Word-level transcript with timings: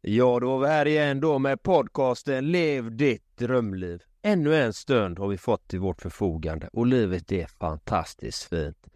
Ja, 0.00 0.40
då 0.40 0.46
var 0.46 0.58
vi 0.58 0.66
här 0.66 0.86
igen 0.86 1.20
då 1.20 1.38
med 1.38 1.62
podcasten 1.62 2.50
Lev 2.50 2.96
ditt 2.96 3.36
drömliv. 3.36 4.02
Ännu 4.22 4.54
en 4.54 4.72
stund 4.72 5.18
har 5.18 5.28
vi 5.28 5.38
fått 5.38 5.68
till 5.68 5.80
vårt 5.80 6.02
förfogande 6.02 6.68
och 6.72 6.86
livet 6.86 7.32
är 7.32 7.46
fantastiskt 7.46 8.42
fint. 8.42 8.86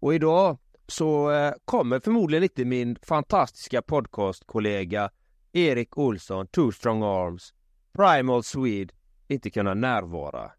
Och 0.00 0.14
idag 0.14 0.58
så 0.86 1.30
eh, 1.30 1.52
kommer 1.64 2.00
förmodligen 2.00 2.42
inte 2.42 2.64
min 2.64 2.96
fantastiska 3.02 3.82
podcastkollega 3.82 5.10
Erik 5.52 5.98
Olsson, 5.98 6.46
Two 6.46 6.70
Strong 6.70 7.02
Arms, 7.02 7.54
Primal 7.92 8.42
Swede, 8.42 8.94
inte 9.28 9.50
kunna 9.50 9.74
närvara. 9.74 10.52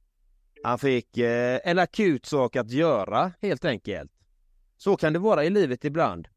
Han 0.64 0.80
fick 0.80 1.18
eh, 1.18 1.60
en 1.64 1.80
akut 1.80 2.26
sak 2.26 2.56
att 2.56 2.72
göra 2.72 3.32
helt 3.42 3.66
enkelt. 3.66 4.12
Så 4.78 4.98
kan 4.98 5.14
det 5.14 5.20
vara 5.20 5.44
i 5.44 5.50
livet 5.50 5.86
ibland. 5.86 6.28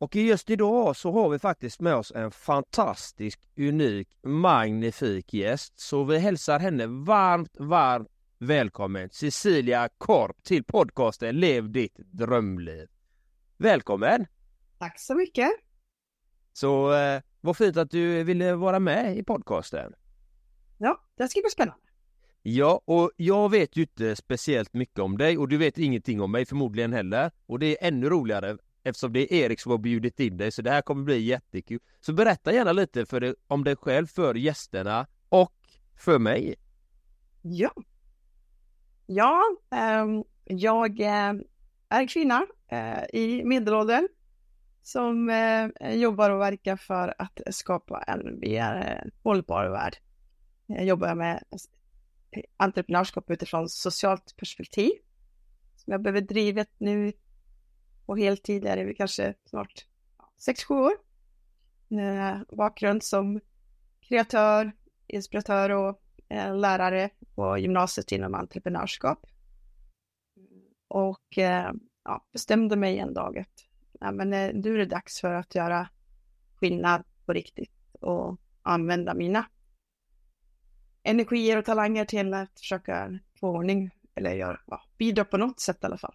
Och 0.00 0.16
just 0.16 0.50
idag 0.50 0.96
så 0.96 1.12
har 1.12 1.28
vi 1.28 1.38
faktiskt 1.38 1.80
med 1.80 1.94
oss 1.94 2.12
en 2.12 2.30
fantastisk, 2.30 3.40
unik, 3.56 4.08
magnifik 4.22 5.34
gäst. 5.34 5.80
Så 5.80 6.04
vi 6.04 6.18
hälsar 6.18 6.58
henne 6.58 6.86
varmt, 6.86 7.56
varmt 7.58 8.08
välkommen 8.38 9.08
Cecilia 9.12 9.88
Korp 9.98 10.42
till 10.42 10.64
podcasten 10.64 11.40
Lev 11.40 11.70
ditt 11.70 11.96
drömliv. 11.96 12.88
Välkommen! 13.56 14.26
Tack 14.78 15.00
så 15.00 15.14
mycket! 15.14 15.50
Så 16.52 16.92
eh, 16.94 17.22
vad 17.40 17.56
fint 17.56 17.76
att 17.76 17.90
du 17.90 18.24
ville 18.24 18.54
vara 18.54 18.78
med 18.78 19.16
i 19.16 19.22
podcasten. 19.22 19.92
Ja, 20.78 21.04
det 21.16 21.28
ska 21.28 21.40
bli 21.40 21.50
spännande. 21.50 21.82
Ja, 22.42 22.82
och 22.84 23.10
jag 23.16 23.50
vet 23.50 23.76
ju 23.76 23.82
inte 23.82 24.16
speciellt 24.16 24.74
mycket 24.74 24.98
om 24.98 25.18
dig 25.18 25.38
och 25.38 25.48
du 25.48 25.56
vet 25.56 25.78
ingenting 25.78 26.20
om 26.20 26.32
mig 26.32 26.46
förmodligen 26.46 26.92
heller. 26.92 27.30
Och 27.46 27.58
det 27.58 27.66
är 27.66 27.88
ännu 27.88 28.08
roligare 28.08 28.56
eftersom 28.82 29.12
det 29.12 29.34
är 29.34 29.44
Erik 29.44 29.60
som 29.60 29.70
har 29.70 29.78
bjudit 29.78 30.20
in 30.20 30.36
dig 30.36 30.52
så 30.52 30.62
det 30.62 30.70
här 30.70 30.82
kommer 30.82 31.04
bli 31.04 31.18
jättekul. 31.18 31.80
Så 32.00 32.12
berätta 32.12 32.52
gärna 32.52 32.72
lite 32.72 33.06
för 33.06 33.20
dig, 33.20 33.34
om 33.46 33.64
dig 33.64 33.76
själv 33.76 34.06
för 34.06 34.34
gästerna 34.34 35.06
och 35.28 35.56
för 35.96 36.18
mig. 36.18 36.54
Ja. 37.42 37.72
Ja, 39.06 39.42
ehm, 39.70 40.16
eh, 40.18 40.24
jag 40.44 41.00
är 41.88 42.08
kvinna 42.08 42.46
eh, 42.68 43.04
i 43.12 43.44
medelåldern 43.44 44.08
som 44.82 45.30
eh, 45.30 45.94
jobbar 45.94 46.30
och 46.30 46.40
verkar 46.40 46.76
för 46.76 47.14
att 47.18 47.40
skapa 47.50 48.02
en 48.02 48.38
mer 48.38 48.74
eh, 48.74 49.10
hållbar 49.22 49.68
värld. 49.68 49.96
Jag 50.66 50.84
jobbar 50.84 51.14
med 51.14 51.44
entreprenörskap 52.56 53.30
utifrån 53.30 53.68
socialt 53.68 54.36
perspektiv 54.36 54.90
som 55.76 55.92
jag 55.92 56.02
behöver 56.02 56.20
drivet 56.20 56.70
nu 56.78 57.12
på 58.10 58.16
heltid 58.16 58.66
är 58.66 58.76
det 58.76 58.84
väl 58.84 58.94
kanske 58.94 59.34
snart 59.44 59.86
6-7 60.46 60.74
år. 60.74 60.92
Eh, 62.00 62.56
bakgrund 62.56 63.02
som 63.02 63.40
kreatör, 64.00 64.72
inspiratör 65.06 65.70
och 65.70 66.02
eh, 66.28 66.56
lärare 66.56 67.10
på 67.34 67.58
gymnasiet 67.58 68.12
inom 68.12 68.34
entreprenörskap. 68.34 69.26
Och 70.88 71.38
eh, 71.38 71.72
ja, 72.04 72.26
bestämde 72.32 72.76
mig 72.76 72.98
en 72.98 73.14
dag 73.14 73.38
att 73.38 73.66
ja, 74.00 74.12
men, 74.12 74.32
eh, 74.32 74.50
nu 74.54 74.74
är 74.74 74.78
det 74.78 74.86
dags 74.86 75.20
för 75.20 75.32
att 75.32 75.54
göra 75.54 75.88
skillnad 76.54 77.04
på 77.26 77.32
riktigt 77.32 77.94
och 78.00 78.40
använda 78.62 79.14
mina 79.14 79.46
energier 81.02 81.56
och 81.56 81.64
talanger 81.64 82.04
till 82.04 82.34
att 82.34 82.58
försöka 82.58 83.18
få 83.40 83.48
ordning 83.48 83.90
eller 84.14 84.34
göra, 84.34 84.60
ja, 84.66 84.82
bidra 84.98 85.24
på 85.24 85.36
något 85.36 85.60
sätt 85.60 85.78
i 85.82 85.86
alla 85.86 85.98
fall. 85.98 86.14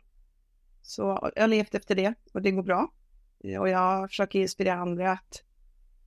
Så 0.86 1.31
jag 1.36 1.41
har 1.41 1.47
levt 1.47 1.75
efter 1.75 1.95
det 1.95 2.14
och 2.33 2.41
det 2.41 2.52
går 2.52 2.64
bra. 2.64 2.88
Och 3.59 3.69
jag 3.69 4.09
försöker 4.09 4.39
inspirera 4.39 4.75
andra 4.75 5.11
att 5.11 5.44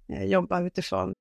eh, 0.09 0.25
jobba 0.25 0.61
utifrån. 0.61 1.13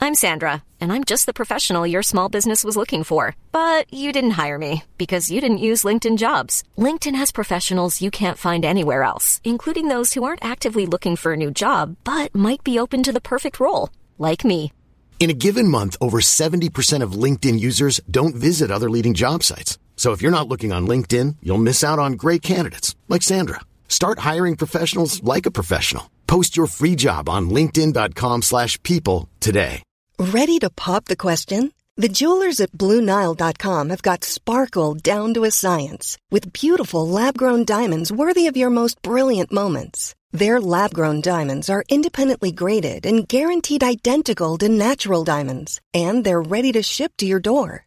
I'm 0.00 0.14
Sandra 0.14 0.52
and 0.80 0.92
I'm 0.92 1.04
just 1.04 1.26
the 1.26 1.32
professional 1.32 1.90
your 1.90 2.02
small 2.02 2.28
business 2.28 2.64
was 2.64 2.76
looking 2.76 3.04
for. 3.04 3.36
But 3.52 3.92
you 3.92 4.12
didn't 4.12 4.44
hire 4.44 4.58
me 4.58 4.82
because 4.98 5.34
you 5.34 5.40
didn't 5.40 5.70
use 5.70 5.88
LinkedIn 5.88 6.18
jobs. 6.18 6.62
LinkedIn 6.76 7.18
has 7.18 7.32
professionals 7.32 8.02
you 8.02 8.10
can't 8.10 8.50
find 8.50 8.64
anywhere 8.64 9.02
else, 9.02 9.40
including 9.44 9.88
those 9.88 10.12
who 10.14 10.24
aren't 10.24 10.44
actively 10.44 10.86
looking 10.86 11.16
for 11.16 11.32
a 11.32 11.36
new 11.36 11.50
job 11.50 11.96
but 12.04 12.34
might 12.34 12.62
be 12.64 12.78
open 12.78 13.02
to 13.02 13.12
the 13.12 13.20
perfect 13.20 13.60
role, 13.60 13.88
like 14.18 14.44
me. 14.44 14.72
In 15.20 15.30
a 15.30 15.40
given 15.46 15.68
month, 15.68 15.96
over 16.00 16.20
70% 16.20 17.02
of 17.02 17.12
LinkedIn 17.24 17.58
users 17.58 18.00
don't 18.10 18.34
visit 18.34 18.70
other 18.70 18.90
leading 18.90 19.14
job 19.14 19.42
sites. 19.42 19.78
So 19.96 20.12
if 20.12 20.20
you're 20.20 20.38
not 20.38 20.48
looking 20.48 20.70
on 20.72 20.86
LinkedIn, 20.86 21.36
you'll 21.42 21.56
miss 21.56 21.82
out 21.82 21.98
on 21.98 22.12
great 22.12 22.42
candidates 22.42 22.94
like 23.08 23.22
Sandra. 23.22 23.60
Start 23.88 24.18
hiring 24.18 24.56
professionals 24.56 25.22
like 25.24 25.46
a 25.46 25.50
professional. 25.50 26.10
Post 26.26 26.56
your 26.58 26.66
free 26.66 26.94
job 26.94 27.28
on 27.28 27.48
linkedin.com/people 27.48 29.28
today. 29.40 29.82
Ready 30.18 30.58
to 30.58 30.70
pop 30.70 31.06
the 31.06 31.16
question? 31.16 31.72
The 31.96 32.08
jewelers 32.08 32.60
at 32.60 32.72
bluenile.com 32.72 33.90
have 33.90 34.02
got 34.02 34.24
sparkle 34.24 34.94
down 34.94 35.32
to 35.34 35.44
a 35.44 35.50
science 35.50 36.18
with 36.28 36.52
beautiful 36.52 37.06
lab-grown 37.06 37.64
diamonds 37.64 38.10
worthy 38.10 38.48
of 38.48 38.56
your 38.56 38.70
most 38.70 39.00
brilliant 39.02 39.52
moments. 39.52 40.14
Their 40.32 40.60
lab-grown 40.60 41.20
diamonds 41.20 41.70
are 41.70 41.84
independently 41.88 42.50
graded 42.50 43.06
and 43.06 43.28
guaranteed 43.28 43.84
identical 43.84 44.58
to 44.58 44.68
natural 44.68 45.22
diamonds, 45.22 45.80
and 45.92 46.24
they're 46.24 46.42
ready 46.42 46.72
to 46.72 46.82
ship 46.82 47.12
to 47.18 47.26
your 47.26 47.38
door. 47.38 47.86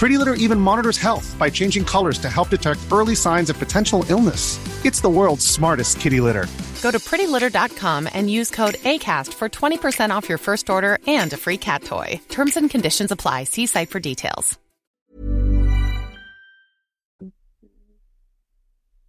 Pretty 0.00 0.16
Litter 0.16 0.32
even 0.46 0.58
monitors 0.58 0.96
health 0.96 1.36
by 1.38 1.50
changing 1.50 1.84
colors 1.84 2.18
to 2.20 2.28
help 2.30 2.48
detect 2.48 2.80
early 2.90 3.14
signs 3.14 3.50
of 3.50 3.58
potential 3.58 4.02
illness. 4.08 4.58
It's 4.82 5.02
the 5.02 5.10
world's 5.10 5.46
smartest 5.46 6.00
kitty 6.00 6.20
litter. 6.22 6.46
Go 6.82 6.90
to 6.90 6.98
prettylitter.com 6.98 8.08
and 8.14 8.30
use 8.30 8.50
code 8.50 8.76
ACAST 8.84 9.34
for 9.34 9.48
20% 9.50 10.10
off 10.10 10.26
your 10.26 10.38
first 10.38 10.70
order 10.70 10.98
and 11.06 11.30
a 11.32 11.36
free 11.36 11.58
cat 11.58 11.84
toy. 11.84 12.18
Terms 12.30 12.56
and 12.56 12.70
conditions 12.70 13.12
apply. 13.12 13.44
See 13.44 13.66
site 13.66 13.90
for 13.90 14.00
details. 14.00 14.58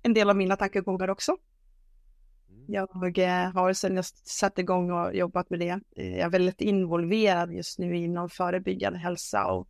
En 0.03 0.13
del 0.13 0.29
av 0.29 0.35
mina 0.35 0.55
tankegångar 0.55 1.09
också. 1.09 1.37
Jag 2.67 3.17
eh, 3.17 3.51
har 3.53 3.73
sedan 3.73 3.95
jag 3.95 4.05
satte 4.05 4.61
igång 4.61 4.91
och 4.91 5.15
jobbat 5.15 5.49
med 5.49 5.59
det. 5.59 5.79
Jag 5.95 6.19
är 6.19 6.29
väldigt 6.29 6.61
involverad 6.61 7.53
just 7.53 7.79
nu 7.79 7.97
inom 7.97 8.29
förebyggande 8.29 8.99
hälsa 8.99 9.45
och 9.45 9.67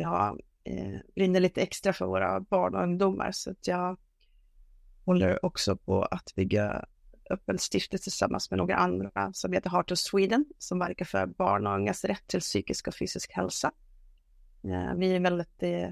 jag 0.00 0.40
eh, 0.64 0.98
brinner 1.14 1.40
lite 1.40 1.62
extra 1.62 1.92
för 1.92 2.06
våra 2.06 2.40
barn 2.40 2.74
och 2.74 2.82
ungdomar 2.82 3.32
så 3.32 3.50
att 3.50 3.66
jag 3.66 3.98
håller 5.04 5.44
också 5.44 5.76
på 5.76 6.02
att 6.02 6.34
bygga 6.34 6.84
upp 7.30 7.48
en 7.48 7.58
stiftelse 7.58 8.02
tillsammans 8.02 8.50
med 8.50 8.58
några 8.58 8.76
andra 8.76 9.32
som 9.32 9.52
heter 9.52 9.70
Heart 9.70 9.90
of 9.90 9.98
Sweden 9.98 10.44
som 10.58 10.78
verkar 10.78 11.04
för 11.04 11.26
barn 11.26 11.66
och 11.66 11.74
ungas 11.74 12.04
rätt 12.04 12.26
till 12.26 12.40
psykisk 12.40 12.88
och 12.88 12.94
fysisk 12.94 13.32
hälsa. 13.32 13.72
Eh, 14.64 14.94
vi 14.96 15.16
är 15.16 15.20
väldigt 15.20 15.62
eh, 15.62 15.90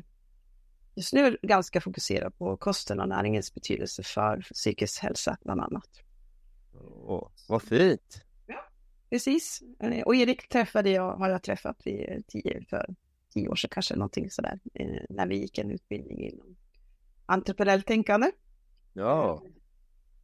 just 0.94 1.12
nu 1.12 1.36
ganska 1.42 1.80
fokuserade 1.80 2.30
på 2.30 2.56
kosten 2.56 3.00
och 3.00 3.08
näringens 3.08 3.54
betydelse 3.54 4.02
för 4.02 4.40
psykisk 4.40 5.02
hälsa 5.02 5.38
bland 5.44 5.60
annat. 5.60 6.02
Åh, 6.74 7.30
vad 7.48 7.62
fint! 7.62 8.24
Ja, 8.46 8.64
precis. 9.10 9.62
Och 10.04 10.16
Erik 10.16 10.48
träffade 10.48 10.90
jag, 10.90 11.16
har 11.16 11.28
jag 11.28 11.42
träffat 11.42 11.80
vid 11.84 12.24
tio, 12.28 12.64
för 12.70 12.94
tio 13.34 13.48
år 13.48 13.56
sedan 13.56 13.70
kanske, 13.72 13.96
någonting 13.96 14.30
sådär, 14.30 14.60
eh, 14.74 15.02
när 15.08 15.26
vi 15.26 15.36
gick 15.36 15.58
en 15.58 15.70
utbildning 15.70 16.28
inom 16.28 16.56
entreprenöriellt 17.26 17.86
tänkande. 17.86 18.30
Ja. 18.92 19.42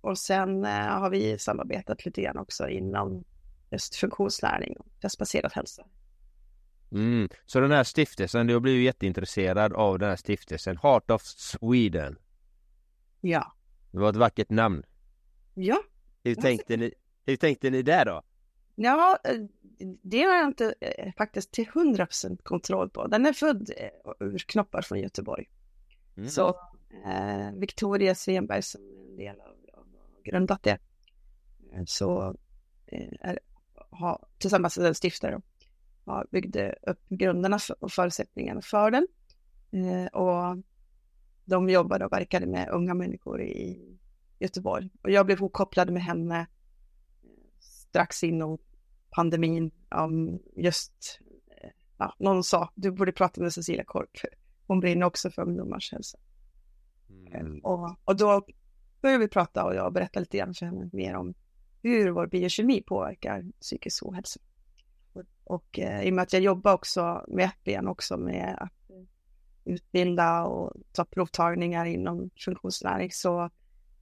Och 0.00 0.18
sen 0.18 0.64
eh, 0.64 0.70
har 0.70 1.10
vi 1.10 1.38
samarbetat 1.38 2.04
lite 2.04 2.22
grann 2.22 2.38
också 2.38 2.68
inom 2.68 3.24
just 3.70 3.96
funktionslärning 3.96 4.76
och 4.76 4.86
testbaserad 5.00 5.52
hälsa. 5.52 5.86
Mm. 6.92 7.28
Så 7.46 7.60
den 7.60 7.70
här 7.70 7.84
stiftelsen, 7.84 8.46
du 8.46 8.52
har 8.52 8.60
blivit 8.60 8.84
jätteintresserad 8.84 9.72
av 9.72 9.98
den 9.98 10.08
här 10.08 10.16
stiftelsen, 10.16 10.78
Heart 10.82 11.10
of 11.10 11.22
Sweden. 11.22 12.18
Ja. 13.20 13.56
Det 13.90 13.98
var 13.98 14.10
ett 14.10 14.16
vackert 14.16 14.50
namn. 14.50 14.82
Ja. 15.54 15.78
Hur 16.22 16.34
tänkte 16.34 16.76
ni, 16.76 16.94
hur 17.26 17.36
tänkte 17.36 17.70
ni 17.70 17.82
där 17.82 18.04
då? 18.04 18.22
Ja, 18.74 19.18
eh, 19.24 19.40
det 20.02 20.22
har 20.22 20.34
jag 20.34 20.46
inte 20.46 20.74
eh, 20.80 21.12
faktiskt 21.16 21.52
till 21.52 21.66
100% 21.66 22.42
kontroll 22.42 22.90
på. 22.90 23.06
Den 23.06 23.26
är 23.26 23.32
född 23.32 23.70
eh, 23.76 24.12
ur 24.20 24.38
knoppar 24.38 24.82
från 24.82 25.00
Göteborg. 25.00 25.48
Mm. 26.16 26.28
Så 26.28 26.48
eh, 27.06 27.52
Victoria 27.54 28.14
Svenberg 28.14 28.62
som 28.62 28.80
är 28.82 29.10
en 29.10 29.16
del 29.16 29.40
av, 29.40 29.78
av 29.78 29.86
grundat 30.24 30.62
det. 30.62 30.78
Så 31.86 32.36
eh, 32.86 33.08
är, 33.20 33.38
ha, 33.90 34.26
tillsammans 34.38 34.78
med 34.78 34.86
en 34.86 34.94
stiftare 34.94 35.40
ja, 36.04 36.24
byggde 36.30 36.74
upp 36.82 37.08
grunderna 37.08 37.58
och 37.80 37.92
förutsättningarna 37.92 38.60
för 38.62 38.90
den. 38.90 39.06
Eh, 39.70 40.06
och 40.06 40.62
de 41.44 41.68
jobbade 41.68 42.04
och 42.04 42.12
verkade 42.12 42.46
med 42.46 42.68
unga 42.68 42.94
människor 42.94 43.42
i 43.42 43.80
Göteborg. 44.38 44.90
Och 45.02 45.10
jag 45.10 45.26
blev 45.26 45.38
ihopkopplad 45.38 45.90
med 45.90 46.02
henne 46.02 46.46
strax 47.94 48.25
inom 48.25 48.58
pandemin 49.11 49.70
om 49.91 50.38
just, 50.56 51.20
eh, 51.62 51.70
ja, 51.99 52.17
någon 52.19 52.44
sa, 52.44 52.73
du 52.75 52.91
borde 52.91 53.12
prata 53.12 53.41
med 53.41 53.52
Cecilia 53.52 53.85
Korp. 53.85 54.11
Hon 54.67 54.81
brinner 54.81 55.06
också 55.06 55.31
för 55.31 55.43
ungdomars 55.43 55.93
hälsa. 55.93 56.19
Mm. 57.35 57.58
Och, 57.58 57.96
och 58.05 58.17
då 58.17 58.46
började 59.02 59.25
vi 59.25 59.29
prata 59.29 59.64
och 59.64 59.75
jag 59.75 59.93
berättade 59.93 60.20
lite 60.20 60.38
grann 60.38 60.55
för 60.55 60.67
henne 60.67 60.91
mer 60.93 61.14
om 61.14 61.35
hur 61.82 62.11
vår 62.11 62.26
biokemi 62.26 62.82
påverkar 62.82 63.44
psykisk 63.61 64.06
ohälsa. 64.06 64.41
Och, 65.12 65.23
och 65.44 65.79
eh, 65.79 66.02
i 66.02 66.11
och 66.11 66.14
med 66.14 66.23
att 66.23 66.32
jag 66.32 66.43
jobbar 66.43 66.73
också 66.73 67.25
med 67.29 67.44
ett 67.44 67.64
ben 67.64 67.88
också 67.88 68.17
med 68.17 68.56
att 68.61 68.73
utbilda 69.64 70.44
och 70.44 70.73
ta 70.93 71.05
provtagningar 71.05 71.85
inom 71.85 72.31
funktionsnäring 72.44 73.11
så, 73.12 73.50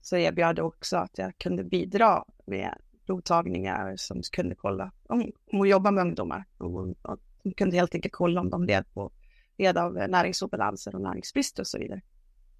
så 0.01 0.17
erbjöd 0.17 0.59
jag 0.59 0.67
också 0.67 0.97
att 0.97 1.17
jag 1.17 1.37
kunde 1.37 1.63
bidra 1.63 2.23
med 2.45 2.77
provtagningar 3.05 3.93
som 3.97 4.21
kunde 4.31 4.55
kolla 4.55 4.91
om 5.03 5.31
hon 5.51 5.69
jobbar 5.69 5.91
med 5.91 6.01
ungdomar. 6.01 6.45
Och, 6.57 6.87
och 7.01 7.19
kunde 7.57 7.75
helt 7.75 7.95
enkelt 7.95 8.13
kolla 8.13 8.41
om 8.41 8.49
de 8.49 8.63
led, 8.63 8.85
på, 8.93 9.11
led 9.57 9.77
av 9.77 9.93
näringsobalanser 9.93 10.95
och 10.95 11.01
näringsbrist 11.01 11.59
och 11.59 11.67
så 11.67 11.77
vidare. 11.77 12.01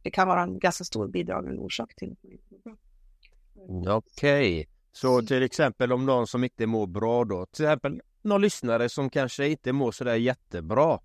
Det 0.02 0.12
kan 0.12 0.28
vara 0.28 0.42
en 0.42 0.60
ganska 0.60 0.84
stor 0.84 1.08
bidragande 1.08 1.62
orsak 1.62 1.96
till 1.96 2.16
Okej, 3.88 4.60
okay. 4.60 4.66
så 4.92 5.22
till 5.22 5.44
exempel 5.44 5.94
om 5.94 6.06
någon 6.06 6.28
som 6.28 6.44
inte 6.44 6.68
mår 6.68 6.88
bra 6.88 7.26
då, 7.26 7.46
till 7.46 7.66
exempel 7.66 8.02
någon 8.22 8.42
lyssnare 8.42 8.90
som 8.90 9.10
kanske 9.10 9.48
inte 9.48 9.74
mår 9.74 9.92
sådär 9.92 10.16
jättebra 10.16 11.00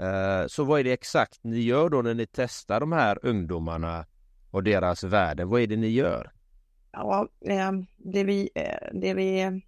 Eh, 0.00 0.46
så 0.46 0.64
vad 0.64 0.80
är 0.80 0.84
det 0.84 0.92
exakt 0.92 1.44
ni 1.44 1.60
gör 1.60 1.88
då 1.88 2.02
när 2.02 2.14
ni 2.14 2.26
testar 2.26 2.80
de 2.80 2.92
här 2.92 3.18
ungdomarna 3.22 4.06
och 4.50 4.62
deras 4.62 5.04
värden? 5.04 5.48
Vad 5.48 5.60
är 5.60 5.66
det 5.66 5.76
ni 5.76 5.88
gör? 5.88 6.32
Ja, 6.92 7.28
eh, 7.40 7.72
det 7.96 8.24
vi, 8.24 8.50
eh, 8.54 8.88
det 8.92 9.14
vi 9.14 9.60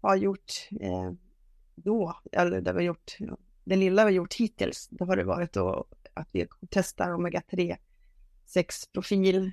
har 0.00 0.16
gjort 0.16 0.68
då, 1.74 2.20
eller 2.32 2.60
det 2.60 2.72
vi 2.72 2.78
har 2.78 2.84
gjort, 2.84 3.16
det 3.64 3.76
lilla 3.76 4.02
vi 4.02 4.06
har 4.06 4.16
gjort 4.16 4.34
hittills, 4.34 4.88
det 4.90 5.04
har 5.04 5.16
det 5.16 5.24
varit 5.24 5.52
då 5.52 5.86
att 6.14 6.28
vi 6.32 6.46
testar 6.70 7.10
omega-3, 7.10 7.76
6-profil, 8.46 9.52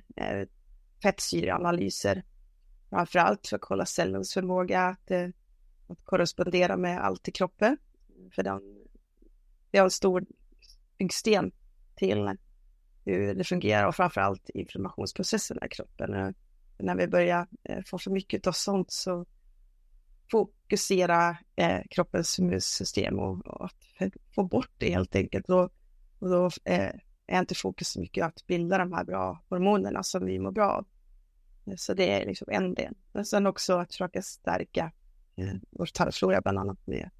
fettsyreanalyser, 1.02 2.24
framförallt 2.90 3.46
för 3.46 3.56
att 3.56 3.62
kolla 3.62 3.86
cellens 3.86 4.34
förmåga 4.34 4.82
att, 4.82 5.10
att 5.88 6.04
korrespondera 6.04 6.76
med 6.76 7.04
allt 7.04 7.28
i 7.28 7.32
kroppen. 7.32 7.76
För 8.34 8.42
den 8.42 8.60
vi 9.70 9.78
har 9.78 9.84
en 9.84 9.90
stor 9.90 10.26
byggsten 10.98 11.52
till 11.94 12.36
hur 13.04 13.34
det 13.34 13.44
fungerar 13.44 13.86
och 13.86 13.96
framförallt 13.96 14.50
inflammationsprocesserna 14.50 15.66
i 15.66 15.68
kroppen. 15.68 16.34
När 16.78 16.94
vi 16.94 17.08
börjar 17.08 17.46
eh, 17.64 17.82
få 17.86 17.98
för 17.98 18.10
mycket 18.10 18.46
av 18.46 18.52
sånt 18.52 18.92
så 18.92 19.26
fokusera 20.30 21.36
eh, 21.56 21.80
kroppens 21.90 22.38
immunsystem 22.38 23.18
och, 23.18 23.46
och, 23.46 23.64
att 23.64 24.12
få 24.34 24.44
bort 24.44 24.70
det 24.78 24.90
helt 24.90 25.16
enkelt. 25.16 25.46
Då, 25.46 25.70
och 26.18 26.28
då 26.28 26.50
eh, 26.64 26.92
är 27.26 27.38
inte 27.38 27.54
fokus 27.54 27.88
så 27.88 28.00
mycket 28.00 28.26
att 28.26 28.46
bilda 28.46 28.78
de 28.78 28.92
här 28.92 29.04
bra 29.04 29.44
hormonerna 29.48 30.02
som 30.02 30.24
vi 30.24 30.38
mår 30.38 30.50
bra 30.50 30.70
av. 30.70 30.86
Så 31.76 31.94
det 31.94 32.22
är 32.22 32.26
liksom 32.26 32.48
en 32.50 32.74
del. 32.74 32.94
Men 33.12 33.24
sen 33.24 33.46
också 33.46 33.78
att 33.78 33.88
försöka 33.88 34.22
stärka 34.22 34.92
eh, 35.36 35.54
vår 35.70 35.86
tarmflora 35.86 36.40
bland 36.40 36.58
annat 36.58 36.86
med 36.86 37.10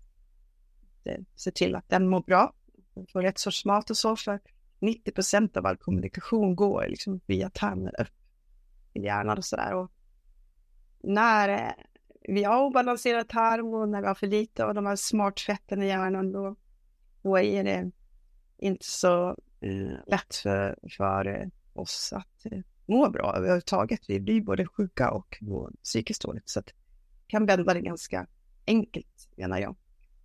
att 1.00 1.06
eh, 1.06 1.24
se 1.34 1.50
till 1.50 1.74
att 1.74 1.88
den 1.88 2.08
mår 2.08 2.20
bra, 2.20 2.52
får 3.12 3.22
rätt 3.22 3.38
sorts 3.38 3.64
mat 3.64 3.90
och 3.90 3.96
så, 3.96 4.16
för 4.16 4.40
90 4.78 5.12
procent 5.12 5.56
av 5.56 5.66
all 5.66 5.76
kommunikation 5.76 6.56
går 6.56 6.86
liksom 6.88 7.20
via 7.26 7.50
tarmen 7.50 7.94
upp 7.94 8.17
hjärnan 8.94 9.38
och 9.38 9.44
sådär. 9.44 9.88
När 11.02 11.48
eh, 11.48 11.84
vi 12.22 12.44
har 12.44 12.62
obalanserad 12.62 13.28
tarm 13.28 13.74
och 13.74 13.88
när 13.88 14.00
vi 14.00 14.06
har 14.06 14.14
för 14.14 14.26
lite 14.26 14.64
av 14.64 14.74
de 14.74 14.86
här 14.86 14.96
smartfetten 14.96 15.82
i 15.82 15.86
hjärnan, 15.86 16.32
då, 16.32 16.56
då 17.22 17.38
är 17.38 17.64
det 17.64 17.90
inte 18.58 18.86
så 18.86 19.28
eh, 19.60 19.92
lätt 20.06 20.34
för, 20.34 20.78
för 20.96 21.50
oss 21.72 22.12
att 22.12 22.46
må 22.86 23.10
bra 23.10 23.34
överhuvudtaget. 23.36 24.00
Vi 24.08 24.20
blir 24.20 24.40
både 24.40 24.66
sjuka 24.66 25.10
och 25.10 25.38
mår 25.40 25.72
psykiskt 25.82 26.22
dåligt, 26.22 26.48
så 26.48 26.60
att 26.60 26.72
kan 27.26 27.46
vända 27.46 27.74
det 27.74 27.80
ganska 27.80 28.26
enkelt, 28.66 29.28
menar 29.36 29.58
jag. 29.58 29.76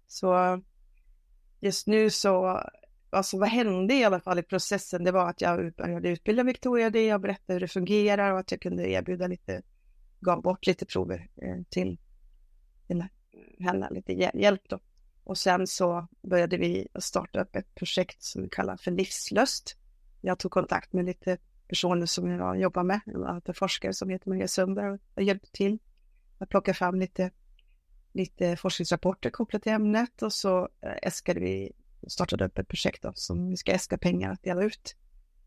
Så 0.08 0.62
just 1.60 1.88
nu 1.88 2.10
så, 2.10 2.62
alltså 3.14 3.40
vad 3.40 3.50
hände 3.50 3.94
i 3.94 4.04
alla 4.04 4.20
fall 4.20 4.40
i 4.40 4.44
processen, 4.44 5.04
det 5.04 5.12
var 5.12 5.30
att 5.30 5.42
jag 5.42 5.74
började 5.74 6.10
utbilda 6.10 6.44
Victoria 6.44 6.90
det, 6.90 7.06
jag 7.06 7.22
berättade 7.22 7.54
hur 7.54 7.60
det 7.60 7.68
fungerar 7.68 8.32
och 8.32 8.40
att 8.40 8.52
jag 8.52 8.62
kunde 8.62 8.90
erbjuda 8.90 9.28
lite, 9.28 9.62
gav 10.20 10.42
bort 10.42 10.68
lite 10.68 10.86
prover 10.86 11.30
eh, 11.42 11.58
till, 11.70 12.00
till 12.88 13.04
henne, 13.60 13.90
lite 13.92 14.14
hjälp 14.14 14.62
då. 14.70 14.80
Och 15.24 15.38
sen 15.38 15.68
så 15.68 16.08
började 16.22 16.58
vi 16.58 16.88
starta 17.00 17.42
upp 17.42 17.56
ett 17.56 17.76
projekt 17.76 18.24
som 18.24 18.42
vi 18.42 18.50
kallar 18.50 18.78
för 18.78 18.92
Livslöst. 18.92 19.78
Jag 20.22 20.40
tog 20.40 20.52
kontakt 20.52 20.94
med 20.94 21.06
lite 21.06 21.38
personer 21.68 22.06
som 22.06 22.30
jag 22.30 22.60
jobbar 22.60 22.84
med, 22.84 23.00
en 23.46 23.54
forskare 23.54 23.94
som 23.94 24.10
heter 24.10 24.30
Maria 24.30 24.48
Sundberg 24.48 25.00
och 25.16 25.24
hjälpte 25.24 25.52
till 25.52 25.80
att 26.38 26.50
plocka 26.50 26.74
fram 26.74 27.00
lite 27.00 27.32
lite 28.14 28.56
forskningsrapporter 28.56 29.30
kopplat 29.30 29.64
till 29.64 29.72
ämnet 29.72 30.22
och 30.22 30.34
så 30.34 30.70
eh, 30.82 30.98
äskade 31.02 31.40
vi, 31.40 31.72
startade 32.08 32.46
upp 32.46 32.58
ett 32.58 32.68
projekt 32.68 33.04
då, 33.04 33.12
som 33.16 33.50
vi 33.50 33.58
ska 33.58 33.72
äska 33.72 33.98
pengar 33.98 34.32
att 34.32 34.44
dela 34.44 34.64
ut 34.64 34.96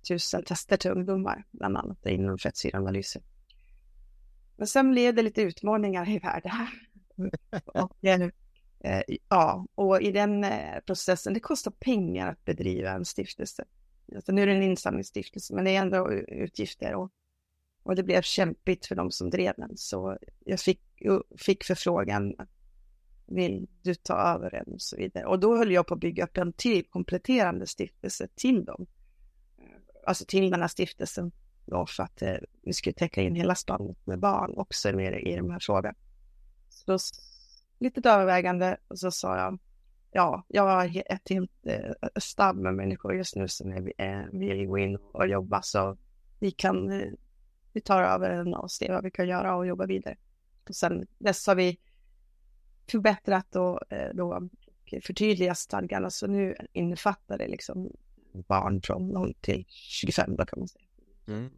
tusen 0.08 0.42
tester 0.42 0.76
till 0.76 0.90
ungdomar, 0.90 1.44
bland 1.50 1.76
annat 1.76 2.06
inom 2.06 2.38
fettsyreanalyser. 2.38 3.22
Men 4.56 4.66
sen 4.66 4.90
blev 4.90 5.14
det 5.14 5.22
lite 5.22 5.42
utmaningar 5.42 6.08
i 6.08 6.18
världen. 6.18 6.52
och, 7.74 8.04
eh, 8.04 8.30
eh, 8.80 9.02
ja, 9.28 9.66
och 9.74 10.02
i 10.02 10.12
den 10.12 10.44
eh, 10.44 10.80
processen, 10.86 11.34
det 11.34 11.40
kostar 11.40 11.70
pengar 11.70 12.28
att 12.32 12.44
bedriva 12.44 12.90
en 12.90 13.04
stiftelse. 13.04 13.64
Alltså, 14.14 14.32
nu 14.32 14.42
är 14.42 14.46
det 14.46 14.52
en 14.52 14.62
insamlingsstiftelse, 14.62 15.54
men 15.54 15.64
det 15.64 15.76
är 15.76 15.80
ändå 15.80 16.12
utgifter 16.12 16.94
och, 16.94 17.10
och 17.82 17.96
det 17.96 18.02
blev 18.02 18.22
kämpigt 18.22 18.86
för 18.86 18.94
de 18.94 19.10
som 19.10 19.30
drev 19.30 19.54
den. 19.56 19.76
Så 19.76 20.18
jag 20.44 20.60
fick, 20.60 20.80
fick 21.38 21.64
förfrågan 21.64 22.34
att 22.38 22.55
vill 23.26 23.68
du 23.82 23.94
ta 23.94 24.14
över 24.14 24.50
den 24.50 24.74
och 24.74 24.82
så 24.82 24.96
vidare. 24.96 25.26
Och 25.26 25.40
då 25.40 25.56
höll 25.56 25.72
jag 25.72 25.86
på 25.86 25.94
att 25.94 26.00
bygga 26.00 26.24
upp 26.24 26.36
en 26.36 26.52
till 26.52 26.84
kompletterande 26.84 27.66
stiftelse 27.66 28.28
till 28.34 28.64
dem. 28.64 28.86
Eh, 29.58 29.64
alltså 30.06 30.24
till 30.24 30.50
den 30.50 30.60
här 30.60 30.68
stiftelsen 30.68 31.32
då 31.66 31.86
för 31.86 32.02
att 32.02 32.22
eh, 32.22 32.36
vi 32.62 32.72
skulle 32.72 32.94
täcka 32.94 33.22
in 33.22 33.34
hela 33.34 33.54
spannet 33.54 34.06
med 34.06 34.18
barn 34.18 34.54
också 34.56 34.92
med 34.92 35.20
i 35.20 35.36
de 35.36 35.50
här 35.50 35.58
frågorna. 35.60 35.94
Så 36.68 36.92
då, 36.92 36.98
lite 37.78 38.10
övervägande 38.10 38.76
och 38.88 38.98
så 38.98 39.10
sa 39.10 39.36
jag, 39.36 39.58
ja, 40.10 40.44
jag 40.48 40.62
har 40.62 41.12
ett 41.12 41.28
helt 41.28 41.66
eh, 41.66 41.92
stab 42.16 42.56
med 42.56 42.74
människor 42.74 43.14
just 43.14 43.36
nu 43.36 43.48
som 43.48 43.72
är, 43.72 43.92
eh, 43.98 44.24
vill 44.32 44.66
gå 44.66 44.78
in 44.78 44.96
och 44.96 45.28
jobba 45.28 45.62
så 45.62 45.96
vi 46.38 46.50
kan, 46.50 46.90
eh, 46.90 47.12
vi 47.72 47.80
tar 47.80 48.02
över 48.02 48.30
den 48.30 48.54
och 48.54 48.70
ser 48.70 48.92
vad 48.92 49.04
vi 49.04 49.10
kan 49.10 49.28
göra 49.28 49.56
och 49.56 49.66
jobba 49.66 49.86
vidare. 49.86 50.16
Och 50.68 50.74
sen 50.74 51.06
dess 51.18 51.46
har 51.46 51.54
vi 51.54 51.78
förbättrat 52.90 53.56
och 53.56 53.92
eh, 53.92 54.14
då 54.14 54.48
förtydligat 55.02 55.58
stadgarna. 55.58 56.10
Så 56.10 56.26
nu 56.26 56.56
innefattar 56.72 57.38
det 57.38 57.48
liksom 57.48 57.90
barn 58.32 58.82
från 58.82 59.08
0 59.08 59.34
till 59.40 59.64
25 59.68 60.36
då 60.36 60.46
kan 60.46 60.58
man 60.58 60.68
säga. 60.68 60.84
Mm. 61.28 61.50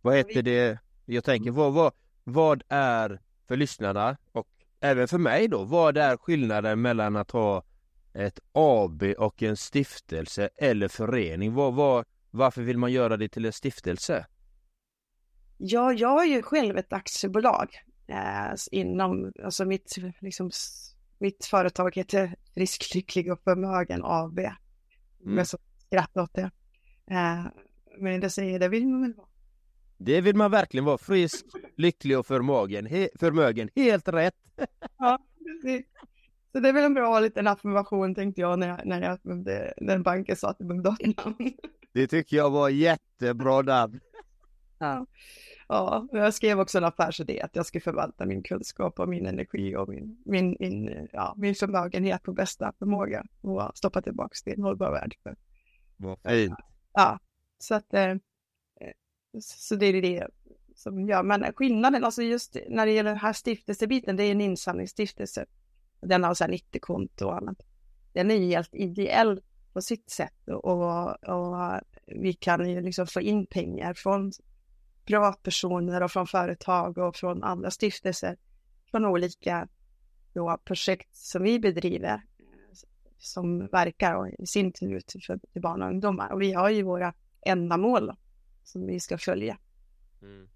Vad 0.00 0.16
heter 0.16 0.42
det? 0.42 0.78
Jag 1.04 1.24
tänker 1.24 1.50
vad, 1.50 1.72
vad, 1.72 1.92
vad 2.24 2.62
är 2.68 3.20
för 3.48 3.56
lyssnarna 3.56 4.16
och 4.32 4.48
även 4.80 5.08
för 5.08 5.18
mig 5.18 5.48
då, 5.48 5.64
vad 5.64 5.96
är 5.96 6.16
skillnaden 6.16 6.80
mellan 6.80 7.16
att 7.16 7.30
ha 7.30 7.64
ett 8.12 8.40
AB 8.52 9.02
och 9.02 9.42
en 9.42 9.56
stiftelse 9.56 10.48
eller 10.56 10.88
förening? 10.88 11.54
Vad, 11.54 11.74
vad, 11.74 12.04
varför 12.30 12.62
vill 12.62 12.78
man 12.78 12.92
göra 12.92 13.16
det 13.16 13.28
till 13.28 13.44
en 13.44 13.52
stiftelse? 13.52 14.26
Ja, 15.56 15.92
jag 15.92 16.22
är 16.22 16.26
ju 16.26 16.42
själv 16.42 16.78
ett 16.78 16.92
aktiebolag 16.92 17.68
eh, 18.08 18.54
inom, 18.70 19.32
alltså 19.44 19.64
mitt, 19.64 19.94
liksom, 20.20 20.50
mitt 21.18 21.44
företag 21.44 21.96
heter 21.96 22.36
Frisk, 22.54 22.94
lycklig 22.94 23.32
och 23.32 23.40
förmögen 23.44 24.00
AB. 24.04 24.38
Mm. 25.24 25.44
Så 25.44 25.58
skrattar 25.86 26.22
åt 26.22 26.34
det. 26.34 26.50
Eh, 27.10 27.44
men 27.98 28.20
det 28.20 28.30
säger, 28.30 28.58
det 28.58 28.68
vill 28.68 28.86
man 28.88 29.02
väl 29.02 29.14
vara. 29.14 29.28
Det 29.98 30.20
vill 30.20 30.36
man 30.36 30.50
verkligen 30.50 30.84
vara. 30.84 30.98
Frisk, 30.98 31.46
lycklig 31.76 32.18
och 32.18 32.26
förmögen. 32.26 32.86
He 32.86 33.08
förmögen. 33.14 33.70
Helt 33.76 34.08
rätt. 34.08 34.34
ja, 34.98 35.18
det, 35.62 35.82
så 36.52 36.60
det 36.60 36.68
är 36.68 36.72
väl 36.72 36.84
en 36.84 36.94
bra 36.94 37.20
liten 37.20 37.46
affirmation 37.46 38.14
tänkte 38.14 38.40
jag 38.40 38.58
när, 38.58 38.68
jag, 38.68 38.86
när, 38.86 39.02
jag, 39.02 39.18
när 39.76 39.98
banken 39.98 40.36
sa 40.36 40.50
att 40.50 40.58
det 40.58 40.64
var 40.64 40.74
namn. 40.74 41.52
Det 41.92 42.06
tycker 42.06 42.36
jag 42.36 42.50
var 42.50 42.68
jättebra 42.68 43.62
namn. 43.62 44.00
Ja. 44.78 45.06
Ja, 45.68 46.08
jag 46.12 46.34
skrev 46.34 46.60
också 46.60 46.78
en 46.78 46.84
affärsidé 46.84 47.40
att 47.40 47.56
jag 47.56 47.66
ska 47.66 47.80
förvalta 47.80 48.26
min 48.26 48.42
kunskap 48.42 49.00
och 49.00 49.08
min 49.08 49.26
energi 49.26 49.76
och 49.76 49.88
min, 49.88 50.22
min, 50.24 50.56
min, 50.60 51.08
ja, 51.12 51.34
min 51.36 51.54
förmögenhet 51.54 52.22
på 52.22 52.32
bästa 52.32 52.72
förmåga 52.78 53.24
och 53.40 53.70
stoppa 53.74 54.02
tillbaka 54.02 54.50
i 54.50 54.54
en 54.54 54.62
hållbar 54.62 54.90
värld. 54.90 55.14
Vad 55.96 56.18
fint. 56.28 56.54
Ja, 56.92 57.18
så 57.58 57.74
att 57.74 57.94
eh, 57.94 58.14
så 59.40 59.76
det 59.76 59.86
är 59.86 60.02
det 60.02 60.26
som 60.74 61.08
gör, 61.08 61.22
men 61.22 61.52
skillnaden, 61.52 62.04
alltså 62.04 62.22
just 62.22 62.56
när 62.68 62.86
det 62.86 62.92
gäller 62.92 63.10
den 63.10 63.18
här 63.18 63.32
stiftelsebiten, 63.32 64.16
det 64.16 64.24
är 64.24 64.30
en 64.30 64.40
insamlingsstiftelse. 64.40 65.46
Den 66.00 66.24
har 66.24 66.34
så 66.34 66.44
här 66.44 66.50
90 66.50 66.80
konto 66.80 67.26
och 67.26 67.36
annat. 67.36 67.58
Den 68.12 68.30
är 68.30 68.38
helt 68.38 68.74
ideell 68.74 69.40
på 69.72 69.82
sitt 69.82 70.10
sätt 70.10 70.48
och, 70.48 71.24
och 71.28 71.80
vi 72.06 72.32
kan 72.32 72.70
ju 72.70 72.80
liksom 72.80 73.06
få 73.06 73.20
in 73.20 73.46
pengar 73.46 73.94
från 73.94 74.32
privatpersoner 75.08 76.02
och 76.02 76.10
från 76.10 76.26
företag 76.26 76.98
och 76.98 77.16
från 77.16 77.42
andra 77.42 77.70
stiftelser 77.70 78.36
från 78.90 79.04
olika 79.04 79.68
då, 80.32 80.58
projekt 80.64 81.16
som 81.16 81.42
vi 81.42 81.58
bedriver 81.58 82.22
som 83.18 83.66
verkar 83.66 84.14
och 84.14 84.28
i 84.38 84.46
sin 84.46 84.72
tur 84.72 85.02
för, 85.26 85.40
till 85.52 85.62
barn 85.62 85.82
och 85.82 85.88
ungdomar. 85.88 86.32
Och 86.32 86.42
vi 86.42 86.52
har 86.52 86.70
ju 86.70 86.82
våra 86.82 87.14
ändamål 87.40 88.12
som 88.64 88.86
vi 88.86 89.00
ska 89.00 89.18
följa. 89.18 89.58
Mm. 90.22 90.48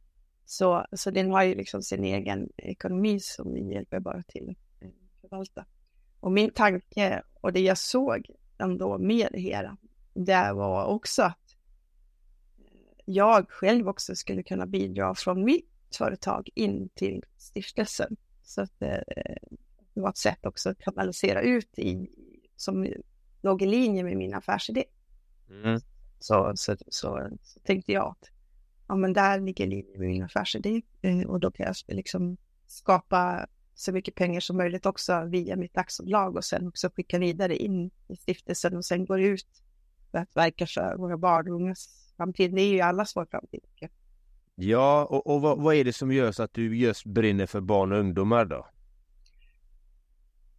Så, 0.45 0.87
så 0.93 1.11
den 1.11 1.31
har 1.31 1.43
ju 1.43 1.55
liksom 1.55 1.83
sin 1.83 2.05
egen 2.05 2.49
ekonomi 2.57 3.21
som 3.21 3.55
vi 3.55 3.73
hjälper 3.73 4.01
bara 4.01 4.23
till 4.23 4.57
att 4.81 5.21
förvalta. 5.21 5.65
Och 6.21 6.33
min 6.33 6.51
tanke 6.51 7.23
och 7.41 7.53
det 7.53 7.61
jag 7.61 7.79
såg 7.79 8.31
ändå 8.59 8.99
med 8.99 9.29
hela, 9.35 9.77
det 10.15 10.53
var 10.53 10.85
också 10.85 11.23
att 11.23 11.42
jag 13.13 13.51
själv 13.51 13.89
också 13.89 14.15
skulle 14.15 14.43
kunna 14.43 14.67
bidra 14.67 15.15
från 15.15 15.45
mitt 15.45 15.69
företag 15.99 16.49
in 16.55 16.89
till 16.95 17.25
stiftelsen. 17.37 18.17
Så 18.43 18.63
att 18.63 18.79
det, 18.79 19.05
det 19.95 20.01
var 20.01 20.11
ett 20.11 20.17
sätt 20.17 20.47
också 20.47 20.71
att 20.71 20.79
kanalisera 20.79 21.43
ut 21.43 21.79
i, 21.79 22.09
som 22.57 22.89
låg 23.43 23.63
i 23.63 23.67
linje 23.67 24.05
med 24.05 24.17
min 24.17 24.35
affärsidé. 24.35 24.85
Mm. 25.51 25.81
Så, 26.19 26.53
så, 26.55 26.77
så, 26.89 27.29
så, 27.41 27.61
tänkte 27.65 27.93
jag 27.93 28.07
att 28.07 28.31
ja, 28.89 28.97
men 28.97 29.13
där 29.13 29.41
ligger 29.41 29.67
linje 29.67 29.99
med 29.99 30.09
min 30.09 30.23
affärsidé 30.23 30.83
eh, 31.03 31.21
och 31.21 31.41
då 31.41 31.51
kan 31.51 31.67
jag 31.67 31.97
liksom 31.97 32.37
skapa 32.67 33.47
så 33.75 33.93
mycket 33.93 34.15
pengar 34.15 34.41
som 34.41 34.57
möjligt 34.57 34.87
också 34.87 35.25
via 35.25 35.57
mitt 35.57 35.79
aktiebolag 35.79 36.37
och 36.37 36.45
sen 36.45 36.69
också 36.69 36.91
skicka 36.97 37.19
vidare 37.19 37.57
in 37.57 37.91
i 38.09 38.17
stiftelsen 38.17 38.77
och 38.77 38.85
sen 38.85 39.05
går 39.05 39.21
ut 39.21 39.63
för 40.11 40.19
att 40.19 40.37
verka 40.37 40.67
för 40.67 40.97
våra 40.97 41.17
barn 41.17 41.49
och 41.49 41.55
ungas 41.55 42.02
Det 42.17 42.61
är 42.61 42.73
ju 42.73 42.81
allas 42.81 43.17
vår 43.17 43.27
framtid. 43.31 43.61
Ja, 44.55 45.05
och, 45.05 45.27
och 45.27 45.41
vad, 45.41 45.59
vad, 45.59 45.75
är 45.75 45.85
det 45.85 45.93
som 45.93 46.13
gör 46.13 46.33
så 46.33 46.43
att 46.43 46.55
du 46.55 46.79
just 46.79 47.05
brinner 47.05 47.47
för 47.47 47.61
barn 47.61 47.93
och 47.93 47.99
ungdomar 47.99 48.45
då? 48.45 48.67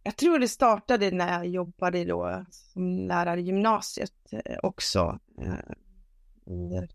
Jag 0.02 0.16
tror 0.16 0.38
det 0.38 0.48
startade 0.48 1.10
när 1.10 1.32
jag 1.32 1.46
jobbade 1.46 2.04
då 2.04 2.44
som 2.50 2.98
lärare 3.08 3.40
i 3.40 3.44
gymnasiet 3.44 4.12
eh, 4.32 4.58
också. 4.62 5.18
Eh, 5.40 5.54
under 6.46 6.88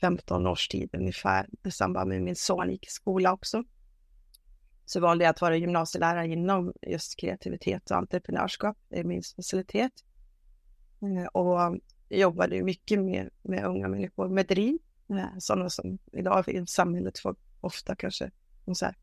15 0.00 0.46
års 0.46 0.68
tid 0.68 0.90
ungefär 0.92 1.48
i 1.64 1.70
samband 1.70 2.08
med 2.08 2.22
min 2.22 2.36
son 2.36 2.70
gick 2.70 2.86
i 2.86 2.90
skola 2.90 3.32
också. 3.32 3.64
Så 4.84 5.00
valde 5.00 5.24
jag 5.24 5.30
att 5.30 5.40
vara 5.40 5.56
gymnasielärare 5.56 6.26
inom 6.26 6.72
just 6.82 7.20
kreativitet 7.20 7.90
och 7.90 7.96
entreprenörskap. 7.96 8.76
Det 8.88 9.00
är 9.00 9.04
min 9.04 9.22
specialitet. 9.22 9.92
Eh, 11.02 11.26
och 11.26 11.80
jag 12.08 12.20
jobbade 12.20 12.62
mycket 12.62 13.00
med, 13.00 13.30
med 13.42 13.64
unga 13.64 13.88
människor 13.88 14.28
med 14.28 14.46
driv. 14.46 14.78
Sådana 15.38 15.70
som 15.70 15.98
idag 16.12 16.48
i 16.48 16.66
samhället 16.66 17.18
får 17.18 17.36
ofta 17.60 17.96
kanske 17.96 18.30
så 18.74 18.84
här, 18.84 18.94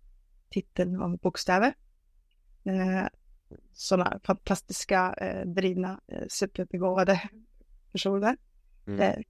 titeln 0.49 1.01
av 1.01 1.17
bokstäver 1.17 1.73
sådana 3.73 4.19
fantastiska, 4.23 5.13
eh, 5.17 5.47
drivna, 5.47 6.01
eh, 6.07 6.27
superbegåvade 6.29 7.21
personer. 7.91 8.37
Mm. 8.87 8.99
Eh, 8.99 9.23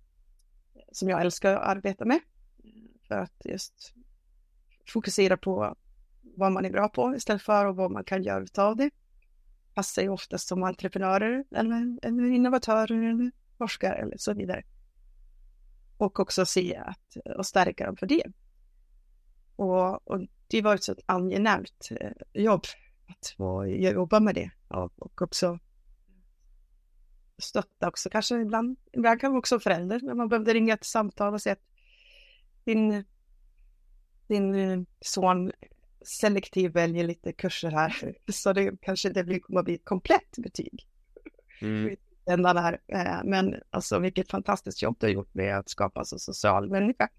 som 0.91 1.09
jag 1.09 1.21
älskar 1.21 1.55
att 1.55 1.67
arbeta 1.67 2.05
med. 2.05 2.19
För 3.07 3.15
att 3.15 3.41
just 3.45 3.93
fokusera 4.93 5.37
på 5.37 5.75
vad 6.37 6.51
man 6.51 6.65
är 6.65 6.71
bra 6.71 6.89
på 6.89 7.15
istället 7.15 7.41
för 7.41 7.65
och 7.65 7.75
vad 7.75 7.91
man 7.91 8.03
kan 8.03 8.23
göra 8.23 8.63
av 8.63 8.75
det. 8.75 8.89
Passar 9.73 10.01
ju 10.01 10.09
oftast 10.09 10.47
som 10.47 10.63
entreprenörer 10.63 11.45
eller, 11.51 11.99
eller 12.01 12.23
innovatörer 12.23 13.09
eller 13.09 13.31
forskare 13.63 13.95
eller 13.95 14.17
så 14.17 14.33
vidare. 14.33 14.63
Och 15.97 16.19
också 16.19 16.45
se 16.45 16.75
att, 16.75 17.17
och 17.37 17.45
stärka 17.45 17.85
dem 17.85 17.97
för 17.97 18.07
det. 18.07 18.23
Och, 19.55 20.07
och 20.07 20.19
det 20.47 20.61
var 20.61 20.75
ett 20.75 20.83
så 20.83 20.95
angenämt 21.05 21.89
eh, 21.91 22.11
jobb 22.43 22.63
att 23.07 23.35
få 23.37 23.65
jobba 23.67 24.19
med 24.19 24.35
det 24.35 24.51
och 24.67 25.21
också 25.21 25.59
stötta 27.37 27.87
också 27.87 28.09
kanske 28.09 28.41
ibland. 28.41 28.77
Ibland 28.91 29.21
kan 29.21 29.37
också 29.37 29.59
förälder 29.59 29.99
när 30.01 30.13
man 30.13 30.29
behövde 30.29 30.53
ringa 30.53 30.73
ett 30.73 30.85
samtal 30.85 31.33
och 31.33 31.41
säga 31.41 31.53
att 31.53 31.67
din, 32.65 33.05
din 34.27 34.85
son 35.01 35.51
selektiv 36.01 36.71
väljer 36.71 37.03
lite 37.03 37.33
kurser 37.33 37.71
här 37.71 38.15
så 38.31 38.53
det 38.53 38.81
kanske 38.81 39.09
det 39.09 39.23
blir, 39.23 39.39
kommer 39.39 39.59
att 39.59 39.65
bli 39.65 39.75
ett 39.75 39.85
komplett 39.85 40.37
betyg. 40.37 40.87
Mm. 41.61 41.95
Den 42.25 42.41
där, 42.43 42.79
eh, 42.87 43.23
men 43.23 43.55
alltså 43.69 43.99
vilket 43.99 44.31
fantastiskt 44.31 44.81
jobb 44.81 44.97
du 44.99 45.05
har 45.05 45.11
gjort 45.11 45.33
med 45.33 45.57
att 45.57 45.69
skapa 45.69 45.99
en 45.99 46.05
social 46.05 46.69
människa. 46.69 47.09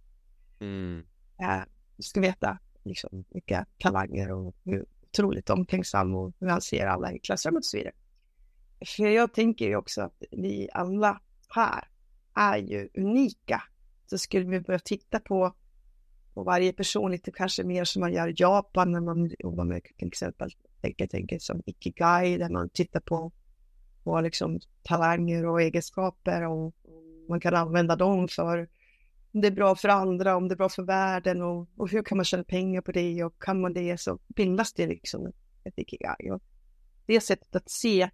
Mm. 0.60 1.04
Eh, 1.40 1.62
du 1.96 2.02
ska 2.02 2.20
veta 2.20 2.58
liksom, 2.84 3.24
vilka 3.30 3.66
talanger 3.78 4.32
och 4.32 4.54
hur 4.64 4.86
otroligt 5.10 5.50
omtänksam 5.50 6.14
och 6.14 6.32
hur 6.40 6.48
han 6.48 6.60
ser 6.60 6.86
alla 6.86 7.12
i 7.12 7.18
klassrummet 7.18 7.60
och 7.60 7.64
så 7.64 7.76
vidare. 7.76 7.94
För 8.96 9.06
jag 9.06 9.34
tänker 9.34 9.66
ju 9.66 9.76
också 9.76 10.02
att 10.02 10.22
vi 10.30 10.68
alla 10.72 11.20
här 11.48 11.88
är 12.34 12.56
ju 12.56 12.88
unika. 12.94 13.62
Så 14.06 14.18
skulle 14.18 14.44
vi 14.44 14.60
börja 14.60 14.78
titta 14.78 15.20
på, 15.20 15.54
på 16.34 16.42
varje 16.42 16.72
person 16.72 17.10
lite 17.10 17.32
kanske 17.32 17.64
mer 17.64 17.84
som 17.84 18.00
man 18.00 18.12
gör 18.12 18.28
i 18.28 18.34
Japan 18.36 18.92
när 18.92 19.00
man 19.00 19.30
jobbar 19.38 19.64
med 19.64 19.82
till 19.98 20.08
exempel 20.08 20.50
tänker, 20.80 21.06
tänker 21.06 21.38
som 21.38 21.62
Ikigai 21.66 22.38
där 22.38 22.48
man 22.48 22.68
tittar 22.68 23.00
på, 23.00 23.32
på 24.04 24.20
liksom 24.20 24.60
talanger 24.82 25.46
och 25.46 25.62
egenskaper 25.62 26.42
och 26.42 26.74
man 27.28 27.40
kan 27.40 27.54
använda 27.54 27.96
dem 27.96 28.28
för 28.28 28.68
om 29.34 29.40
det 29.40 29.46
är 29.46 29.52
bra 29.52 29.74
för 29.74 29.88
andra, 29.88 30.36
om 30.36 30.48
det 30.48 30.54
är 30.54 30.56
bra 30.56 30.68
för 30.68 30.82
världen 30.82 31.42
och, 31.42 31.68
och 31.76 31.90
hur 31.90 32.02
kan 32.02 32.18
man 32.18 32.24
tjäna 32.24 32.44
pengar 32.44 32.80
på 32.80 32.92
det 32.92 33.24
och 33.24 33.42
kan 33.42 33.60
man 33.60 33.72
det 33.72 34.00
så 34.00 34.18
bildas 34.26 34.72
det 34.72 34.86
liksom 34.86 35.32
ett 35.64 35.78
ikigai. 35.78 36.30
Och 36.30 36.42
det 37.06 37.20
sättet 37.20 37.56
att 37.56 37.70
se, 37.70 38.10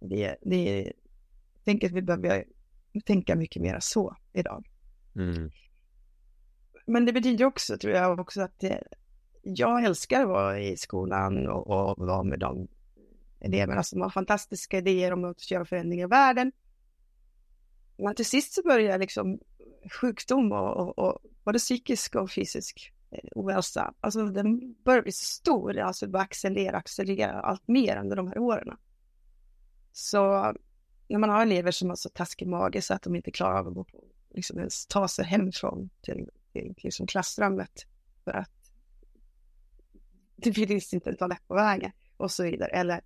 det, 0.00 0.36
det, 0.42 0.82
jag 0.82 1.64
tänker 1.64 1.86
att 1.86 1.92
vi 1.92 2.02
behöver 2.02 2.44
tänka 3.04 3.36
mycket 3.36 3.62
mer 3.62 3.78
så 3.80 4.16
idag. 4.32 4.68
Mm. 5.16 5.50
Men 6.86 7.06
det 7.06 7.12
betyder 7.12 7.44
också, 7.44 7.78
tror 7.78 7.94
jag, 7.94 8.20
också 8.20 8.42
att 8.42 8.60
det, 8.60 8.82
jag 9.42 9.84
älskar 9.84 10.22
att 10.22 10.28
vara 10.28 10.60
i 10.60 10.76
skolan 10.76 11.48
och, 11.48 11.66
och 11.66 12.06
vara 12.06 12.22
med 12.22 12.38
de 12.38 12.68
eleverna 13.42 13.82
som 13.82 14.00
har 14.00 14.10
fantastiska 14.10 14.78
idéer 14.78 15.12
om 15.12 15.24
att 15.24 15.50
göra 15.50 15.64
förändringar 15.64 16.06
i 16.06 16.08
världen. 16.08 16.52
Men 17.96 18.14
till 18.14 18.26
sist 18.26 18.52
så 18.52 18.62
börjar 18.62 18.98
liksom 18.98 19.38
sjukdom 20.00 20.52
och, 20.52 20.76
och, 20.76 20.98
och 20.98 21.18
både 21.44 21.58
psykisk 21.58 22.14
och 22.14 22.30
fysisk 22.30 22.92
eh, 23.10 23.28
ohälsa. 23.34 23.94
Alltså 24.00 24.26
den 24.26 24.74
börjar 24.84 25.02
bli 25.02 25.12
så 25.12 25.24
stor, 25.24 25.78
alltså 25.78 26.06
det 26.06 26.12
börjar 26.12 26.24
accelerera, 26.24 26.76
accelerera 26.76 27.40
allt 27.40 27.68
mer 27.68 27.96
under 27.96 28.16
de 28.16 28.28
här 28.28 28.38
åren. 28.38 28.76
Så 29.92 30.18
när 31.08 31.18
man 31.18 31.30
har 31.30 31.42
elever 31.42 31.70
som 31.70 31.88
har 31.88 31.96
så 31.96 32.08
taskig 32.08 32.48
mage 32.48 32.82
så 32.82 32.94
att 32.94 33.02
de 33.02 33.16
inte 33.16 33.30
klarar 33.30 33.58
av 33.58 33.68
att 33.68 33.74
gå 33.74 33.84
på, 33.84 34.04
liksom 34.30 34.58
ens 34.58 34.86
ta 34.86 35.08
sig 35.08 35.24
hemifrån 35.24 35.90
till, 36.00 36.28
till 36.52 36.74
liksom 36.78 37.06
klassrummet 37.06 37.86
för 38.24 38.32
att 38.32 38.50
det 40.36 40.52
finns 40.52 40.94
inte 40.94 41.10
en 41.10 41.16
toalett 41.16 41.48
på 41.48 41.54
vägen 41.54 41.92
och 42.16 42.30
så 42.30 42.42
vidare. 42.42 42.70
Eller 42.70 43.00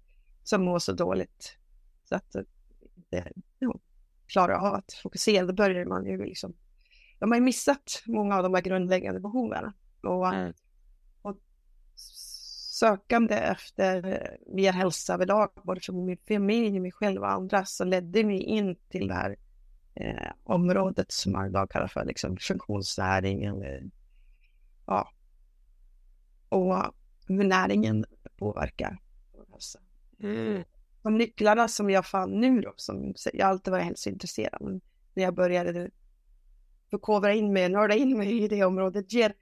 som 0.49 0.65
mår 0.65 0.79
så 0.79 0.93
dåligt 0.93 1.59
så 2.05 2.15
att 2.15 2.37
det, 3.11 3.33
ja, 3.59 3.75
klarar 4.26 4.55
av 4.55 4.75
att 4.75 4.93
fokusera. 4.93 5.47
Då 5.47 5.53
börjar 5.53 5.85
man 5.85 6.07
ju 6.07 6.25
liksom 6.25 6.55
de 7.19 7.31
har 7.31 7.38
ju 7.38 7.45
missat 7.45 8.03
många 8.07 8.37
av 8.37 8.43
de 8.43 8.55
här 8.55 8.62
grundläggande 8.62 9.21
behoven. 9.21 9.73
Och, 10.03 10.35
mm. 10.35 10.53
och 11.23 11.37
sökande 12.79 13.35
efter 13.35 14.21
mer 14.47 14.73
hälsa 14.73 15.15
överlag, 15.15 15.50
både 15.62 15.81
för 15.81 15.93
min 15.93 16.19
familj, 16.29 16.81
mig 16.81 16.93
själv 16.93 17.21
och 17.21 17.31
andra, 17.31 17.65
så 17.65 17.85
ledde 17.85 18.25
mig 18.25 18.43
in 18.43 18.76
till 18.88 19.09
det 19.09 19.15
här 19.15 19.37
eh, 19.95 20.33
området 20.45 21.12
som 21.12 21.33
man 21.33 21.47
idag 21.47 21.71
kallar 21.71 21.88
för 21.88 22.05
liksom, 22.05 22.37
funktionsnäring. 22.37 23.45
Eller, 23.45 23.91
ja. 24.87 25.11
Och 26.49 26.76
hur 27.29 27.45
näringen 27.45 28.05
påverkar. 28.37 28.99
Mm. 30.23 30.64
Och 31.02 31.12
nycklarna 31.12 31.68
som 31.68 31.90
jag 31.90 32.06
fann 32.06 32.40
nu 32.40 32.61
då, 32.61 32.73
som 32.76 33.14
jag 33.32 33.49
alltid 33.49 33.73
var 33.73 33.80
hälsointresserad, 33.80 34.62
av, 34.62 34.80
när 35.14 35.23
jag 35.23 35.35
började 35.35 35.90
förkovra 36.90 37.35
in 37.35 37.52
mig, 37.52 37.68
nörda 37.68 37.94
in 37.94 38.18
mig 38.18 38.42
i 38.42 38.49
det 38.49 38.64
området 38.64 39.12
ger, 39.12 39.35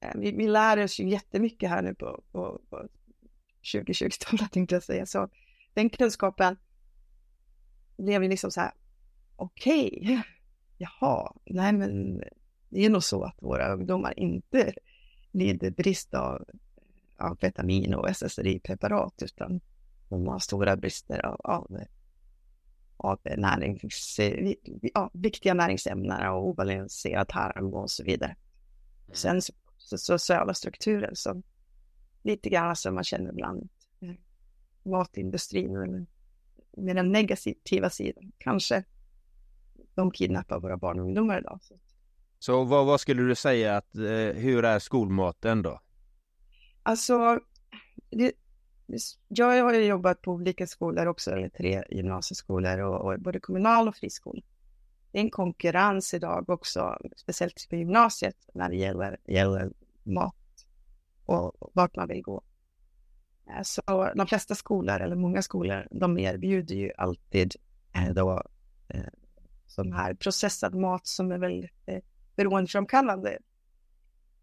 eh, 0.00 0.10
vi, 0.14 0.32
vi 0.32 0.48
lär 0.48 0.84
oss 0.84 1.00
ju 1.00 1.08
jättemycket 1.08 1.70
här 1.70 1.82
nu 1.82 1.94
på, 1.94 2.22
på, 2.32 2.60
på 2.70 2.88
2020-talet 3.74 4.52
tänkte 4.52 4.74
jag 4.74 4.82
säga, 4.82 5.06
så 5.06 5.28
den 5.74 5.90
kunskapen 5.90 6.56
blev 7.96 8.22
ju 8.22 8.28
liksom 8.28 8.50
så 8.50 8.60
här, 8.60 8.72
okej, 9.36 9.98
okay, 10.02 10.20
jaha, 10.78 11.32
nej 11.44 11.72
men 11.72 12.22
det 12.68 12.84
är 12.84 12.90
nog 12.90 13.04
så 13.04 13.22
att 13.22 13.42
våra 13.42 13.72
ungdomar 13.72 14.20
inte 14.20 14.72
lider 15.32 15.70
brist 15.70 16.14
av 16.14 16.44
amfetamin 17.16 17.94
och 17.94 18.08
SSRI-preparat 18.08 19.22
utan 19.22 19.60
de 20.10 20.26
har 20.26 20.38
stora 20.38 20.76
brister 20.76 21.26
av, 21.26 21.40
av, 21.44 21.78
av 22.96 23.18
närings, 23.36 24.20
ja, 24.94 25.10
viktiga 25.12 25.54
näringsämnen 25.54 26.28
och 26.28 26.48
obalanserad 26.48 27.28
tarm 27.28 27.74
och 27.74 27.90
så 27.90 28.04
vidare. 28.04 28.36
Sen 29.12 29.42
så, 29.42 29.52
så, 29.76 29.98
sociala 29.98 30.54
strukturer 30.54 31.10
som 31.14 31.42
lite 32.22 32.48
grann 32.48 32.76
som 32.76 32.94
man 32.94 33.04
känner 33.04 33.30
ibland 33.30 33.68
eh, 34.00 34.14
matindustrin 34.82 36.06
med 36.76 36.96
den 36.96 37.12
negativa 37.12 37.90
sidan. 37.90 38.32
Kanske 38.38 38.84
de 39.94 40.10
kidnappar 40.10 40.60
våra 40.60 40.76
barn 40.76 40.98
och 40.98 41.04
ungdomar 41.04 41.38
idag. 41.38 41.58
Så, 41.62 41.74
så 42.38 42.64
vad, 42.64 42.86
vad 42.86 43.00
skulle 43.00 43.22
du 43.22 43.34
säga 43.34 43.76
att, 43.76 43.96
eh, 43.96 44.34
hur 44.34 44.64
är 44.64 44.78
skolmaten 44.78 45.62
då? 45.62 45.80
Alltså, 46.82 47.40
det, 48.10 48.32
jag 49.28 49.64
har 49.64 49.74
ju 49.74 49.84
jobbat 49.84 50.22
på 50.22 50.32
olika 50.32 50.66
skolor 50.66 51.06
också, 51.06 51.30
eller 51.30 51.48
tre 51.48 51.84
gymnasieskolor 51.90 52.78
och, 52.78 53.00
och 53.00 53.20
både 53.20 53.40
kommunal 53.40 53.88
och 53.88 53.96
friskola. 53.96 54.42
Det 55.12 55.18
är 55.18 55.22
en 55.22 55.30
konkurrens 55.30 56.14
idag 56.14 56.50
också, 56.50 56.98
speciellt 57.16 57.66
på 57.70 57.76
gymnasiet 57.76 58.36
när 58.54 58.68
det 58.68 58.76
gäller, 58.76 59.18
gäller 59.26 59.72
mat 60.02 60.66
och 61.24 61.70
vart 61.74 61.96
man 61.96 62.08
vill 62.08 62.22
gå. 62.22 62.42
Eh, 63.46 63.62
så 63.62 64.12
de 64.14 64.26
flesta 64.26 64.54
skolor, 64.54 65.00
eller 65.00 65.16
många 65.16 65.42
skolor, 65.42 65.88
de 65.90 66.18
erbjuder 66.18 66.74
ju 66.74 66.92
alltid 66.96 67.54
eh, 67.94 68.14
då 68.14 68.42
eh, 68.88 69.04
sån 69.66 69.92
här 69.92 70.14
processad 70.14 70.74
mat 70.74 71.06
som 71.06 71.32
är 71.32 71.38
väldigt 71.38 71.70
eh, 71.86 72.02
beroendeframkallande 72.36 73.38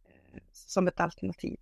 eh, 0.06 0.42
som 0.52 0.88
ett 0.88 1.00
alternativ. 1.00 1.60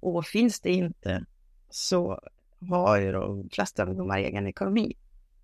Och 0.00 0.26
finns 0.26 0.60
det 0.60 0.72
inte 0.72 1.24
så 1.70 2.20
har 2.68 2.98
ju 2.98 3.12
de 3.12 3.48
flesta 3.52 3.84
ungdomar 3.84 4.18
egen 4.18 4.46
ekonomi 4.46 4.96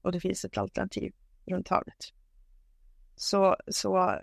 och 0.03 0.13
det 0.13 0.21
finns 0.21 0.45
ett 0.45 0.59
alternativ 0.59 1.13
runt 1.47 1.69
hörnet. 1.69 2.13
Så, 3.17 3.57
så 3.69 4.11
eh, 4.11 4.21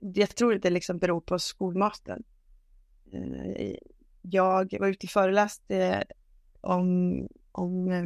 jag 0.00 0.36
tror 0.36 0.54
det 0.54 0.70
liksom 0.70 0.98
beror 0.98 1.20
på 1.20 1.38
skolmaten. 1.38 2.22
Eh, 3.12 3.76
jag 4.22 4.78
var 4.80 4.88
ute 4.88 5.06
och 5.06 5.10
föreläste 5.10 6.04
om, 6.60 7.28
om 7.52 7.90
eh, 7.90 8.04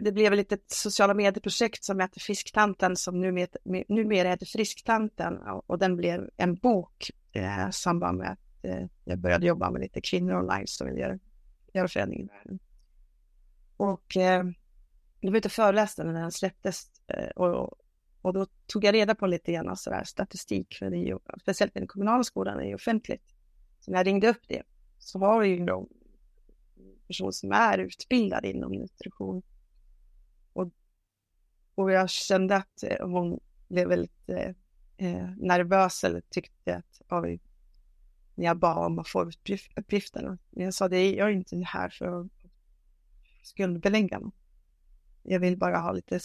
det 0.00 0.12
blev 0.12 0.32
ett 0.32 0.38
litet 0.38 0.70
sociala 0.70 1.14
medieprojekt 1.14 1.84
som 1.84 2.00
heter 2.00 2.20
Fisktanten 2.20 2.96
som 2.96 3.20
numera, 3.20 3.48
numera 3.88 4.28
heter 4.28 4.46
Frisktanten 4.46 5.38
och 5.66 5.78
den 5.78 5.96
blev 5.96 6.30
en 6.36 6.54
bok 6.54 7.10
i 7.32 7.72
samband 7.72 8.18
med 8.18 8.32
att 8.32 8.47
Eh, 8.62 8.86
jag 9.04 9.18
började 9.18 9.46
jobba 9.46 9.70
med 9.70 9.80
lite 9.80 10.00
kvinnor 10.00 10.34
online 10.34 10.66
som 10.66 10.86
vill 10.86 10.98
göra, 10.98 11.18
göra 11.72 11.88
förändring 11.88 12.20
i 12.20 12.24
världen. 12.24 12.58
Och 13.76 14.16
eh, 14.16 14.44
jag 15.20 15.30
var 15.30 15.38
ute 15.38 15.48
och 15.48 15.52
föreläste 15.52 16.04
när 16.04 16.20
den 16.20 16.32
släpptes 16.32 16.90
eh, 17.06 17.28
och, 17.28 17.74
och 18.22 18.32
då 18.32 18.46
tog 18.66 18.84
jag 18.84 18.94
reda 18.94 19.14
på 19.14 19.26
lite 19.26 19.52
grann 19.52 19.76
sådär 19.76 20.04
statistik, 20.04 20.74
för 20.78 20.90
det 20.90 20.96
är 20.96 21.06
ju, 21.06 21.18
speciellt 21.40 21.76
i 21.76 21.78
den 21.78 21.88
kommunala 21.88 22.24
skolan 22.24 22.60
är 22.60 22.64
ju 22.64 22.74
offentligt. 22.74 23.34
Så 23.80 23.90
när 23.90 23.98
jag 23.98 24.06
ringde 24.06 24.28
upp 24.28 24.42
det 24.48 24.62
så 24.98 25.18
var 25.18 25.42
det 25.42 25.48
ju 25.48 25.56
en 25.56 25.86
person 27.06 27.32
som 27.32 27.52
är 27.52 27.78
utbildad 27.78 28.44
inom 28.44 28.72
nutrition. 28.72 29.42
Och, 30.52 30.70
och 31.74 31.92
jag 31.92 32.10
kände 32.10 32.56
att 32.56 32.82
eh, 32.82 33.08
hon 33.08 33.40
blev 33.68 33.88
väldigt 33.88 34.28
eh, 34.28 34.50
eh, 34.96 35.30
nervös 35.36 36.04
eller 36.04 36.20
tyckte 36.20 36.76
att 36.76 37.02
när 38.38 38.44
jag 38.44 38.58
bad 38.58 38.86
om 38.86 38.98
att 38.98 39.08
få 39.08 39.30
uppgifterna. 39.76 40.38
Men 40.50 40.64
jag 40.64 40.74
sa 40.74 40.88
det 40.88 41.14
jag 41.14 41.28
är 41.28 41.32
inte 41.32 41.56
här 41.66 41.88
för 41.88 42.20
att 42.20 42.26
skuldbelägga 43.42 44.18
någon. 44.18 44.32
Jag 45.22 45.40
vill 45.40 45.56
bara 45.58 45.78
ha 45.78 45.92
lite 45.92 46.20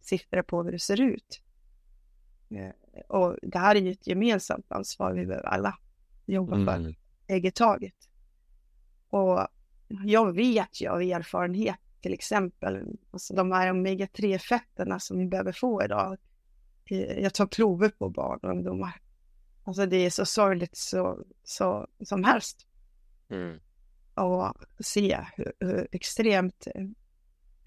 siffror 0.00 0.42
på 0.42 0.62
hur 0.62 0.72
det 0.72 0.78
ser 0.78 1.00
ut. 1.00 1.42
Eh, 2.50 3.00
och 3.08 3.36
det 3.42 3.58
här 3.58 3.76
är 3.76 3.80
ju 3.80 3.90
ett 3.90 4.06
gemensamt 4.06 4.72
ansvar 4.72 5.12
vi 5.12 5.26
behöver 5.26 5.46
alla 5.46 5.78
jobba 6.26 6.56
för, 6.66 6.76
mm. 6.76 6.94
eget 7.26 7.54
taget. 7.54 8.08
Och 9.08 9.46
jag 9.88 10.32
vet 10.32 10.80
ju 10.80 10.88
av 10.88 11.02
erfarenhet 11.02 11.80
till 12.00 12.12
exempel, 12.12 12.96
alltså 13.10 13.34
de 13.34 13.52
här 13.52 13.72
omega-3-fetterna 13.72 14.98
som 14.98 15.18
vi 15.18 15.26
behöver 15.26 15.52
få 15.52 15.84
idag. 15.84 16.16
Eh, 16.84 16.98
jag 16.98 17.34
tar 17.34 17.46
prover 17.46 17.88
på 17.88 18.08
barn 18.08 18.38
och 18.42 18.50
ungdomar 18.50 19.01
Alltså 19.64 19.86
det 19.86 19.96
är 19.96 20.10
så 20.10 20.26
sorgligt 20.26 20.76
så, 20.76 21.24
så, 21.44 21.86
som 22.04 22.24
helst. 22.24 22.66
Mm. 23.28 23.60
Och 24.14 24.54
se 24.80 25.18
hur, 25.36 25.52
hur 25.60 25.88
extremt 25.92 26.66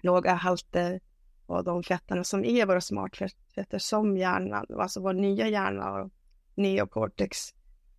låga 0.00 0.34
halter 0.34 1.00
av 1.46 1.64
de 1.64 1.82
fetterna 1.82 2.24
som 2.24 2.44
är 2.44 2.66
våra 2.66 2.80
smartfetter 2.80 3.78
som 3.78 4.16
hjärnan, 4.16 4.66
alltså 4.78 5.00
vår 5.00 5.12
nya 5.12 5.48
hjärna 5.48 5.92
och 5.92 6.10
neocortex, 6.54 7.38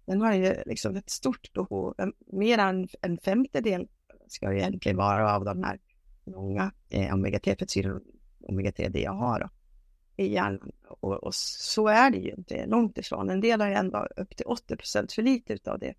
den 0.06 0.22
har 0.22 0.34
ju 0.34 0.56
liksom 0.66 0.96
ett 0.96 1.10
stort 1.10 1.54
behov, 1.54 1.96
mer 2.34 2.58
än 2.58 2.88
en 3.02 3.18
femtedel 3.18 3.88
ska 4.28 4.54
ju 4.54 4.60
egentligen 4.60 4.98
vara 4.98 5.36
av 5.36 5.46
de 5.46 5.64
här 5.64 5.80
många 6.24 6.72
eh, 6.90 7.14
omega-3-fettsyror, 7.14 8.02
omega-3 8.40 8.98
jag 8.98 9.14
har. 9.14 9.40
Då 9.40 9.50
i 10.18 10.28
hjärnan. 10.28 10.72
Och, 10.88 11.24
och, 11.24 11.36
så 11.36 11.88
är 11.88 12.12
det 12.12 12.18
ju 12.18 12.32
inte, 12.32 12.66
långt 12.66 12.98
ifrån. 12.98 13.30
En 13.30 13.42
del 13.42 13.62
har 13.62 13.68
ju 13.68 13.74
ändå 13.74 14.08
upp 14.16 14.38
till 14.38 14.46
80 14.46 14.76
procent 14.76 15.14
för 15.14 15.22
lite 15.22 15.72
av 15.72 15.80
det. 15.80 15.94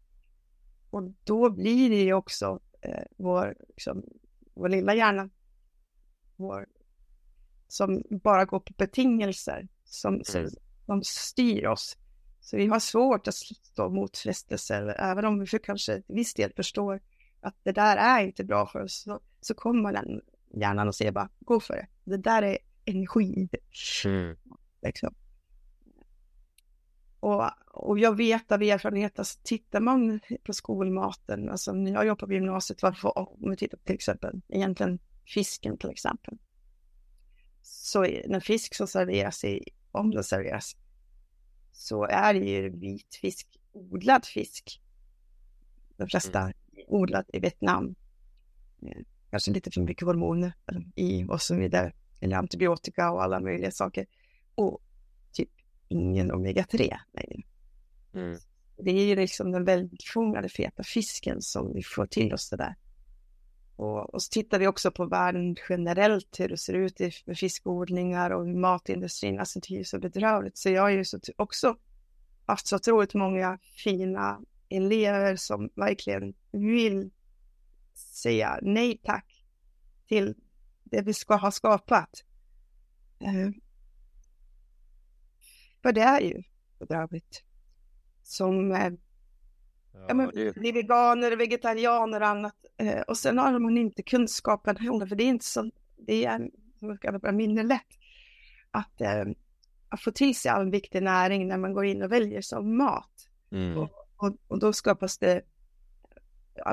Och 0.91 1.03
då 1.25 1.51
blir 1.51 1.91
det 1.91 2.03
ju 2.03 2.13
också 2.13 2.61
eh, 2.81 3.05
vår, 3.17 3.55
liksom, 3.69 4.05
vår 4.55 4.69
lilla 4.69 4.95
hjärna, 4.95 5.31
vår, 6.37 6.67
som 7.69 8.03
bara 8.11 8.45
går 8.45 8.61
på 8.61 8.73
betingelser, 8.77 9.69
som, 9.85 10.23
mm. 10.35 10.51
som 10.87 11.03
styr 11.05 11.67
oss. 11.67 11.97
Så 12.41 12.57
vi 12.57 12.67
har 12.67 12.81
svårt 12.81 13.29
att 13.29 13.35
stå 13.35 13.87
emot 13.87 14.19
frestelser, 14.19 14.97
även 14.99 15.25
om 15.25 15.41
vi 15.41 15.47
kanske 15.47 16.03
till 16.03 16.15
viss 16.15 16.35
del 16.35 16.53
förstår 16.57 17.01
att 17.41 17.55
det 17.63 17.73
där 17.73 17.97
är 17.97 18.25
inte 18.25 18.45
bra 18.45 18.67
för 18.67 18.83
oss, 18.83 19.03
så, 19.03 19.21
så 19.41 19.55
kommer 19.55 19.93
den 19.93 20.21
hjärnan 20.55 20.89
och 20.89 20.95
säger 20.95 21.13
bara, 21.13 21.29
gå 21.39 21.61
för 21.61 21.75
det. 21.75 21.87
Det 22.05 22.17
där 22.17 22.43
är 22.43 22.59
energi. 22.89 23.49
Mm. 24.05 24.37
Liksom. 24.83 25.15
Och, 27.21 27.51
och 27.67 27.99
jag 27.99 28.17
vet 28.17 28.53
av 28.53 28.63
erfarenhet, 28.63 29.19
alltså, 29.19 29.39
tittar 29.43 29.81
man 29.81 30.21
på 30.43 30.53
skolmaten, 30.53 31.51
alltså 31.51 31.73
när 31.73 31.93
jag 31.93 32.07
jobbar 32.07 32.27
på 32.27 32.33
gymnasiet, 32.33 32.83
varför, 32.83 33.19
om 33.19 33.51
vi 33.51 33.57
tittar 33.57 33.79
på 33.79 33.85
till 33.85 33.95
exempel, 33.95 34.41
egentligen 34.49 34.99
fisken 35.27 35.79
till 35.79 35.91
exempel. 35.91 36.39
Så 37.63 38.01
när 38.03 38.41
fisk 38.41 38.75
som 38.75 38.87
serveras, 38.87 39.45
i, 39.45 39.65
om 39.93 40.11
den 40.11 40.25
serveras, 40.25 40.77
så 41.73 42.05
är 42.05 42.35
det 42.35 42.41
ju 42.41 42.79
vit 42.79 43.15
fisk, 43.21 43.49
odlad 43.73 44.25
fisk. 44.27 44.81
De 45.97 46.09
flesta 46.09 46.41
mm. 46.41 46.55
odlat 46.87 47.27
i 47.33 47.39
Vietnam. 47.39 47.95
Eh, 48.83 49.03
kanske 49.31 49.51
lite 49.51 49.71
för 49.71 49.81
mycket 49.81 50.07
hormoner 50.07 50.53
i 50.95 51.25
och 51.25 51.43
så 51.43 51.55
vidare 51.55 51.93
eller 52.21 52.37
antibiotika 52.37 53.11
och 53.11 53.23
alla 53.23 53.41
möjliga 53.41 53.71
saker. 53.71 54.07
Och 54.55 54.81
typ 55.33 55.51
ingen 55.89 56.33
omega-3 56.33 56.97
längre. 57.13 57.43
Mm. 58.15 58.39
Det 58.77 58.91
är 58.91 59.07
ju 59.07 59.17
liksom 59.17 59.53
den 59.53 59.65
välfångade 59.65 60.49
feta 60.49 60.83
fisken 60.83 61.43
som 61.43 61.75
vi 61.75 61.83
får 61.83 62.07
till 62.07 62.35
oss 62.35 62.51
det 62.51 62.57
där. 62.57 62.77
Och, 63.77 64.15
och 64.15 64.23
så 64.23 64.31
tittar 64.31 64.59
vi 64.59 64.67
också 64.67 64.91
på 64.91 65.07
världen 65.07 65.57
generellt, 65.69 66.41
hur 66.41 66.49
det 66.49 66.59
ser 66.59 66.75
ut 66.75 67.01
i, 67.01 67.13
med 67.25 67.39
fiskodlingar 67.39 68.31
och 68.31 68.47
matindustrin. 68.47 69.39
Alltså 69.39 69.61
det 69.61 69.75
är 69.75 69.79
ju 69.79 69.85
så 69.85 69.99
bedrövligt. 69.99 70.59
Så 70.59 70.71
jag 70.71 70.83
har 70.83 70.91
ju 70.91 71.05
så, 71.05 71.19
också 71.37 71.77
haft 72.47 72.67
så 72.67 72.77
otroligt 72.77 73.15
många 73.15 73.59
fina 73.85 74.41
elever 74.69 75.37
som 75.37 75.71
verkligen 75.75 76.35
vill 76.53 77.11
säga 77.95 78.59
nej 78.63 79.01
tack 79.05 79.45
till 80.09 80.35
det 80.91 81.03
vi 81.03 81.15
ska 81.15 81.37
ha 81.37 81.51
skapat. 81.51 82.25
Eh, 83.21 83.51
för 85.83 85.93
det 85.93 86.01
är 86.01 86.21
ju 86.21 86.43
bedrövligt. 86.79 87.43
Som 88.23 88.73
eh, 88.73 88.93
ja, 89.93 90.05
ja, 90.09 90.15
men, 90.15 90.31
det... 90.35 90.73
veganer, 90.73 91.37
vegetarianer 91.37 92.21
och 92.21 92.27
annat. 92.27 92.55
Eh, 92.77 93.01
och 93.01 93.17
sen 93.17 93.39
har 93.39 93.59
man 93.59 93.79
inte 93.79 94.03
kunskapen 94.03 94.77
heller, 94.77 95.07
för 95.07 95.17
det 95.17 95.25
är 95.25 95.29
inte 95.29 95.45
så, 95.45 95.71
det 95.97 96.25
är, 96.25 96.51
som 96.79 96.89
jag 96.89 97.01
kallar 97.01 97.19
det, 97.19 97.33
mindre 97.33 97.65
lätt 97.65 97.99
att, 98.71 99.03
att 99.89 100.01
få 100.01 100.11
till 100.11 100.37
sig 100.37 100.51
all 100.51 100.71
viktig 100.71 101.03
näring 101.03 101.49
när 101.49 101.59
man 101.59 101.73
går 101.73 101.85
in 101.85 102.03
och 102.03 102.13
väljer 102.13 102.41
som 102.41 102.77
mat. 102.77 103.29
Mm. 103.51 103.79
Och, 103.79 103.91
och, 104.17 104.37
och 104.49 104.59
då 104.59 104.73
skapas 104.73 105.19
det 105.19 105.43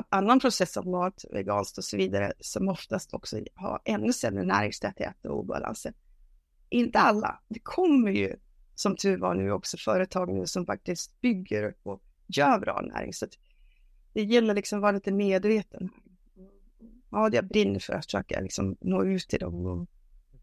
annan 0.08 0.40
process 0.40 0.76
av 0.76 0.86
mat, 0.86 1.24
veganskt 1.32 1.78
och 1.78 1.84
så 1.84 1.96
vidare, 1.96 2.32
som 2.40 2.68
oftast 2.68 3.14
också 3.14 3.40
har 3.54 3.80
ännu 3.84 4.12
sämre 4.12 4.44
näringstäthet 4.44 5.26
och 5.26 5.38
obalanser. 5.38 5.92
Inte 6.68 6.98
alla. 6.98 7.40
Det 7.48 7.60
kommer 7.62 8.10
ju 8.10 8.36
som 8.74 8.96
tur 8.96 9.18
var 9.18 9.34
nu 9.34 9.52
också 9.52 9.76
företag 9.76 10.34
nu 10.34 10.46
som 10.46 10.66
faktiskt 10.66 11.20
bygger 11.20 11.74
och 11.82 12.02
gör 12.26 12.58
bra 12.58 12.80
näring. 12.80 13.12
Så 13.12 13.26
det 14.12 14.22
gäller 14.22 14.54
liksom 14.54 14.78
att 14.78 14.82
vara 14.82 14.92
lite 14.92 15.12
medveten. 15.12 15.88
Ja, 17.10 17.30
jag 17.32 17.48
brinner 17.48 17.80
för 17.80 17.92
att 17.92 18.04
försöka 18.04 18.40
liksom 18.40 18.76
nå 18.80 19.04
ut 19.04 19.28
till 19.28 19.38
dem. 19.38 19.86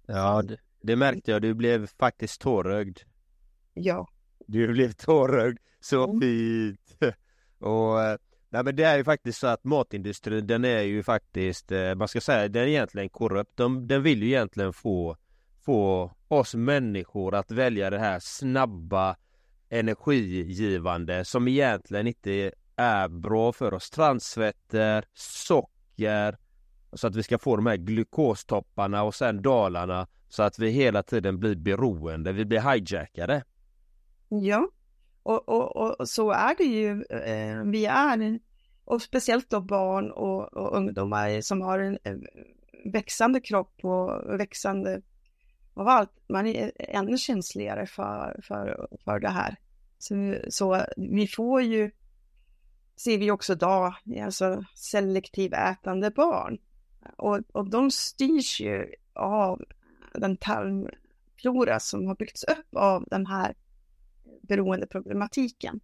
Ja, 0.06 0.41
det, 0.41 0.58
det 0.82 0.95
märkte 0.95 1.32
jag. 1.32 1.41
Du 1.41 1.53
blev 1.53 1.88
faktiskt 1.88 2.41
tårögd. 2.41 2.99
Ja. 3.73 4.08
Du 4.47 4.67
blev 4.67 4.91
tårögd. 4.91 5.58
Så 5.79 6.03
Mm. 6.03 6.21
fint. 6.21 6.97
Och 7.60 8.01
eh, 8.01 8.17
nej, 8.53 8.63
men 8.63 8.75
det 8.75 8.83
är 8.83 8.97
ju 8.97 9.03
faktiskt 9.03 9.39
så 9.39 9.47
att 9.47 9.63
matindustrin 9.63 10.47
den 10.47 10.65
är 10.65 10.81
ju 10.81 11.03
faktiskt, 11.03 11.71
eh, 11.71 11.95
man 11.95 12.07
ska 12.07 12.21
säga, 12.21 12.47
den 12.47 12.63
är 12.63 12.67
egentligen 12.67 13.09
korrupt. 13.09 13.57
De, 13.57 13.87
den 13.87 14.03
vill 14.03 14.23
ju 14.23 14.29
egentligen 14.29 14.73
få, 14.73 15.17
få 15.65 16.11
oss 16.27 16.55
människor 16.55 17.35
att 17.35 17.51
välja 17.51 17.89
det 17.89 17.99
här 17.99 18.19
snabba 18.21 19.15
energigivande 19.69 21.25
som 21.25 21.47
egentligen 21.47 22.07
inte 22.07 22.51
är 22.75 23.07
bra 23.07 23.51
för 23.51 23.73
oss. 23.73 23.89
Transfetter, 23.89 25.05
socker, 25.13 26.37
så 26.93 27.07
att 27.07 27.15
vi 27.15 27.23
ska 27.23 27.37
få 27.37 27.55
de 27.55 27.65
här 27.65 27.77
glukostopparna 27.77 29.03
och 29.03 29.15
sen 29.15 29.41
dalarna 29.41 30.07
så 30.29 30.43
att 30.43 30.59
vi 30.59 30.69
hela 30.69 31.03
tiden 31.03 31.39
blir 31.39 31.55
beroende, 31.55 32.31
vi 32.31 32.45
blir 32.45 32.71
hijackade. 32.71 33.43
Ja, 34.29 34.67
och, 35.23 35.49
och, 35.49 35.99
och 35.99 36.09
så 36.09 36.31
är 36.31 36.55
det 36.57 36.63
ju. 36.63 37.03
Eh, 37.03 37.63
vi 37.63 37.86
är, 37.86 38.39
och 38.86 39.01
speciellt 39.01 39.49
då 39.49 39.62
barn 39.62 40.12
och, 40.12 40.53
och 40.53 40.77
ungdomar 40.77 41.41
som 41.41 41.62
har 41.62 41.79
en 41.79 41.97
eh, 42.03 42.15
växande 42.86 43.41
kropp 43.41 43.86
och 43.86 44.39
växande 44.39 45.01
av 45.73 45.88
allt. 45.88 46.12
Man 46.27 46.47
är 46.47 46.71
ännu 46.77 47.17
känsligare 47.17 47.86
för, 47.86 48.39
för, 48.43 48.88
för 49.03 49.19
det 49.19 49.29
här. 49.29 49.55
Så, 49.97 50.36
så 50.49 50.81
vi 50.97 51.27
får 51.27 51.62
ju, 51.62 51.91
ser 52.95 53.17
vi 53.17 53.31
också 53.31 53.53
idag, 53.53 53.93
alltså 54.21 54.63
selektiv 54.75 55.53
ätande 55.53 56.12
barn. 56.12 56.57
Och, 57.17 57.39
och 57.51 57.69
de 57.69 57.91
styrs 57.91 58.62
ju 58.62 58.93
av 59.13 59.62
den 60.13 60.38
tarmflora 60.38 61.79
som 61.79 62.07
har 62.07 62.15
byggts 62.15 62.43
upp 62.43 62.75
av 62.75 63.05
den 63.07 63.25
här 63.25 63.55
beroendeproblematiken. 64.47 65.79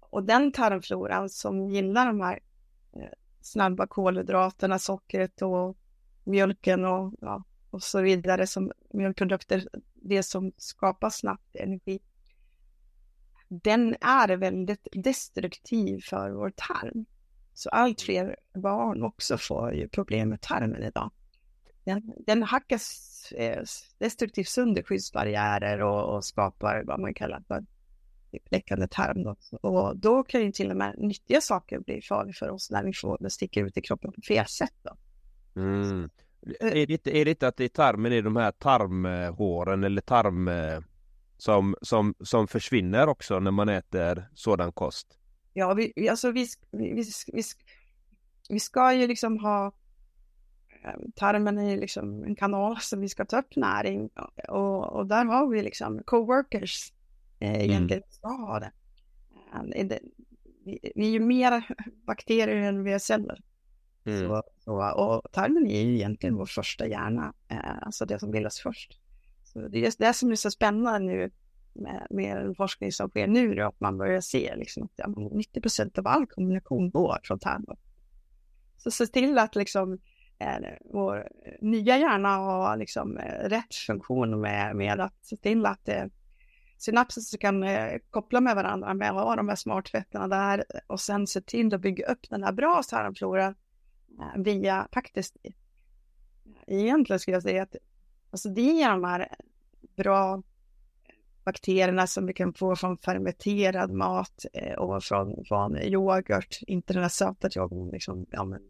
Och 0.00 0.24
den 0.24 0.52
tarmfloran 0.52 1.28
som 1.28 1.70
gillar 1.70 2.06
de 2.06 2.20
här 2.20 2.40
eh, 2.92 3.08
snabba 3.40 3.86
kolhydraterna, 3.86 4.78
sockret 4.78 5.42
och 5.42 5.76
mjölken 6.24 6.84
och, 6.84 7.14
ja, 7.20 7.44
och 7.70 7.82
så 7.82 8.00
vidare 8.00 8.46
som 8.46 8.72
mjölkprodukter, 8.92 9.68
det 9.94 10.22
som 10.22 10.52
skapar 10.56 11.10
snabbt 11.10 11.56
energi. 11.56 12.00
Den 13.48 13.96
är 14.00 14.36
väldigt 14.36 14.88
destruktiv 14.92 16.00
för 16.00 16.30
vår 16.30 16.52
tarm. 16.56 17.06
Så 17.54 17.70
allt 17.70 18.00
fler 18.00 18.36
barn 18.54 19.02
också 19.02 19.38
får 19.38 19.74
ju 19.74 19.88
problem 19.88 20.28
med 20.28 20.40
tarmen 20.40 20.82
idag. 20.82 21.10
Den, 21.88 22.12
den 22.26 22.42
hackas 22.42 23.32
eh, 23.36 23.62
destruktivt 23.98 24.48
sönder 24.48 24.82
skyddsbarriärer 24.82 25.82
och, 25.82 26.16
och 26.16 26.24
skapar 26.24 26.82
vad 26.86 27.00
man 27.00 27.14
kallar 27.14 27.42
för 27.48 27.64
läckande 28.50 28.88
tarm. 28.88 29.22
Då. 29.22 29.36
Och 29.60 29.96
då 29.96 30.22
kan 30.22 30.40
ju 30.40 30.52
till 30.52 30.70
och 30.70 30.76
med 30.76 30.94
nyttiga 30.98 31.40
saker 31.40 31.78
bli 31.78 32.02
farliga 32.02 32.32
för 32.32 32.50
oss 32.50 32.70
när 32.70 32.84
vi 32.84 32.92
får 32.92 33.18
det 33.20 33.30
sticker 33.30 33.64
ut 33.64 33.76
i 33.76 33.80
kroppen 33.80 34.12
på 34.12 34.20
fel 34.20 34.46
sätt. 34.46 34.74
Då. 34.82 34.96
Mm. 35.60 36.10
Är, 36.60 36.86
det 36.86 36.92
inte, 36.92 37.18
är 37.18 37.24
det 37.24 37.30
inte 37.30 37.48
att 37.48 37.60
i 37.60 37.68
tarmen 37.68 38.12
är 38.12 38.22
de 38.22 38.36
här 38.36 38.52
tarmhåren 38.52 39.84
eller 39.84 40.00
tarm 40.00 40.50
som, 41.38 41.76
som, 41.82 42.14
som 42.20 42.48
försvinner 42.48 43.08
också 43.08 43.38
när 43.38 43.50
man 43.50 43.68
äter 43.68 44.28
sådan 44.34 44.72
kost? 44.72 45.18
Ja, 45.52 45.74
vi, 45.74 46.08
alltså 46.08 46.30
vi, 46.30 46.46
vi, 46.70 46.92
vi, 46.92 47.04
vi, 47.32 47.42
vi 48.48 48.60
ska 48.60 48.94
ju 48.94 49.06
liksom 49.06 49.38
ha 49.38 49.72
tarmen 51.14 51.58
är 51.58 51.76
liksom 51.76 52.24
en 52.24 52.36
kanal 52.36 52.76
som 52.80 53.00
vi 53.00 53.08
ska 53.08 53.24
ta 53.24 53.38
upp 53.38 53.56
näring 53.56 54.10
och, 54.48 54.92
och 54.92 55.06
där 55.06 55.24
har 55.24 55.48
vi 55.48 55.62
liksom 55.62 56.02
coworkers 56.04 56.92
eh, 57.40 57.64
egentligen 57.64 58.02
ska 58.10 58.28
ha 58.28 58.60
det. 58.60 58.72
Det 59.84 60.00
vi, 60.64 60.92
vi 60.94 61.06
är 61.06 61.10
ju 61.10 61.20
mer 61.20 61.64
bakterier 62.06 62.56
än 62.56 62.84
vi 62.84 62.92
är 62.92 62.98
celler. 62.98 63.40
Mm. 64.04 64.28
Så, 64.28 64.42
så, 64.58 64.92
och 64.92 65.32
tarmen 65.32 65.66
är 65.66 65.82
ju 65.82 65.94
egentligen 65.94 66.36
vår 66.36 66.46
första 66.46 66.86
hjärna, 66.86 67.34
eh, 67.48 67.82
alltså 67.82 68.06
det 68.06 68.18
som 68.18 68.30
bildas 68.30 68.60
först. 68.60 69.00
Så 69.44 69.68
det 69.68 69.78
är 69.78 69.80
just 69.80 69.98
det 69.98 70.12
som 70.12 70.30
är 70.30 70.36
så 70.36 70.50
spännande 70.50 70.98
nu 70.98 71.30
med, 71.72 72.06
med 72.10 72.36
den 72.36 72.54
forskning 72.54 72.92
som 72.92 73.08
sker 73.08 73.26
nu, 73.26 73.54
då, 73.54 73.66
att 73.66 73.80
man 73.80 73.98
börjar 73.98 74.20
se 74.20 74.56
liksom 74.56 74.82
att 74.82 74.92
ja, 74.96 75.06
90 75.32 75.60
procent 75.60 75.98
av 75.98 76.06
all 76.06 76.26
kommunikation 76.26 76.90
går 76.90 77.18
från 77.24 77.38
tarmen. 77.38 77.76
Så 78.76 78.90
se 78.90 79.06
till 79.06 79.38
att 79.38 79.56
liksom 79.56 79.98
vår 80.92 81.28
nya 81.60 81.98
hjärna 81.98 82.36
har 82.36 82.76
liksom 82.76 83.18
eh, 83.18 83.48
rätt 83.48 83.74
funktion 83.74 84.40
med, 84.40 84.76
med 84.76 85.00
att 85.00 85.24
se 85.24 85.36
till 85.36 85.66
att 85.66 85.88
eh, 85.88 86.04
synapser 86.78 87.38
kan 87.38 87.62
eh, 87.62 87.98
koppla 88.10 88.40
med 88.40 88.56
varandra 88.56 88.94
med 88.94 89.10
att 89.10 89.14
ha 89.14 89.36
de 89.36 89.48
här 89.48 89.56
smartfetterna 89.56 90.28
där 90.28 90.64
och 90.86 91.00
sen 91.00 91.26
se 91.26 91.40
till 91.40 91.74
att 91.74 91.80
bygga 91.80 92.06
upp 92.06 92.30
den 92.30 92.44
här 92.44 92.52
bra 92.52 92.82
tarmfloran 92.88 93.54
eh, 94.20 94.42
via 94.42 94.88
faktiskt 94.92 95.36
eh, 95.42 95.52
egentligen 96.66 97.20
skulle 97.20 97.36
jag 97.36 97.42
säga 97.42 97.62
att 97.62 97.76
alltså 98.30 98.48
det 98.48 98.82
är 98.82 98.90
de 98.90 99.04
här 99.04 99.28
bra 99.96 100.42
bakterierna 101.44 102.06
som 102.06 102.26
vi 102.26 102.32
kan 102.32 102.54
få 102.54 102.76
från 102.76 102.96
fermenterad 102.98 103.90
mat 103.90 104.44
eh, 104.52 104.74
och 104.74 105.04
från, 105.04 105.44
från 105.44 105.78
yoghurt, 105.78 106.58
inte 106.66 106.92
den 106.92 107.02
här 107.02 107.08
söta 107.08 107.48
yoghurten, 107.56 107.88
liksom, 107.88 108.26
ja, 108.30 108.44
men, 108.44 108.60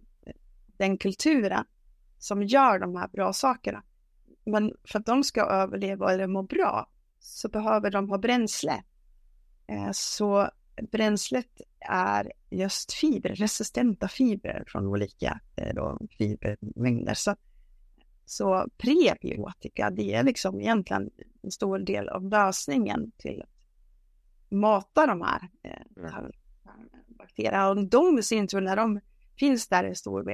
den 0.79 0.99
kulturen 0.99 1.65
som 2.19 2.43
gör 2.43 2.79
de 2.79 2.97
här 2.97 3.09
bra 3.09 3.33
sakerna. 3.33 3.83
Men 4.47 4.73
för 4.85 4.99
att 4.99 5.07
de 5.07 5.25
ska 5.25 5.41
överleva 5.41 6.13
eller 6.13 6.27
må 6.27 6.43
bra 6.43 6.91
så 7.19 7.49
behöver 7.49 7.91
de 7.91 8.11
ha 8.11 8.19
bränsle. 8.19 8.83
Så 9.93 10.51
bränslet 10.93 11.61
är 11.81 12.33
just 12.51 12.93
fibrer, 12.93 13.35
resistenta 13.35 14.09
fibrer 14.09 14.65
från 14.67 14.87
olika 14.87 15.41
då, 15.75 15.99
fibermängder. 16.19 17.15
Så, 17.15 17.37
så 18.25 18.69
prebiotika, 18.77 19.91
det 19.91 20.15
är 20.15 20.23
liksom 20.23 20.61
egentligen 20.61 21.11
en 21.43 21.51
stor 21.51 21.79
del 21.79 22.09
av 22.09 22.25
lösningen 22.25 23.13
till 23.19 23.43
att 23.43 23.49
mata 24.51 25.07
de 25.07 25.21
här, 25.21 25.51
här 26.13 26.31
bakterierna. 27.07 27.69
Och 27.69 27.89
de 27.89 28.19
i 28.19 28.23
sin 28.23 28.49
tur, 28.49 28.61
när 28.61 28.77
de 28.77 29.01
finns 29.39 29.69
där 29.69 29.85
i 29.85 29.95
stor 29.95 30.25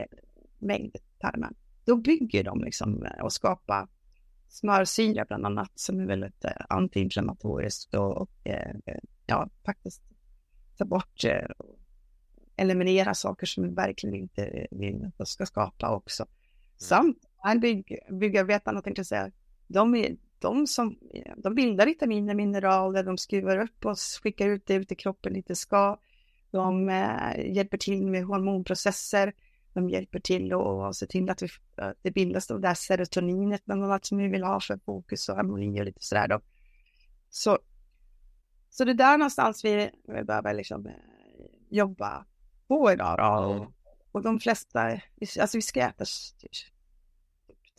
mängd 0.65 0.97
tarmen, 1.19 1.55
då 1.85 1.97
bygger 1.97 2.45
de 2.45 2.65
liksom 2.65 3.07
och 3.23 3.33
skapar 3.33 3.89
smörsyra 4.49 5.25
bland 5.25 5.47
annat 5.47 5.71
som 5.75 6.01
är 6.01 6.07
väldigt 6.07 6.45
eh, 6.45 6.51
antiinflammatoriskt 6.69 7.95
och, 7.95 8.17
och 8.17 8.31
eh, 8.45 8.75
ja, 9.27 9.49
faktiskt 9.65 10.03
ta 10.79 10.85
bort 10.85 11.25
eh, 11.25 11.67
eliminera 12.57 13.15
saker 13.15 13.47
som 13.47 13.65
vi 13.65 13.71
verkligen 13.71 14.15
inte 14.15 14.67
vill 14.71 15.05
att 15.05 15.19
de 15.19 15.27
ska 15.27 15.47
skapa 15.47 15.97
också. 15.97 16.23
Mm. 16.23 16.33
Samt 16.77 17.19
bygg, 17.61 17.99
byggarbetarna 18.21 18.83
tänkte 18.83 19.01
jag 19.01 19.07
säga, 19.07 19.31
de 19.67 19.95
är 19.95 20.17
de 20.39 20.67
som 20.67 20.99
de 21.37 21.55
bildar 21.55 21.87
vitaminer, 21.87 22.35
mineraler, 22.35 23.05
de 23.05 23.19
skruvar 23.19 23.59
upp 23.59 23.85
och 23.85 23.99
skickar 24.23 24.49
ut 24.49 24.67
det 24.67 24.75
ut 24.75 24.93
i 24.93 24.95
kroppen 24.95 25.33
lite 25.33 25.55
ska. 25.55 25.99
De 26.51 26.89
eh, 26.89 27.55
hjälper 27.55 27.79
till 27.79 28.07
med 28.07 28.25
hormonprocesser 28.25 29.33
de 29.75 29.91
hjälper 29.91 30.21
till 30.21 30.53
och 30.53 30.97
se 30.97 31.07
till 31.07 31.31
att, 31.31 31.43
vi, 31.43 31.49
att 31.77 31.97
det 32.03 32.11
bildas 32.11 32.47
det 32.47 32.59
där 32.59 32.75
serotoninet 32.75 33.65
bland 33.65 33.85
annat 33.85 34.05
som 34.05 34.19
vi 34.19 34.29
vill 34.29 34.43
ha 34.43 34.61
för 34.61 34.79
fokus 34.85 35.29
och 35.29 35.37
harmoni 35.37 35.81
och 35.81 35.85
lite 35.85 36.03
sådär 36.03 36.29
då. 36.29 36.41
Så, 37.31 37.59
så 38.71 38.85
det 38.85 38.93
är 38.93 38.95
där 38.95 39.19
någonstans 39.19 39.65
vi, 39.65 39.91
vi 40.09 40.25
behöver 40.25 40.55
liksom 40.55 40.91
jobba 41.71 42.27
på 42.69 42.93
idag 42.93 43.19
då. 43.19 43.53
Mm. 43.53 43.73
Och 44.13 44.23
de 44.23 44.41
flesta, 44.41 45.01
alltså 45.41 45.59
vi 45.59 45.63
ska 45.63 45.81
äta 45.81 46.05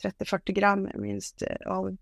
30-40 0.03 0.51
gram 0.51 0.89
minst 0.95 1.43
av, 1.65 1.97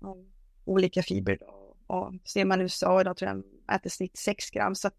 av 0.00 0.26
olika 0.64 1.02
fibrer. 1.02 1.38
Och 1.86 2.14
ser 2.24 2.44
man 2.44 2.60
USA 2.60 3.00
idag 3.00 3.16
tror 3.16 3.30
jag 3.30 3.42
de 3.66 3.74
äter 3.74 3.90
snitt 3.90 4.16
6 4.16 4.50
gram. 4.50 4.74
Så 4.74 4.88
att 4.88 4.96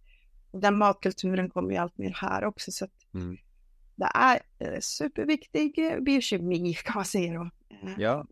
den 0.51 0.77
matkulturen 0.77 1.49
kommer 1.49 1.71
ju 1.71 1.77
allt 1.77 1.97
mer 1.97 2.13
här 2.13 2.45
också. 2.45 2.71
Så 2.71 2.85
att, 2.85 3.13
mm 3.13 3.37
det 3.99 4.65
är 4.65 4.81
superviktig 4.81 5.75
biokemi 6.03 6.73
kan 6.83 6.95
man 6.95 7.05
säga 7.05 7.33
då. 7.33 7.49
Ja, 7.97 8.25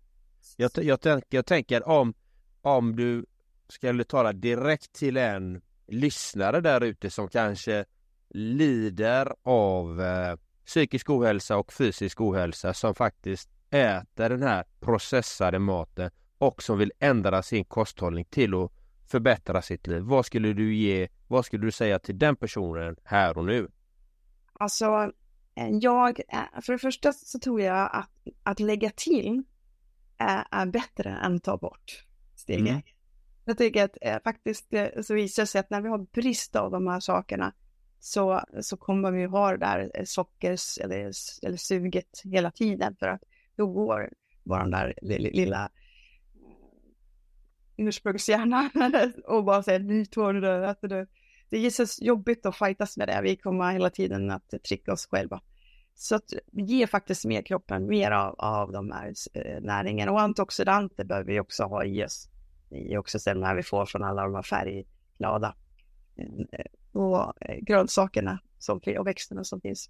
jag, 0.58 0.72
jag, 0.76 1.02
tänk, 1.02 1.24
jag 1.30 1.46
tänker 1.46 1.88
om, 1.88 2.14
om 2.62 2.96
du 2.96 3.26
skulle 3.70 4.04
tala 4.04 4.34
direkt 4.34 4.94
till 4.94 5.18
en 5.18 5.62
lyssnare 5.88 6.62
där 6.62 6.84
ute 6.84 7.10
som 7.10 7.28
kanske 7.28 7.86
lider 8.30 9.34
av 9.44 10.02
eh, 10.02 10.36
psykisk 10.66 11.10
ohälsa 11.10 11.58
och 11.58 11.74
fysisk 11.74 12.22
ohälsa 12.22 12.74
som 12.74 12.96
faktiskt 12.96 13.50
äter 13.70 14.30
den 14.30 14.44
här 14.44 14.66
processade 14.80 15.60
maten 15.60 16.12
och 16.38 16.64
som 16.64 16.78
vill 16.78 16.92
ändra 17.00 17.44
sin 17.44 17.66
kosthållning 17.66 18.26
till 18.26 18.54
att 18.54 18.72
förbättra 19.08 19.62
sitt 19.62 19.88
liv. 19.88 20.02
Vad 20.02 20.26
skulle 20.26 20.54
du 20.54 20.76
ge, 20.76 21.08
vad 21.28 21.46
skulle 21.46 21.66
du 21.66 21.72
säga 21.72 22.00
till 22.00 22.20
den 22.20 22.36
personen 22.36 22.96
här 23.04 23.38
och 23.38 23.46
nu? 23.46 23.68
Alltså, 24.54 24.86
eh, 24.86 25.08
jag, 25.82 26.20
eh, 26.20 26.62
för 26.62 26.74
det 26.74 26.80
första 26.80 27.14
så 27.14 27.40
tror 27.40 27.62
jag 27.62 27.90
att, 27.94 28.12
att 28.44 28.60
lägga 28.60 28.90
till 28.90 29.44
är, 30.18 30.48
är 30.52 30.66
bättre 30.66 31.10
än 31.10 31.40
ta 31.40 31.58
bort 31.58 32.06
stegen. 32.36 32.68
Mm. 32.68 32.82
Jag 33.46 33.58
tycker 33.58 33.84
att 33.84 33.98
eh, 34.02 34.18
faktiskt 34.24 34.74
eh, 34.74 34.88
så 35.02 35.14
visar 35.14 35.44
det 35.44 35.48
sig 35.48 35.60
att 35.60 35.70
när 35.70 35.82
vi 35.82 35.90
har 35.90 35.98
brist 35.98 36.56
av 36.56 36.72
de 36.72 36.88
här 36.88 37.00
sakerna 37.00 37.54
så, 38.00 38.42
så 38.62 38.78
kommer 38.78 39.12
vi 39.12 39.26
ha 39.26 39.52
det 39.52 39.58
där 39.58 39.92
eh, 39.94 40.04
sockers 40.06 40.78
eller, 40.78 41.12
eller 41.42 41.58
suget 41.58 42.22
hela 42.24 42.52
tiden 42.52 42.96
för 43.00 43.08
att 43.08 43.22
då 43.56 43.68
går 43.68 44.10
vår 44.44 44.72
där 44.72 44.94
lilla 45.02 45.72
ursprungshjärna 47.78 48.70
och 49.26 49.44
bara 49.44 49.64
säger 49.64 49.80
nu 49.80 50.06
tår 50.06 50.34
du 50.34 50.42
det. 50.88 51.08
Det 51.50 51.58
är 51.58 51.70
så 51.70 52.06
jobbigt 52.06 52.46
att 52.46 52.58
fightas 52.58 52.98
med 52.98 53.08
det. 53.08 53.22
Vi 53.24 53.36
kommer 53.36 53.72
hela 53.72 53.90
tiden 53.90 54.32
att 54.32 54.54
trycka 54.68 54.94
oss 54.94 55.08
själva. 55.08 55.42
Så 55.96 56.16
att 56.16 56.34
ge 56.52 56.88
faktiskt 56.88 57.26
mer 57.26 57.42
kroppen 57.42 57.88
mer 57.88 58.12
av, 58.12 58.36
av 58.38 58.72
de 58.72 58.92
här 58.92 59.14
eh, 59.34 59.62
näringen 59.62 60.10
och 60.10 60.22
antioxidanter 60.22 61.04
behöver 61.04 61.32
vi 61.32 61.40
också 61.40 61.64
ha 61.64 61.84
i 61.84 62.06
oss. 62.06 62.30
I 62.70 62.98
också 62.98 63.20
sen 63.20 63.40
när 63.40 63.56
vi 63.56 63.64
får 63.64 63.86
från 63.86 64.04
alla 64.04 64.24
de 64.24 64.36
här 64.36 64.44
färgglada 64.44 65.56
eh, 66.16 66.66
och 66.92 67.42
eh, 67.42 67.60
grönsakerna 67.62 68.40
som, 68.60 68.82
och 69.00 69.08
växterna 69.08 69.44
som 69.44 69.62
finns. 69.62 69.90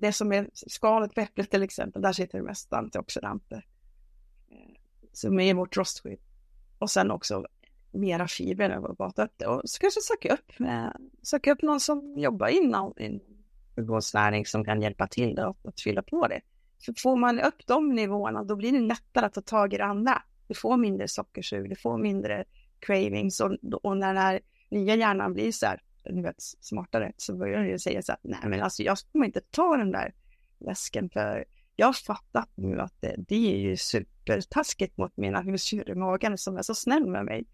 Det 0.00 0.12
som 0.12 0.32
är 0.32 0.50
skalet 0.52 1.14
på 1.14 1.20
äpplet 1.20 1.50
till 1.50 1.62
exempel, 1.62 2.02
där 2.02 2.12
sitter 2.12 2.38
det 2.38 2.44
mest 2.44 2.72
antioxidanter. 2.72 3.66
Eh, 4.50 4.74
som 5.12 5.40
är 5.40 5.54
vårt 5.54 5.76
rostskydd. 5.76 6.20
Och 6.78 6.90
sen 6.90 7.10
också 7.10 7.46
mera 7.94 8.28
fibrer 8.28 8.70
än 8.70 8.82
vad 8.82 8.96
vi 9.16 9.22
upp 9.22 9.32
det. 9.36 9.46
Och 9.46 9.62
så 9.64 9.80
kanske 9.80 10.00
söka 10.00 10.34
upp, 10.34 10.60
eh, 10.60 10.90
söka 11.22 11.52
upp 11.52 11.62
någon 11.62 11.80
som 11.80 12.18
jobbar 12.18 12.48
inom, 12.48 12.94
inom 12.96 13.20
sjukvårdsnäring 13.76 14.46
som 14.46 14.64
kan 14.64 14.82
hjälpa 14.82 15.06
till 15.06 15.38
att, 15.38 15.66
att 15.66 15.80
fylla 15.80 16.02
på 16.02 16.28
det. 16.28 16.40
För 16.84 16.94
får 16.96 17.16
man 17.16 17.40
upp 17.40 17.66
de 17.66 17.88
nivåerna, 17.88 18.44
då 18.44 18.56
blir 18.56 18.72
det 18.72 18.80
lättare 18.80 19.26
att 19.26 19.34
ta 19.34 19.40
tag 19.40 19.74
i 19.74 19.76
det 19.76 19.84
andra. 19.84 20.22
Du 20.48 20.54
får 20.54 20.76
mindre 20.76 21.08
sockersug, 21.08 21.70
du 21.70 21.76
får 21.76 21.98
mindre 21.98 22.44
cravings 22.78 23.40
och, 23.40 23.56
och 23.82 23.96
när 23.96 24.06
den 24.06 24.22
här 24.22 24.40
nya 24.70 24.94
hjärnan 24.94 25.32
blir 25.32 25.52
så 25.52 25.66
här, 25.66 25.80
du 26.04 26.22
vet, 26.22 26.42
smartare, 26.60 27.12
så 27.16 27.36
börjar 27.36 27.58
den 27.58 27.68
ju 27.68 27.78
säga 27.78 28.02
så 28.02 28.12
att 28.12 28.20
nej 28.22 28.40
men 28.44 28.62
alltså 28.62 28.82
jag 28.82 28.98
kommer 29.12 29.26
inte 29.26 29.40
ta 29.40 29.76
den 29.76 29.90
där 29.90 30.14
läsken 30.60 31.10
för 31.10 31.44
jag 31.76 31.86
har 31.86 31.92
fattat 31.92 32.48
nu 32.54 32.80
att 32.80 33.00
det, 33.00 33.14
det 33.28 33.54
är 33.54 33.58
ju 33.58 33.76
supertaskigt 33.76 34.96
mot 34.96 35.16
mina 35.16 35.40
husdjur 35.40 35.90
i 35.90 35.94
magen 35.94 36.38
som 36.38 36.56
är 36.56 36.62
så 36.62 36.74
snäll 36.74 37.06
med 37.06 37.24
mig. 37.24 37.44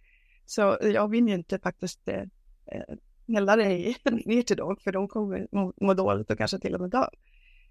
Så 0.51 0.79
jag 0.81 1.09
vill 1.09 1.29
ju 1.29 1.35
inte 1.35 1.59
faktiskt 1.59 2.09
eh, 2.09 2.25
eh 2.67 2.97
hälla 3.29 3.57
dig 3.57 3.97
ner 4.27 4.43
till 4.43 4.57
dem, 4.57 4.77
för 4.85 4.93
de 4.93 5.09
kommer 5.09 5.49
må, 5.53 5.73
må 5.81 5.95
dåligt 5.95 6.31
och 6.31 6.39
kanske 6.39 6.59
till 6.59 6.75
och 6.75 6.81
med 6.81 6.91
dö. 6.91 7.07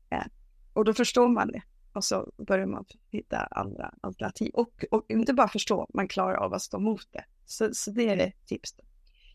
Eh, 0.10 0.26
och 0.74 0.86
då 0.86 0.94
förstår 0.94 1.28
man 1.28 1.48
det 1.48 1.62
och 1.94 2.04
så 2.04 2.32
börjar 2.38 2.66
man 2.66 2.86
hitta 3.12 3.38
andra 3.38 3.94
alternativ. 4.02 4.52
Och, 4.54 4.86
och 4.92 5.06
inte 5.10 5.34
bara 5.34 5.48
förstå, 5.48 5.88
man 5.94 6.08
klarar 6.08 6.36
av 6.36 6.54
att 6.54 6.62
stå 6.62 6.78
emot 6.78 7.08
det. 7.12 7.26
Så, 7.46 7.70
så 7.74 7.92
det 7.92 8.10
är 8.10 8.18
ett 8.18 8.46
tips. 8.46 8.74
Då. 8.74 8.84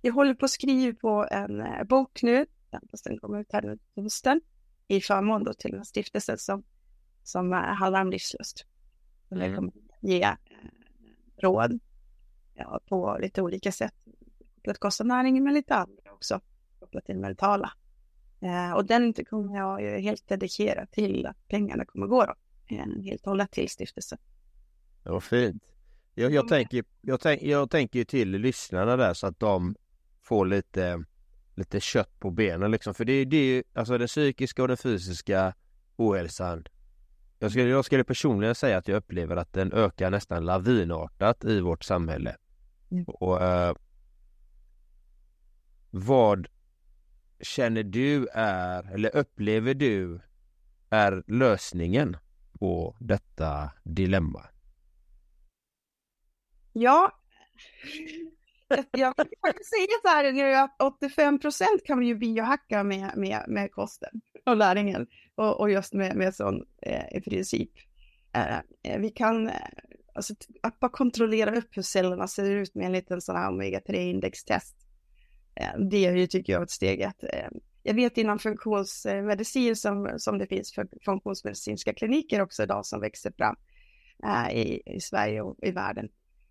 Jag 0.01 0.13
håller 0.13 0.35
på 0.35 0.45
att 0.45 0.51
skriva 0.51 0.97
på 0.97 1.27
en 1.31 1.61
eh, 1.61 1.85
bok 1.85 2.23
nu, 2.23 2.47
den 3.05 3.19
kommer 3.19 3.41
ut 3.41 3.53
här 3.53 3.63
nu 3.63 3.79
till 3.95 4.03
hösten, 4.03 4.41
i 4.89 5.01
förmån 5.01 5.45
då 5.45 5.53
till 5.55 5.75
en 5.75 5.85
stiftelse 5.85 6.39
som, 6.39 6.65
som 7.23 7.53
eh, 7.53 7.59
handlar 7.59 8.01
om 8.01 8.11
livslust. 8.11 8.67
Och 9.29 9.37
mm. 9.37 9.57
kommer 9.57 9.73
ge 10.01 10.23
eh, 10.23 10.35
råd 11.37 11.81
ja, 12.55 12.81
på 12.89 13.19
lite 13.21 13.43
olika 13.43 13.73
sätt 13.73 13.95
kopplat 14.55 14.79
kostnadnäringen 14.79 15.45
men 15.45 15.55
lite 15.55 15.75
andra 15.75 16.13
också 16.13 16.41
kopplat 16.79 17.05
till 17.05 17.19
mentala. 17.19 17.73
Eh, 18.41 18.73
och 18.73 18.85
den 18.85 19.13
kommer 19.13 19.57
jag 19.57 20.01
helt 20.01 20.29
dedikera 20.29 20.87
till 20.87 21.27
att 21.27 21.49
pengarna 21.49 21.85
kommer 21.85 22.07
gå 22.07 22.25
då, 22.25 22.35
eh, 22.77 23.03
helt 23.05 23.23
och 23.23 23.31
hållet 23.31 23.51
till 23.51 23.69
stiftelsen. 23.69 24.19
Det 25.03 25.11
var 25.11 25.21
fint. 25.21 25.63
Jag, 26.15 26.33
jag, 26.33 26.49
tänker, 26.49 26.85
jag, 27.01 27.21
tänk, 27.21 27.43
jag 27.43 27.71
tänker 27.71 28.05
till 28.05 28.31
lyssnarna 28.31 28.97
där 28.97 29.15
så 29.15 29.27
att 29.27 29.41
de 29.41 29.75
får 30.23 30.47
lite, 30.47 31.05
lite 31.55 31.81
kött 31.81 32.21
på 32.21 32.31
benen 32.31 32.71
liksom. 32.71 32.95
För 32.95 33.05
det, 33.05 33.25
det 33.25 33.37
är 33.37 33.45
ju 33.45 33.63
alltså 33.73 33.99
den 33.99 34.09
psykiska 34.09 34.63
och 34.63 34.69
den 34.69 34.77
fysiska 34.77 35.55
ohälsan. 35.97 36.65
Jag 37.39 37.51
skulle, 37.51 37.69
jag 37.69 37.85
skulle 37.85 38.05
personligen 38.05 38.55
säga 38.55 38.79
att 38.79 38.89
jag 38.89 38.97
upplever 38.97 39.37
att 39.37 39.53
den 39.53 39.73
ökar 39.73 40.11
nästan 40.11 40.45
lavinartat 40.45 41.45
i 41.45 41.61
vårt 41.61 41.85
samhälle. 41.85 42.37
Mm. 42.91 43.05
Och, 43.05 43.43
uh, 43.43 43.75
vad 45.91 46.49
känner 47.41 47.83
du 47.83 48.29
är, 48.33 48.95
eller 48.95 49.17
upplever 49.17 49.75
du 49.75 50.21
är 50.91 51.25
lösningen 51.27 52.17
på 52.53 52.97
detta 53.01 53.71
dilemma? 53.85 54.47
Ja, 56.73 57.13
jag 58.91 59.17
kan 59.17 59.27
säga 59.65 59.97
så 60.03 60.09
här 60.09 60.33
nu 60.33 60.55
att 60.55 60.83
85 60.83 61.39
procent 61.39 61.85
kan 61.85 61.99
vi 61.99 62.07
ju 62.07 62.15
biohacka 62.15 62.85
med, 62.85 63.17
med, 63.17 63.45
med 63.49 63.73
kosten 63.73 64.21
och 64.47 64.59
näringen 64.59 65.07
och, 65.35 65.61
och 65.61 65.71
just 65.71 65.93
med, 65.93 66.17
med 66.17 66.35
sån 66.35 66.65
eh, 66.83 67.17
i 67.17 67.21
princip. 67.21 67.71
Eh, 68.33 68.99
vi 68.99 69.11
kan 69.11 69.51
alltså, 70.15 70.35
att 70.63 70.81
bara 70.81 70.91
kontrollera 70.91 71.57
upp 71.57 71.77
hur 71.77 71.83
cellerna 71.83 72.29
ser 72.29 72.51
ut 72.51 72.75
med 72.75 72.87
en 72.87 72.93
liten 72.93 73.21
sån 73.21 73.37
här 73.37 73.51
omega-3 73.51 73.95
indextest 73.95 74.77
eh, 75.57 75.79
det 75.91 76.07
är 76.07 76.17
ju, 76.17 76.27
tycker 76.27 76.53
jag, 76.53 76.63
ett 76.63 76.71
steg 76.71 77.03
att 77.03 77.23
eh, 77.23 77.49
jag 77.83 77.95
vet 77.95 78.19
inom 78.19 78.39
funktionsmedicin 78.39 79.69
eh, 79.69 79.75
som, 79.75 80.15
som 80.17 80.39
det 80.39 80.47
finns 80.47 80.75
för 80.75 80.89
funktionsmedicinska 81.05 81.95
kliniker 81.95 82.43
också 82.43 82.63
idag 82.63 82.87
som 82.87 83.01
växer 83.01 83.33
fram 83.37 83.57
äh, 84.25 84.57
i, 84.57 84.83
i 84.87 85.01
Sverige 85.01 85.43
och 85.43 85.57
i 85.63 85.71
världen. 85.71 86.09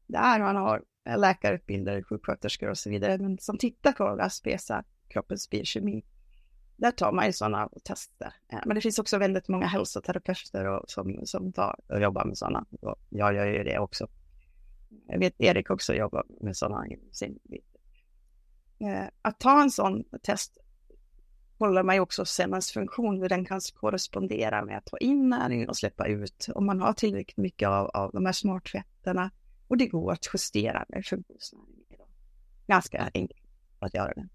Där 0.07 0.39
man 0.39 0.55
har 0.55 0.83
läkarutbildade 1.17 2.03
sjuksköterskor 2.03 2.69
och 2.69 2.77
så 2.77 2.89
vidare, 2.89 3.17
men 3.17 3.37
som 3.37 3.57
tittar 3.57 3.91
på 3.91 4.03
Aspesa, 4.03 4.83
kroppens 5.09 5.49
biokemi. 5.49 6.05
Där 6.75 6.91
tar 6.91 7.11
man 7.11 7.25
ju 7.25 7.33
sådana 7.33 7.69
tester. 7.83 8.33
Eh, 8.51 8.59
men 8.65 8.75
det 8.75 8.81
finns 8.81 8.99
också 8.99 9.17
väldigt 9.17 9.47
många 9.47 9.67
hälsoterapeuter 9.67 10.65
och, 10.65 10.83
som, 10.87 11.25
som 11.25 11.53
tar, 11.53 11.79
och 11.87 12.01
jobbar 12.01 12.25
med 12.25 12.37
sådana. 12.37 12.65
Och 12.81 12.95
jag 13.09 13.35
gör 13.35 13.45
ju 13.45 13.63
det 13.63 13.79
också. 13.79 14.07
Jag 15.07 15.19
vet 15.19 15.33
Erik 15.37 15.69
också 15.69 15.93
jobbar 15.93 16.25
med 16.41 16.57
sådana 16.57 16.85
sin 17.11 17.39
eh, 18.79 19.05
att 19.21 19.39
ta 19.39 19.61
en 19.61 19.71
sån 19.71 20.03
test 20.23 20.63
kollar 21.57 21.83
man 21.83 21.95
ju 21.95 22.01
också 22.01 22.25
cellens 22.25 22.71
funktion, 22.71 23.21
hur 23.21 23.29
den 23.29 23.45
kan 23.45 23.61
korrespondera 23.75 24.65
med 24.65 24.77
att 24.77 24.85
ta 24.85 24.97
in 24.97 25.29
näring 25.29 25.69
och 25.69 25.77
släppa 25.77 26.07
ut. 26.07 26.47
Om 26.55 26.65
man 26.65 26.81
har 26.81 26.93
tillräckligt 26.93 27.37
mycket 27.37 27.67
av, 27.67 27.87
av 27.87 28.11
de 28.11 28.25
här 28.25 28.33
smartfetterna 28.33 29.31
och 29.67 29.77
det 29.77 29.87
går 29.87 30.11
att 30.11 30.29
justera 30.33 30.85
med 30.89 31.05
funktionsnäring. 31.05 31.67
Ganska 32.67 33.11
enkelt 33.13 33.41
att 33.79 33.93
göra 33.93 34.13
det. 34.13 34.27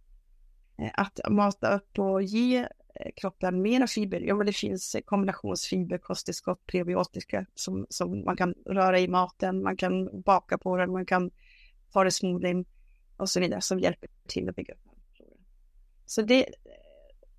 Att 0.95 1.21
mata 1.31 1.75
upp 1.75 1.99
och 1.99 2.23
ge 2.23 2.59
eh, 2.95 3.11
kroppen 3.17 3.63
mera 3.63 3.87
fiber. 3.87 4.21
Ja, 4.21 4.35
men 4.35 4.47
det 4.47 4.53
finns 4.53 4.95
eh, 4.95 5.01
kombinationsfiber, 5.01 5.99
kosttillskott, 5.99 6.67
prebiotika 6.67 7.47
som, 7.55 7.87
som 7.91 8.25
man 8.25 8.37
kan 8.37 8.55
röra 8.67 8.99
i 9.01 9.09
maten, 9.09 9.63
man 9.63 9.77
kan 9.77 10.23
baka 10.23 10.59
på 10.59 10.77
den, 10.77 10.93
man 10.93 11.07
kan 11.07 11.31
ta 11.93 12.05
det 12.05 12.11
smoothie 12.11 12.65
och 13.17 13.29
så 13.29 13.41
vidare 13.41 13.61
som 13.61 13.81
hjälper 13.81 14.09
till 14.27 14.49
att 14.49 14.57
bygga 14.57 14.75
upp 14.75 14.81
Så 16.07 16.23
det, 16.23 16.47
eh, 16.47 16.53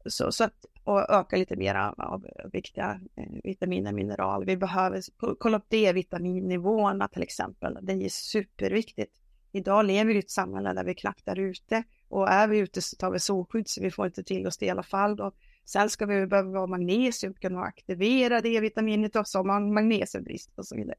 så, 0.06 0.32
så 0.32 0.44
att, 0.44 0.66
och 0.84 1.10
öka 1.10 1.36
lite 1.36 1.56
mer 1.56 1.76
av 1.98 2.26
viktiga 2.54 3.02
eh, 3.16 3.26
vitaminer, 3.44 3.92
mineral. 3.92 4.46
Vi 4.46 4.58
behöver 4.58 5.02
kolla 5.40 5.58
upp 5.58 5.70
D-vitaminnivåerna 5.70 7.08
till 7.08 7.24
exempel. 7.24 7.78
Det 7.82 7.94
är 7.94 8.10
superviktigt. 8.10 9.16
Idag 9.52 9.86
lever 9.86 10.06
vi 10.06 10.16
i 10.16 10.20
ett 10.20 10.30
samhälle 10.30 10.74
där 10.74 10.84
vi 10.84 10.96
knappt 10.96 11.28
är 11.28 11.40
ute 11.40 11.84
och 12.10 12.30
är 12.30 12.48
vi 12.48 12.58
ute 12.58 12.82
så 12.82 12.96
tar 12.96 13.12
vi 13.12 13.20
solskydd 13.20 13.68
så 13.68 13.82
vi 13.82 13.92
får 13.92 14.06
inte 14.06 14.24
till 14.24 14.48
oss 14.48 14.58
det 14.58 14.66
i 14.66 14.70
alla 14.70 14.84
fall. 14.84 15.22
Och 15.22 15.36
sen 15.66 15.90
ska 15.90 16.06
vi 16.06 16.28
behöva 16.28 16.60
ha 16.60 16.68
magnesium, 16.68 17.34
kunna 17.34 17.62
aktivera 17.62 18.42
D-vitaminet 18.42 19.16
och 19.16 19.28
så 19.28 19.40
har 19.40 19.44
man 19.44 19.74
magnesiumbrist 19.74 20.52
och 20.56 20.66
så 20.66 20.76
vidare. 20.76 20.98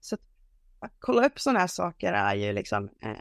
Så 0.00 0.14
att, 0.14 0.20
att 0.78 0.92
kolla 0.98 1.26
upp 1.26 1.40
sådana 1.40 1.58
här 1.58 1.66
saker 1.66 2.12
är 2.12 2.34
ju 2.34 2.52
liksom 2.52 2.88
eh, 3.00 3.10
eh, 3.10 3.16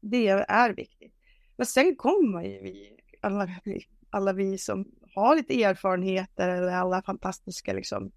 det 0.00 0.28
är 0.28 0.74
viktigt. 0.74 1.14
Men 1.56 1.66
sen 1.66 1.96
kommer 1.96 2.42
ju 2.42 2.62
vi, 2.62 2.96
alla, 3.20 3.48
alla 4.10 4.32
vi 4.32 4.58
som 4.58 4.90
har 5.14 5.36
lite 5.36 5.62
erfarenheter 5.62 6.48
eller 6.48 6.72
alla 6.72 7.02
fantastiska 7.02 7.72
liksom 7.72 8.12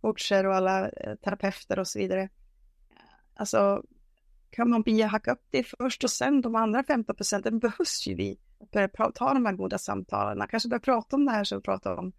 coacher 0.00 0.46
och 0.46 0.54
alla 0.54 0.88
eh, 0.88 1.14
terapeuter 1.14 1.78
och 1.78 1.88
så 1.88 1.98
vidare. 1.98 2.28
alltså 3.34 3.82
kan 4.50 4.70
man 4.70 4.82
bli 4.82 5.02
hacka 5.02 5.32
upp 5.32 5.46
det 5.50 5.62
först 5.62 6.04
och 6.04 6.10
sen 6.10 6.40
de 6.40 6.54
andra 6.54 6.82
15 6.82 7.16
procenten 7.16 7.58
behövs 7.58 8.06
ju 8.06 8.14
vi. 8.14 8.38
Börja 8.72 8.88
ta 8.88 9.34
de 9.34 9.46
här 9.46 9.52
goda 9.52 9.78
samtalen, 9.78 10.48
kanske 10.48 10.68
börja 10.68 10.80
prata 10.80 11.16
om 11.16 11.24
det 11.24 11.32
här 11.32 11.44
som 11.44 11.58
vi 11.58 11.62
pratar 11.62 11.96
om. 11.96 12.12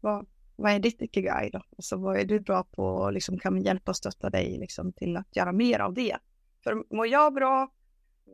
Vad, 0.00 0.26
vad 0.56 0.72
är 0.72 0.78
ditt 0.78 1.02
ikigai 1.02 1.50
då? 1.50 1.62
Alltså, 1.76 1.96
vad 1.96 2.16
är 2.16 2.24
du 2.24 2.40
bra 2.40 2.64
på 2.64 2.84
och 2.84 3.12
liksom, 3.12 3.38
kan 3.38 3.54
vi 3.54 3.62
hjälpa 3.62 3.90
och 3.90 3.96
stötta 3.96 4.30
dig 4.30 4.58
liksom, 4.58 4.92
till 4.92 5.16
att 5.16 5.36
göra 5.36 5.52
mer 5.52 5.80
av 5.80 5.94
det? 5.94 6.16
För 6.64 6.94
mår 6.96 7.06
jag 7.06 7.34
bra, 7.34 7.68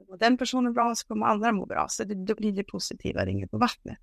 och 0.09 0.19
den 0.19 0.39
personen 0.39 0.73
bra 0.73 0.95
så 0.95 1.07
kommer 1.07 1.27
andra 1.27 1.53
må 1.53 1.67
bra. 1.67 1.87
Så 1.89 2.05
det, 2.05 2.15
då 2.15 2.35
blir 2.35 2.53
det 2.53 2.65
positiva 2.65 3.25
ringar 3.25 3.47
på 3.47 3.59
vattnet. 3.59 3.99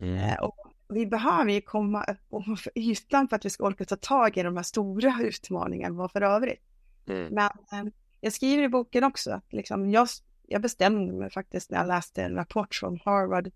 Mm. 0.00 0.14
Eh, 0.14 0.36
och 0.36 0.56
vi 0.88 1.06
behöver 1.06 1.52
ju 1.52 1.60
komma 1.60 2.04
upp 2.04 2.58
för 2.58 2.78
ytan 2.78 3.28
för 3.28 3.36
att 3.36 3.44
vi 3.44 3.50
ska 3.50 3.64
orka 3.64 3.84
ta 3.84 3.96
tag 3.96 4.36
i 4.36 4.42
de 4.42 4.56
här 4.56 4.64
stora 4.64 5.18
utmaningarna 5.22 6.08
för 6.08 6.22
övrigt. 6.22 6.62
Mm. 7.06 7.34
Men 7.34 7.50
eh, 7.72 7.92
jag 8.24 8.32
skriver 8.32 8.62
i 8.62 8.68
boken 8.68 9.04
också 9.04 9.30
att 9.30 9.52
liksom 9.52 9.90
jag, 9.90 10.08
jag 10.42 10.62
bestämde 10.62 11.12
mig 11.12 11.30
faktiskt 11.30 11.70
när 11.70 11.78
jag 11.78 11.86
läste 11.86 12.22
en 12.22 12.34
rapport 12.34 12.74
från 12.74 13.00
Harvard 13.04 13.50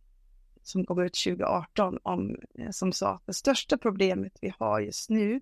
som 0.62 0.84
kom 0.84 1.02
ut 1.02 1.14
2018 1.24 1.98
om, 2.02 2.36
eh, 2.58 2.70
som 2.70 2.92
sa 2.92 3.14
att 3.14 3.26
det 3.26 3.32
största 3.32 3.78
problemet 3.78 4.32
vi 4.40 4.52
har 4.58 4.80
just 4.80 5.10
nu 5.10 5.40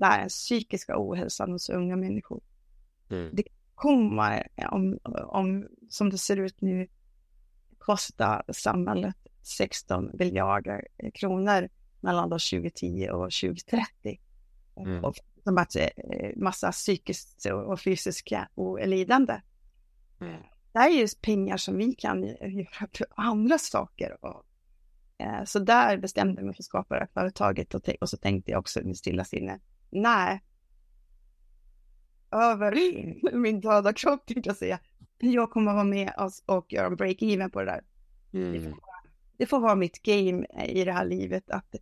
det 0.00 0.06
är 0.06 0.18
den 0.18 0.28
psykiska 0.28 0.94
ohälsan 0.96 1.52
hos 1.52 1.68
unga 1.68 1.96
människor. 1.96 2.40
Mm. 3.10 3.30
Det 3.32 3.44
kommer, 3.74 4.46
om, 4.70 4.98
om, 5.26 5.66
som 5.88 6.10
det 6.10 6.18
ser 6.18 6.36
ut 6.36 6.60
nu, 6.60 6.88
kosta 7.78 8.42
samhället 8.52 9.16
16 9.42 10.10
miljarder 10.14 10.86
kronor 11.14 11.68
mellan 12.00 12.30
då 12.30 12.38
2010 12.38 13.08
och 13.12 13.30
2030. 13.32 14.20
Mm. 14.76 15.04
Och 15.04 15.16
som 15.44 15.58
att 15.58 15.76
eh, 15.76 15.88
massa 16.36 16.72
psykiskt 16.72 17.46
och 17.46 17.80
fysiska 17.80 18.48
lidande. 18.84 19.40
Mm. 20.20 20.42
Det 20.72 20.78
är 20.78 20.88
just 20.88 21.22
pengar 21.22 21.56
som 21.56 21.76
vi 21.76 21.94
kan 21.94 22.24
göra 22.24 22.88
för 22.92 23.06
andra 23.16 23.58
saker. 23.58 24.24
Och, 24.24 24.44
eh, 25.18 25.44
så 25.44 25.58
där 25.58 25.96
bestämde 25.96 26.40
jag 26.40 26.46
mig 26.46 26.54
för 26.54 26.62
att 26.62 26.66
skapa 26.66 26.94
det 26.94 27.00
här 27.00 27.10
företaget 27.14 27.74
och, 27.74 27.88
och 28.00 28.08
så 28.08 28.16
tänkte 28.16 28.50
jag 28.50 28.58
också 28.58 28.80
i 28.80 28.94
stilla 28.94 29.24
sinne, 29.24 29.60
nej, 29.90 30.44
över 32.30 32.74
min 33.36 33.60
döda 33.60 33.92
kropp 33.92 34.26
tänkte 34.26 34.50
jag 34.50 34.56
säga. 34.56 34.78
Jag 35.18 35.50
kommer 35.50 35.72
vara 35.72 35.84
med 35.84 36.12
och, 36.18 36.56
och 36.56 36.72
göra 36.72 36.86
en 36.86 36.96
break-even 36.96 37.50
på 37.50 37.60
det 37.60 37.66
där. 37.66 37.84
Mm 38.32 38.74
det 39.40 39.46
får 39.46 39.60
vara 39.60 39.74
mitt 39.74 40.02
game 40.02 40.46
i 40.66 40.84
det 40.84 40.92
här 40.92 41.04
livet 41.04 41.50
att 41.50 41.74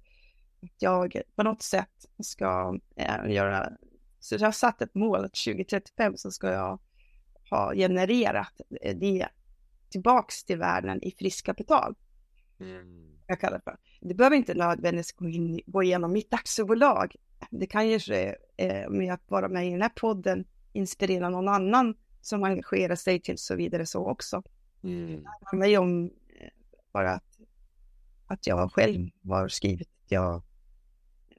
jag 0.79 1.23
på 1.37 1.42
något 1.42 1.62
sätt 1.62 2.07
ska 2.23 2.79
äh, 2.97 3.31
göra, 3.31 3.73
så 4.21 4.35
jag 4.35 4.40
har 4.40 4.53
satt 4.53 4.83
ett 4.83 4.94
mål 4.94 5.25
att 5.25 5.35
2035 5.35 6.16
så 6.16 6.31
ska 6.31 6.53
jag 6.53 6.79
ha 7.51 7.75
genererat 7.75 8.61
det 8.94 9.29
tillbaks 9.90 10.44
till 10.44 10.59
världen 10.59 11.03
i 11.03 11.11
friskkapital. 11.11 11.94
Mm. 12.61 13.09
Jag 13.27 13.40
kallar 13.40 13.57
det 13.59 13.64
för. 13.64 13.77
Det 14.01 14.14
behöver 14.14 14.37
inte 14.37 14.55
nödvändigtvis 14.55 15.12
gå, 15.12 15.29
in, 15.29 15.61
gå 15.66 15.83
igenom 15.83 16.12
mitt 16.12 16.35
aktiebolag. 16.35 17.14
Det 17.51 17.66
kan 17.66 17.88
ju 17.88 17.99
ske 17.99 18.37
eh, 18.57 18.90
med 18.90 19.12
att 19.12 19.31
vara 19.31 19.49
med 19.49 19.66
i 19.66 19.71
den 19.71 19.83
här 19.83 19.92
podden, 19.97 20.44
inspirera 20.73 21.31
någon 21.31 21.49
annan 21.49 21.97
som 22.21 22.44
engagerar 22.44 22.94
sig 22.94 23.21
till 23.21 23.38
så 23.38 23.57
vidare 23.57 23.87
så 23.87 24.07
också. 24.07 24.42
Mm. 24.83 25.23
Det 25.23 25.29
handlar 25.42 25.79
om 25.79 26.05
eh, 26.05 26.49
bara 26.92 27.11
att 27.14 27.38
att 28.29 28.47
jag 28.47 28.73
själv 28.73 29.09
har 29.29 29.49
skrivit 29.49 29.88
jag 30.09 30.42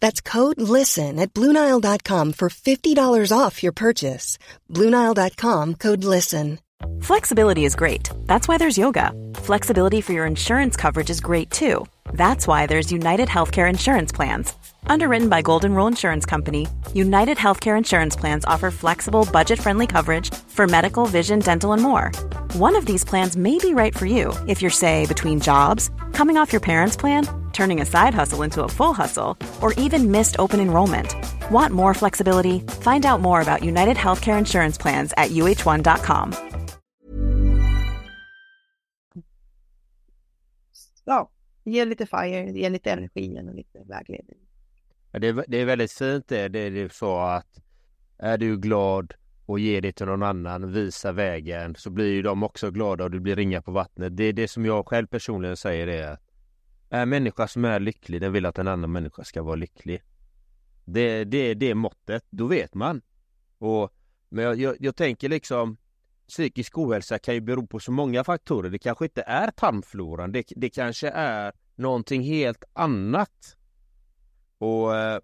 That's 0.00 0.20
code 0.20 0.60
LISTEN 0.60 1.18
at 1.18 1.32
Bluenile.com 1.34 2.32
for 2.32 2.48
$50 2.48 3.32
off 3.36 3.62
your 3.62 3.72
purchase. 3.72 4.38
Bluenile.com 4.70 5.74
code 5.74 6.04
LISTEN. 6.04 6.58
Flexibility 7.00 7.64
is 7.64 7.74
great. 7.76 8.10
That's 8.26 8.46
why 8.48 8.58
there's 8.58 8.78
yoga. 8.78 9.12
Flexibility 9.36 10.00
for 10.00 10.12
your 10.12 10.26
insurance 10.26 10.76
coverage 10.76 11.10
is 11.10 11.20
great 11.20 11.50
too. 11.50 11.86
That's 12.12 12.46
why 12.46 12.66
there's 12.66 12.92
United 12.92 13.28
Healthcare 13.28 13.68
Insurance 13.70 14.12
Plans. 14.12 14.52
Underwritten 14.86 15.28
by 15.28 15.40
Golden 15.42 15.74
Rule 15.74 15.86
Insurance 15.86 16.26
Company, 16.26 16.66
United 16.92 17.38
Healthcare 17.38 17.78
Insurance 17.78 18.14
Plans 18.16 18.44
offer 18.44 18.70
flexible, 18.70 19.26
budget 19.32 19.58
friendly 19.58 19.86
coverage 19.86 20.32
for 20.34 20.66
medical, 20.66 21.06
vision, 21.06 21.38
dental, 21.38 21.72
and 21.72 21.82
more. 21.82 22.10
One 22.54 22.76
of 22.76 22.84
these 22.86 23.04
plans 23.04 23.36
may 23.36 23.58
be 23.58 23.74
right 23.74 23.94
for 23.96 24.06
you 24.06 24.32
if 24.46 24.60
you're, 24.60 24.70
say, 24.70 25.06
between 25.06 25.40
jobs, 25.40 25.90
coming 26.12 26.36
off 26.36 26.52
your 26.52 26.60
parents' 26.60 26.96
plan, 26.96 27.24
turning 27.54 27.80
a 27.80 27.86
side 27.86 28.14
hustle 28.14 28.44
into 28.44 28.64
a 28.64 28.68
full 28.68 28.92
hustle, 28.92 29.36
or 29.60 29.72
even 29.84 30.10
missed 30.10 30.36
open 30.38 30.60
enrollment. 30.60 31.14
Want 31.50 31.72
more 31.72 31.94
flexibility? 31.94 32.60
Find 32.82 33.06
out 33.06 33.20
more 33.20 33.40
about 33.40 33.64
United 33.64 33.96
Healthcare 33.96 34.38
Insurance 34.38 34.82
Plans 34.82 35.14
at 35.16 35.30
uh1.com. 35.30 36.32
Ja, 41.04 41.30
ge 41.64 41.84
lite 41.84 42.06
fire, 42.06 42.50
ge 42.50 42.68
lite 42.68 42.90
energi 42.90 43.38
och 43.48 43.54
lite 43.54 43.78
vägledning. 43.88 44.38
Det 45.12 45.28
är, 45.28 45.44
det 45.48 45.58
är 45.58 45.64
väldigt 45.64 45.92
fint 45.92 46.28
det, 46.28 46.48
det 46.48 46.60
är 46.60 46.88
så 46.88 47.18
att 47.18 47.46
är 48.18 48.38
du 48.38 48.56
glad 48.56 49.14
och 49.46 49.58
ger 49.58 49.80
det 49.80 49.92
till 49.92 50.06
någon 50.06 50.22
annan, 50.22 50.72
visa 50.72 51.12
vägen, 51.12 51.74
så 51.74 51.90
blir 51.90 52.12
ju 52.12 52.22
de 52.22 52.42
också 52.42 52.70
glada 52.70 53.04
och 53.04 53.10
du 53.10 53.20
blir 53.20 53.36
ringa 53.36 53.62
på 53.62 53.70
vattnet. 53.70 54.16
Det 54.16 54.24
är 54.24 54.32
det 54.32 54.48
som 54.48 54.66
jag 54.66 54.88
själv 54.88 55.06
personligen 55.06 55.56
säger 55.56 55.86
är 55.86 56.12
att 56.12 56.20
en 57.02 57.08
människa 57.08 57.48
som 57.48 57.64
är 57.64 57.80
lycklig, 57.80 58.20
den 58.20 58.32
vill 58.32 58.46
att 58.46 58.58
en 58.58 58.68
annan 58.68 58.92
människa 58.92 59.24
ska 59.24 59.42
vara 59.42 59.56
lycklig. 59.56 60.02
Det, 60.84 61.24
det 61.24 61.38
är 61.38 61.54
det 61.54 61.74
måttet, 61.74 62.24
då 62.30 62.46
vet 62.46 62.74
man. 62.74 63.02
Och, 63.58 63.92
men 64.28 64.44
jag, 64.44 64.60
jag, 64.60 64.76
jag 64.80 64.96
tänker 64.96 65.28
liksom 65.28 65.76
psykisk 66.28 66.78
ohälsa 66.78 67.18
kan 67.18 67.34
ju 67.34 67.40
bero 67.40 67.66
på 67.66 67.80
så 67.80 67.92
många 67.92 68.24
faktorer. 68.24 68.70
Det 68.70 68.78
kanske 68.78 69.04
inte 69.04 69.22
är 69.22 69.50
tarmfloran, 69.50 70.32
det, 70.32 70.52
det 70.56 70.70
kanske 70.70 71.08
är 71.08 71.52
någonting 71.74 72.22
helt 72.22 72.64
annat. 72.72 73.56
Och 74.58 74.96
eh, 74.96 75.20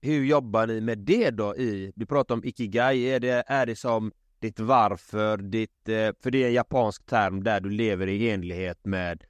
hur 0.00 0.24
jobbar 0.24 0.66
ni 0.66 0.80
med 0.80 0.98
det 0.98 1.30
då 1.30 1.56
i, 1.56 1.92
du 1.96 2.06
pratar 2.06 2.34
om 2.34 2.44
ikigai, 2.44 3.04
är 3.04 3.20
det, 3.20 3.44
är 3.46 3.66
det 3.66 3.76
som 3.76 4.12
ditt 4.38 4.60
varför, 4.60 5.36
ditt, 5.36 5.88
eh, 5.88 6.10
för 6.22 6.30
det 6.30 6.42
är 6.42 6.46
en 6.46 6.52
japansk 6.52 7.06
term 7.06 7.44
där 7.44 7.60
du 7.60 7.70
lever 7.70 8.06
i 8.06 8.30
enlighet 8.30 8.84
med 8.84 9.24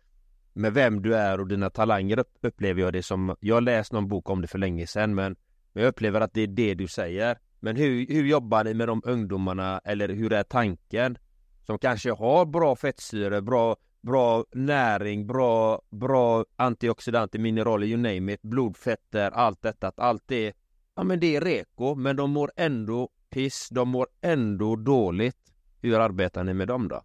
med 0.57 0.75
vem 0.75 1.03
du 1.03 1.15
är 1.15 1.41
och 1.41 1.47
dina 1.47 1.71
talanger 1.71 2.25
upplever 2.43 2.81
jag 2.81 2.93
det 2.93 3.03
som, 3.03 3.37
jag 3.41 3.57
har 3.57 3.61
läst 3.61 3.93
någon 3.93 4.09
bok 4.09 4.31
om 4.31 4.43
det 4.43 4.49
för 4.49 4.59
länge 4.59 4.87
sedan 4.87 5.15
men 5.15 5.37
jag 5.73 5.87
upplever 5.87 6.21
att 6.21 6.35
det 6.35 6.41
är 6.41 6.47
det 6.47 6.75
du 6.75 6.89
säger. 6.89 7.39
Men 7.61 7.77
hur, 7.77 8.07
hur 8.07 8.27
jobbar 8.27 8.65
ni 8.65 8.75
med 8.75 8.89
de 8.89 9.03
ungdomarna 9.05 9.81
eller 9.85 10.09
hur 10.09 10.33
är 10.33 10.43
tanken? 10.43 11.19
Som 11.67 11.79
kanske 11.79 12.13
har 12.13 12.47
bra 12.47 12.77
fettsyre, 12.77 13.43
bra 13.43 13.77
bra 14.03 14.45
näring, 14.53 15.27
bra, 15.27 15.83
bra 15.91 16.45
antioxidanter, 16.57 17.39
mineraler, 17.39 17.87
you 17.87 17.97
name 17.97 18.33
it, 18.33 18.43
blodfetter, 18.43 19.31
allt 19.31 19.63
detta, 19.63 19.89
att 19.89 19.99
allt 19.99 20.23
det 20.27 20.53
ja 20.97 21.05
men 21.05 21.21
det 21.21 21.37
är 21.37 21.41
reko, 21.41 21.95
men 21.95 22.17
de 22.17 22.31
mår 22.31 22.51
ändå 22.57 23.09
piss, 23.31 23.69
de 23.71 23.89
mår 23.89 24.07
ändå 24.21 24.77
dåligt. 24.77 25.53
Hur 25.81 26.01
arbetar 26.01 26.45
ni 26.45 26.55
med 26.55 26.69
dem 26.69 26.89
då? 26.89 27.03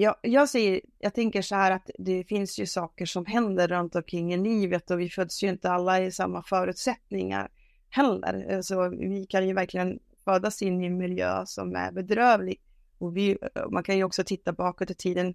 Jag, 0.00 0.14
jag, 0.22 0.48
säger, 0.48 0.80
jag 0.98 1.14
tänker 1.14 1.42
så 1.42 1.54
här 1.54 1.70
att 1.70 1.90
det 1.98 2.24
finns 2.24 2.58
ju 2.58 2.66
saker 2.66 3.06
som 3.06 3.26
händer 3.26 3.68
runt 3.68 3.96
omkring 3.96 4.32
i 4.32 4.36
livet 4.36 4.90
och 4.90 5.00
vi 5.00 5.08
föds 5.08 5.42
ju 5.42 5.48
inte 5.48 5.70
alla 5.70 6.00
i 6.00 6.12
samma 6.12 6.42
förutsättningar 6.42 7.48
heller. 7.90 8.62
Så 8.62 8.88
vi 8.88 9.26
kan 9.26 9.48
ju 9.48 9.54
verkligen 9.54 9.98
födas 10.24 10.62
in 10.62 10.82
i 10.82 10.86
en 10.86 10.98
miljö 10.98 11.46
som 11.46 11.76
är 11.76 11.92
bedrövlig. 11.92 12.60
Och 12.98 13.16
vi, 13.16 13.38
man 13.70 13.82
kan 13.82 13.96
ju 13.96 14.04
också 14.04 14.24
titta 14.24 14.52
bakåt 14.52 14.90
i 14.90 14.94
tiden 14.94 15.34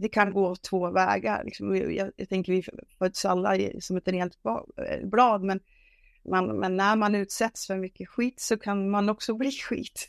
det 0.00 0.08
kan 0.08 0.32
gå 0.32 0.56
två 0.56 0.90
vägar. 0.90 1.44
Liksom. 1.44 1.76
Jag, 1.76 2.12
jag 2.16 2.28
tänker 2.28 2.52
vi 2.52 2.64
föds 2.98 3.24
alla 3.24 3.56
som 3.80 3.96
ett 3.96 4.08
rent 4.08 4.38
eh, 4.76 5.06
blad, 5.08 5.42
men, 5.44 5.60
man, 6.30 6.58
men 6.58 6.76
när 6.76 6.96
man 6.96 7.14
utsätts 7.14 7.66
för 7.66 7.76
mycket 7.76 8.08
skit 8.08 8.40
så 8.40 8.56
kan 8.56 8.90
man 8.90 9.08
också 9.08 9.34
bli 9.34 9.50
skit. 9.68 10.08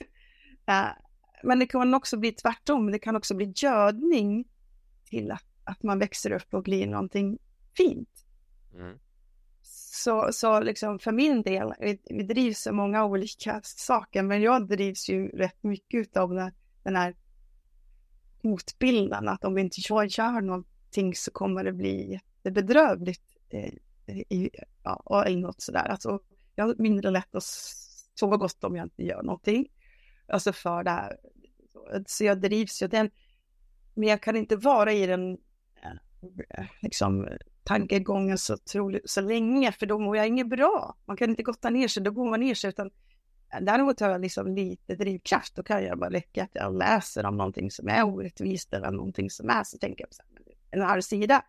Eh, 0.67 0.87
men 1.43 1.59
det 1.59 1.67
kan 1.67 1.93
också 1.93 2.17
bli 2.17 2.31
tvärtom, 2.31 2.91
det 2.91 2.99
kan 2.99 3.15
också 3.15 3.35
bli 3.35 3.53
gödning 3.55 4.45
till 5.05 5.31
att, 5.31 5.45
att 5.63 5.83
man 5.83 5.99
växer 5.99 6.31
upp 6.31 6.53
och 6.53 6.63
blir 6.63 6.87
någonting 6.87 7.37
fint. 7.77 8.25
Mm. 8.73 8.99
så, 9.61 10.29
så 10.31 10.59
liksom 10.59 10.99
för 10.99 11.11
min 11.11 11.41
del, 11.41 11.73
vi, 11.79 11.99
vi 12.09 12.23
drivs 12.23 12.67
av 12.67 12.73
många 12.73 13.05
olika 13.05 13.61
saker, 13.63 14.23
men 14.23 14.41
jag 14.41 14.67
drivs 14.67 15.09
ju 15.09 15.27
rätt 15.27 15.63
mycket 15.63 16.17
av 16.17 16.33
den, 16.33 16.51
den 16.83 16.95
här 16.95 17.15
hotbilden 18.41 19.27
att 19.27 19.45
om 19.45 19.53
vi 19.53 19.61
inte 19.61 19.81
gör 19.81 20.41
någonting 20.41 21.15
så 21.15 21.31
kommer 21.31 21.63
det 21.63 21.73
bli 21.73 22.11
jättebedrövligt 22.11 23.23
eh, 23.49 23.73
i, 24.07 24.49
ja, 24.83 25.23
eller 25.25 25.37
något 25.37 25.61
sådär. 25.61 25.87
Alltså, 25.87 26.19
jag 26.55 26.65
har 26.65 26.75
mindre 26.77 27.11
lätt 27.11 27.35
att 27.35 27.43
sova 28.19 28.37
gott 28.37 28.63
om 28.63 28.75
jag 28.75 28.85
inte 28.85 29.03
gör 29.03 29.23
någonting. 29.23 29.67
Alltså 30.29 30.53
för 30.53 30.83
det 30.83 30.89
här. 30.89 31.17
Så 32.07 32.23
jag 32.23 32.41
drivs 32.41 32.81
ju 32.81 32.87
den. 32.87 33.09
Men 33.93 34.09
jag 34.09 34.21
kan 34.21 34.35
inte 34.35 34.55
vara 34.55 34.93
i 34.93 35.05
den 35.05 35.37
eh, 36.49 36.65
liksom, 36.81 37.27
tankegången 37.63 38.37
så, 38.37 38.57
troligt, 38.57 39.09
så 39.09 39.21
länge, 39.21 39.71
för 39.71 39.85
då 39.85 39.99
mår 39.99 40.17
jag 40.17 40.27
inget 40.27 40.49
bra. 40.49 40.95
Man 41.05 41.17
kan 41.17 41.29
inte 41.29 41.43
gotta 41.43 41.69
ner 41.69 41.87
sig, 41.87 42.03
då 42.03 42.11
går 42.11 42.29
man 42.29 42.39
ner 42.39 42.53
sig. 42.53 42.69
Utan 42.69 42.91
eh, 43.53 43.61
däremot 43.61 43.99
har 43.99 44.09
jag 44.09 44.21
liksom 44.21 44.55
lite 44.55 44.95
drivkraft. 44.95 45.55
Då 45.55 45.63
kan 45.63 45.83
jag 45.83 45.99
bara 45.99 46.09
räcka 46.09 46.43
att 46.43 46.51
jag 46.53 46.77
läser 46.77 47.25
om 47.25 47.37
någonting 47.37 47.71
som 47.71 47.87
är 47.87 48.03
orättvist 48.03 48.73
eller 48.73 48.91
någonting 48.91 49.29
som 49.29 49.49
är 49.49 49.63
så 49.63 49.77
tänker 49.77 50.03
jag 50.03 50.09
på 50.09 50.53
en 50.71 50.81
här 50.81 51.01
sida 51.01 51.43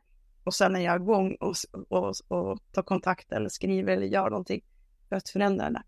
och 0.44 0.54
sen 0.54 0.76
är 0.76 0.80
jag 0.80 1.02
igång 1.02 1.34
och, 1.34 1.54
och, 1.88 2.14
och 2.28 2.58
tar 2.72 2.82
kontakt 2.82 3.32
eller 3.32 3.48
skriver 3.48 3.92
eller 3.92 4.06
gör 4.06 4.30
någonting 4.30 4.64
för 5.08 5.16
att 5.16 5.28
förändra 5.28 5.70
det. 5.70 5.82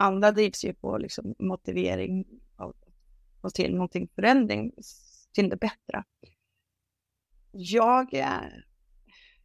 Andra 0.00 0.32
drivs 0.32 0.64
ju 0.64 0.74
på 0.74 0.98
liksom 0.98 1.34
motivering 1.38 2.24
och, 2.56 2.74
och 3.40 3.54
till 3.54 3.74
någonting 3.74 4.08
förändring 4.14 4.72
till 5.32 5.48
det 5.48 5.56
bättre. 5.56 6.04
Jag 7.52 8.14
är, 8.14 8.66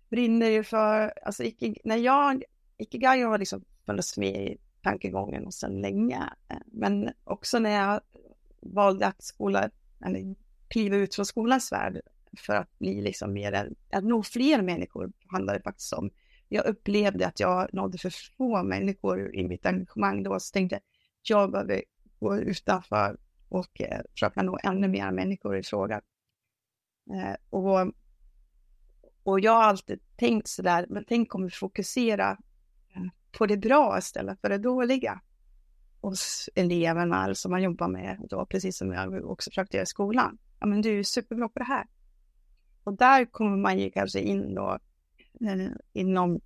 brinner 0.10 0.50
ju 0.50 0.64
för, 0.64 1.14
alltså 1.26 1.44
icke, 1.44 1.76
när 1.84 1.98
jag, 1.98 2.44
Ikigai 2.78 3.22
har 3.22 3.38
liksom 3.38 3.66
funnits 3.86 4.18
med 4.18 4.52
i 4.52 4.58
tankegången 4.84 5.46
och 5.46 5.54
sedan 5.54 5.82
länge, 5.82 6.34
eh, 6.50 6.58
men 6.66 7.10
också 7.24 7.60
när 7.60 7.70
jag 7.70 8.02
valde 8.60 9.08
att 9.08 9.24
skola, 9.24 9.70
eller 10.06 10.36
kliva 10.68 10.96
ut 10.96 11.16
från 11.16 11.26
skolans 11.26 11.72
värld 11.72 12.02
för 12.38 12.56
att 12.56 12.80
bli 12.80 13.02
liksom 13.02 13.34
mer 13.34 13.74
att 13.92 14.04
nå 14.04 14.24
fler 14.24 14.62
människor 14.62 15.12
handlar 15.28 15.54
det 15.54 15.62
faktiskt 15.62 15.94
om. 15.94 16.10
Jag 16.54 16.66
upplevde 16.66 17.28
att 17.28 17.40
jag 17.40 17.74
nådde 17.74 17.98
för 17.98 18.14
få 18.38 18.64
människor 18.64 19.36
i 19.36 19.48
mitt 19.48 19.66
engagemang 19.66 20.24
då, 20.24 20.40
så 20.40 20.54
tänkte 20.54 20.76
jag, 20.76 20.82
jag 21.42 21.52
behöver 21.52 21.84
gå 22.20 22.38
utanför 22.38 23.18
och 23.50 23.82
eh, 23.82 24.02
försöka 24.12 24.42
nå 24.42 24.60
ännu 24.64 24.88
mer 24.88 25.12
människor 25.12 25.58
i 25.58 25.64
frågan. 25.64 26.02
Eh, 27.14 27.36
och, 27.50 27.94
och 29.24 29.40
jag 29.40 29.52
har 29.52 29.64
alltid 29.64 30.00
tänkt 30.16 30.48
så 30.48 30.62
där, 30.62 30.86
men 30.90 31.06
tänk 31.08 31.36
om 31.36 31.44
vi 31.44 31.50
fokuserar 31.50 32.32
eh, 32.96 33.04
på 33.38 33.46
det 33.46 33.58
bra 33.58 33.98
istället 33.98 34.42
för 34.42 34.50
det 34.50 34.58
dåliga 34.58 35.22
hos 36.02 36.50
eleverna 36.56 37.36
som 37.36 37.52
man 37.52 37.64
jobbar 37.64 37.88
med 37.88 38.26
då, 38.30 38.46
precis 38.46 38.78
som 38.78 38.92
jag 38.92 39.26
också 39.26 39.50
försökte 39.50 39.78
göra 39.78 39.84
i 39.84 39.86
skolan. 39.86 40.38
Ja, 40.60 40.66
men 40.66 40.82
du 40.82 41.00
är 41.00 41.04
superbra 41.04 41.50
på 41.50 41.60
det 41.60 41.66
här. 41.66 41.86
Och 42.84 42.98
där 42.98 43.26
kommer 43.26 43.58
man 43.58 43.80
ju 43.80 43.92
kanske 43.92 44.20
in 44.20 44.56
då 44.56 44.80
inom 45.94 46.42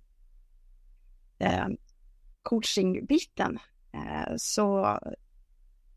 eh, 1.38 1.66
coachingbiten. 2.42 3.58
Eh, 3.92 4.34
så 4.36 4.98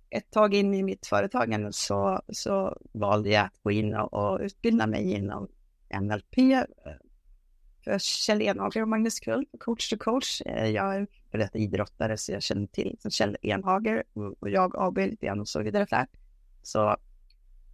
ett 0.10 0.32
tag 0.32 0.54
in 0.54 0.74
i 0.74 0.84
mitt 0.84 1.08
företagande 1.08 1.74
så, 1.74 2.22
så 2.30 2.78
valde 2.92 3.30
jag 3.30 3.46
att 3.46 3.60
gå 3.64 3.72
in 3.72 3.96
och, 3.96 4.14
och 4.14 4.40
utbilda 4.40 4.88
mig 4.88 5.12
inom 5.12 5.48
NLP 6.02 6.38
eh, 6.38 6.64
för 7.84 8.00
Kjell 8.00 8.42
Enhager 8.42 8.82
och 8.82 8.88
Magnus 8.88 9.20
Kull, 9.20 9.46
coach 9.60 9.90
to 9.90 9.98
coach. 10.00 10.42
Eh, 10.46 10.70
jag 10.70 10.96
är 10.96 11.08
före 11.32 11.50
idrottare 11.54 12.18
så 12.18 12.32
jag 12.32 12.44
känner 12.44 12.68
till 12.68 12.98
Kjell 13.10 13.38
Enhager 13.42 14.04
och 14.40 14.50
jag 14.50 14.76
AB 14.78 14.98
lite 14.98 15.26
grann 15.26 15.40
och 15.40 15.48
så 15.48 15.62
vidare. 15.62 15.86
Där. 15.90 16.08
Så 16.62 16.98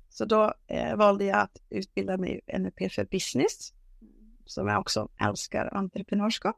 så 0.10 0.26
då 0.26 0.54
eh, 0.68 0.96
valde 0.96 1.26
jag 1.26 1.38
att 1.38 1.62
utbilda 1.70 2.18
mig 2.18 2.42
i 2.48 2.58
NLP 2.60 2.92
för 2.92 3.06
business, 3.06 3.74
som 4.48 4.68
jag 4.68 4.80
också 4.80 5.10
älskar 5.20 5.74
entreprenörskap. 5.74 6.56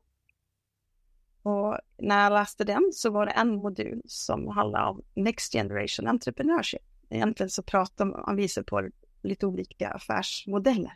Och 1.42 1.78
när 1.98 2.24
jag 2.24 2.34
läste 2.34 2.64
den 2.64 2.90
så 2.94 3.10
var 3.10 3.26
det 3.26 3.32
en 3.32 3.56
modul 3.56 4.02
som 4.06 4.48
handlade 4.48 4.90
om 4.90 5.02
Next 5.14 5.54
Generation 5.54 6.08
Entrepreneurship. 6.08 6.82
Egentligen 7.10 7.50
så 7.50 7.64
pratar 7.64 8.06
man, 8.06 8.36
visar 8.36 8.64
på 8.64 8.90
lite 9.22 9.46
olika 9.46 9.90
affärsmodeller. 9.90 10.94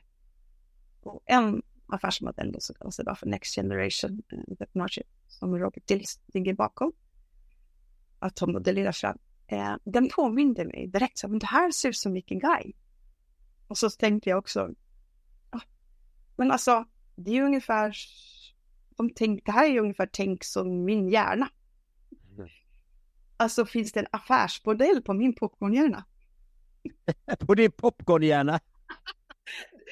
Och 1.02 1.24
en 1.26 1.62
affärsmodell 1.88 2.52
då 2.52 2.60
så 2.60 2.74
kallas 2.74 2.98
det 2.98 3.16
för 3.16 3.28
Next 3.28 3.56
Generation 3.56 4.24
Entrepreneurship 4.48 5.08
som 5.28 5.58
Robert 5.58 5.88
Dills 5.88 6.20
ligger 6.28 6.54
bakom. 6.54 6.92
Att 8.20 8.36
de 8.36 8.52
modellerar 8.52 8.92
fram 8.92 9.18
eh, 9.48 9.76
den 9.84 10.10
påminde 10.10 10.66
mig 10.66 10.88
direkt, 10.88 11.18
så, 11.18 11.28
men 11.28 11.40
det 11.40 11.46
här 11.46 11.72
ser 11.72 11.90
ut 11.90 11.98
som 11.98 12.14
vilken 12.14 12.40
guy. 12.40 12.74
Och 13.68 13.78
så 13.78 13.90
tänkte 13.90 14.30
jag 14.30 14.40
också, 14.40 14.70
men 16.36 16.52
alltså, 16.52 16.86
det 17.16 17.32
är 17.32 17.36
ju 17.36 17.44
ungefär, 17.44 17.96
de 18.98 19.10
tänk, 19.16 19.46
det 19.46 19.52
här 19.52 19.66
är 19.66 19.72
ju 19.72 19.80
ungefär 19.80 20.10
tänk 20.12 20.44
som 20.44 20.86
min 20.86 21.10
hjärna. 21.10 21.50
Mm. 22.38 22.50
Alltså 23.38 23.66
finns 23.66 23.92
det 23.92 24.00
en 24.00 24.08
affärsmodell 24.12 25.02
på 25.02 25.14
min 25.14 25.36
popcornhjärna? 25.36 26.06
på 27.40 27.56
din 27.56 27.72
popcornhjärna? 27.72 28.60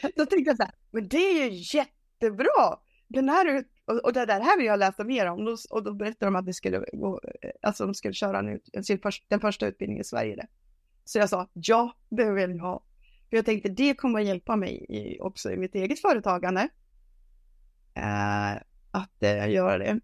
Då 0.15 0.25
tänkte 0.25 0.49
jag 0.49 0.57
så 0.57 0.63
här, 0.63 0.73
men 0.91 1.07
det 1.07 1.17
är 1.17 1.49
ju 1.49 1.77
jättebra! 1.77 2.79
Den 3.07 3.29
här 3.29 3.65
och, 3.91 4.05
och 4.05 4.13
det 4.13 4.25
där 4.25 4.39
här 4.41 4.57
vill 4.57 4.65
jag 4.65 4.79
läsa 4.79 5.03
mer 5.03 5.25
om. 5.25 5.39
Och 5.39 5.45
då, 5.45 5.57
och 5.69 5.83
då 5.83 5.93
berättade 5.93 6.25
de 6.25 6.35
att 6.35 6.45
de 6.45 6.53
skulle, 6.53 6.85
gå, 6.93 7.21
alltså 7.61 7.85
de 7.85 7.93
skulle 7.93 8.13
köra 8.13 8.41
nu, 8.41 8.59
den 9.27 9.39
första 9.39 9.67
utbildningen 9.67 10.01
i 10.01 10.03
Sverige. 10.03 10.35
Där. 10.35 10.47
Så 11.03 11.17
jag 11.19 11.29
sa, 11.29 11.49
ja, 11.53 11.95
det 12.09 12.31
vill 12.31 12.49
jag 12.49 12.63
ha. 12.63 12.83
För 13.31 13.37
jag 13.37 13.45
tänkte, 13.45 13.69
det 13.69 13.93
kommer 13.93 14.19
att 14.19 14.25
hjälpa 14.25 14.55
mig 14.55 14.85
i, 14.89 15.19
också 15.19 15.51
i 15.51 15.57
mitt 15.57 15.75
eget 15.75 16.01
företagande. 16.01 16.69
Eh, 17.93 18.51
att 18.91 19.23
eh, 19.23 19.49
göra 19.49 19.77
det. 19.77 19.99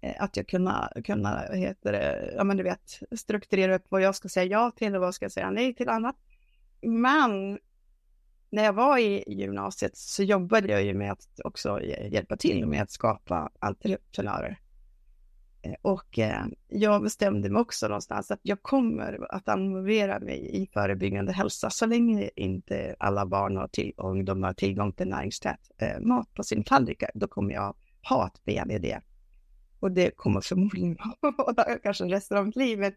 Eh, 0.00 0.22
att 0.22 0.36
jag 0.36 0.48
kunna, 0.48 0.92
kunna, 1.04 1.40
heter 1.52 1.92
det, 1.92 2.32
ja 2.36 2.44
men 2.44 2.56
du 2.56 2.62
vet, 2.62 3.00
strukturera 3.16 3.74
upp 3.74 3.84
vad 3.88 4.02
jag 4.02 4.14
ska 4.14 4.28
säga 4.28 4.44
ja 4.44 4.70
till 4.70 4.94
och 4.94 5.00
vad 5.00 5.06
jag 5.06 5.14
ska 5.14 5.30
säga 5.30 5.50
nej 5.50 5.74
till 5.74 5.88
annat. 5.88 6.16
Men 6.82 7.58
när 8.50 8.64
jag 8.64 8.72
var 8.72 8.98
i 8.98 9.24
gymnasiet 9.26 9.96
så 9.96 10.22
jobbade 10.22 10.72
jag 10.72 10.84
ju 10.84 10.94
med 10.94 11.12
att 11.12 11.40
också 11.44 11.80
hjälpa 11.82 12.36
till 12.36 12.66
med 12.66 12.82
att 12.82 12.90
skapa 12.90 13.50
entreprenörer. 13.58 14.58
Eh, 15.62 15.74
och 15.82 16.18
eh, 16.18 16.44
jag 16.68 17.02
bestämde 17.02 17.50
mig 17.50 17.60
också 17.60 17.88
någonstans 17.88 18.30
att 18.30 18.40
jag 18.42 18.62
kommer 18.62 19.34
att 19.34 19.58
involvera 19.58 20.20
mig 20.20 20.62
i 20.62 20.66
förebyggande 20.72 21.32
hälsa 21.32 21.70
så 21.70 21.86
länge 21.86 22.30
inte 22.36 22.96
alla 22.98 23.26
barn 23.26 23.58
och, 23.58 23.72
till, 23.72 23.92
och 23.96 24.10
ungdomar 24.10 24.48
har 24.48 24.54
tillgång 24.54 24.92
till 24.92 25.08
näringstät 25.08 25.60
eh, 25.78 26.00
mat 26.00 26.34
på 26.34 26.42
sin 26.42 26.64
tallrikar. 26.64 27.10
Då 27.14 27.28
kommer 27.28 27.54
jag 27.54 27.76
ha 28.08 28.26
ett 28.26 28.44
ben 28.44 28.70
i 28.70 28.78
det. 28.78 29.00
Och 29.80 29.92
det 29.92 30.16
kommer 30.16 30.40
förmodligen 30.40 30.96
vara 31.56 31.78
kanske 31.78 32.04
resten 32.04 32.38
av 32.38 32.46
mitt 32.46 32.56
liv. 32.56 32.78
Men 32.78 32.92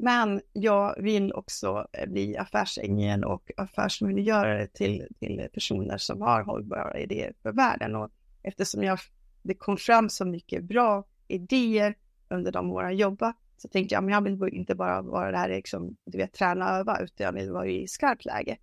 men 0.00 0.40
jag 0.52 1.02
vill 1.02 1.32
också 1.32 1.86
bli 2.06 2.36
affärsängel 2.36 3.24
och 3.24 3.50
affärsmöjliggörare 3.56 4.66
till, 4.66 5.06
till 5.18 5.48
personer 5.52 5.98
som 5.98 6.22
har 6.22 6.42
hållbara 6.42 6.98
idéer 6.98 7.32
för 7.42 7.52
världen. 7.52 7.96
Och 7.96 8.10
eftersom 8.42 8.82
jag, 8.82 8.98
det 9.42 9.54
kom 9.54 9.76
fram 9.76 10.08
så 10.08 10.24
mycket 10.24 10.64
bra 10.64 11.04
idéer 11.28 11.94
under 12.28 12.52
de 12.52 12.70
åren 12.70 12.88
jag 12.88 12.94
jobbat 12.94 13.36
så 13.56 13.68
tänkte 13.68 13.94
jag, 13.94 14.04
men 14.04 14.14
jag 14.14 14.22
vill 14.22 14.54
inte 14.54 14.74
bara 14.74 15.02
vara 15.02 15.30
där 15.30 15.48
liksom, 15.48 15.96
du 16.04 16.18
vet, 16.18 16.32
träna 16.32 16.70
och 16.70 16.76
öva, 16.76 17.00
utan 17.00 17.24
jag 17.24 17.32
vill 17.32 17.50
vara 17.50 17.66
i 17.66 17.88
skarpt 17.88 18.24
läge. 18.24 18.56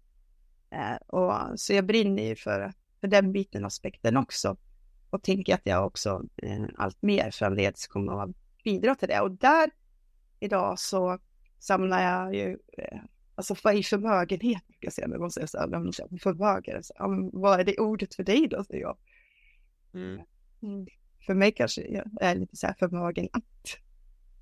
Eh, 0.70 0.96
och, 1.08 1.60
så 1.60 1.74
jag 1.74 1.86
brinner 1.86 2.24
ju 2.24 2.36
för, 2.36 2.74
för 3.02 3.08
den 3.08 3.32
biten, 3.32 3.66
aspekten 3.66 4.18
också. 4.18 4.58
Och 5.10 5.24
tänker 5.24 5.54
att 5.54 5.62
jag 5.64 5.86
också 5.86 6.24
eh, 6.36 6.66
allt 6.78 7.02
mer 7.02 7.32
framledes 7.32 7.88
kommer 7.88 8.24
att 8.24 8.30
bidra 8.64 8.96
till 8.96 9.08
det. 9.08 9.22
Och 9.22 9.32
där 9.32 9.70
idag 10.40 10.80
så 10.80 11.20
samlar 11.60 12.04
jag 12.04 12.36
ju, 12.36 12.58
eh, 12.78 13.00
alltså 13.36 13.56
vad 13.64 13.76
är 13.76 13.84
förmögenhet? 13.84 14.64
Jag 14.80 14.94
säga, 14.94 15.08
men 15.08 15.22
här, 15.22 15.68
de 15.68 15.94
säger 15.94 16.18
förmögenhet, 16.18 16.92
ja, 16.96 17.30
vad 17.34 17.60
är 17.60 17.64
det 17.64 17.80
ordet 17.80 18.16
för 18.16 18.24
dig 18.24 18.48
då, 18.48 18.64
säger 18.64 18.82
jag. 18.82 18.98
Mm. 19.94 20.22
Mm. 20.62 20.86
För 21.26 21.34
mig 21.34 21.52
kanske 21.52 21.82
jag 21.82 22.06
är 22.22 22.36
lite 22.36 22.56
så 22.56 22.68
här 22.68 22.76
förmögen 22.80 23.30
att. 23.32 23.78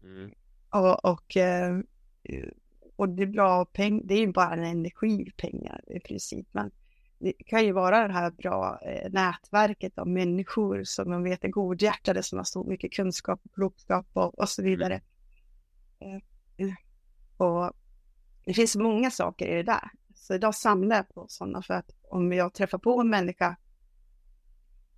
Mm. 0.03 0.31
Och, 0.69 1.05
och, 1.05 1.37
eh, 1.37 1.79
och 2.95 3.09
det 3.09 3.23
är 3.23 3.27
bra 3.27 3.65
pengar, 3.65 4.01
det 4.05 4.13
är 4.13 4.19
ju 4.19 4.31
bara 4.31 4.53
en 4.53 4.63
energipengar 4.63 5.81
i 5.87 5.99
princip, 5.99 6.47
men 6.51 6.71
det 7.19 7.33
kan 7.33 7.65
ju 7.65 7.71
vara 7.71 8.07
det 8.07 8.13
här 8.13 8.31
bra 8.31 8.79
eh, 8.85 9.11
nätverket 9.11 9.97
av 9.97 10.07
människor 10.07 10.83
som 10.83 11.09
man 11.09 11.23
vet 11.23 11.43
är 11.43 11.47
godhjärtade, 11.47 12.23
som 12.23 12.37
har 12.37 12.43
så 12.43 12.63
mycket 12.63 12.93
kunskap 12.93 13.41
och 13.43 13.53
klokskap 13.53 14.07
och, 14.13 14.39
och 14.39 14.49
så 14.49 14.61
mm. 14.61 14.71
vidare. 14.71 15.01
Eh, 15.99 16.73
och 17.37 17.73
det 18.45 18.53
finns 18.53 18.75
många 18.75 19.11
saker 19.11 19.47
i 19.47 19.55
det 19.55 19.63
där. 19.63 19.89
Så 20.15 20.33
idag 20.33 20.55
samlar 20.55 20.95
jag 20.95 21.13
på 21.13 21.25
sådana 21.29 21.61
för 21.61 21.73
att 21.73 21.91
om 22.09 22.33
jag 22.33 22.53
träffar 22.53 22.77
på 22.77 23.01
en 23.01 23.09
människa 23.09 23.55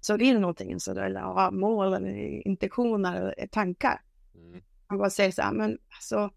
som 0.06 0.18
vill 0.18 0.40
någonting 0.40 0.80
så 0.80 0.92
eller 0.92 1.20
har 1.20 1.52
mål 1.52 1.94
eller 1.94 2.48
intentioner 2.48 3.16
eller 3.16 3.48
tankar. 3.48 4.02
Mm. 4.36 4.62
Man 4.88 4.98
bara 4.98 5.10
säger 5.10 5.32
så 5.32 5.42
här, 5.42 5.54
men 5.54 5.78
alltså, 5.90 6.32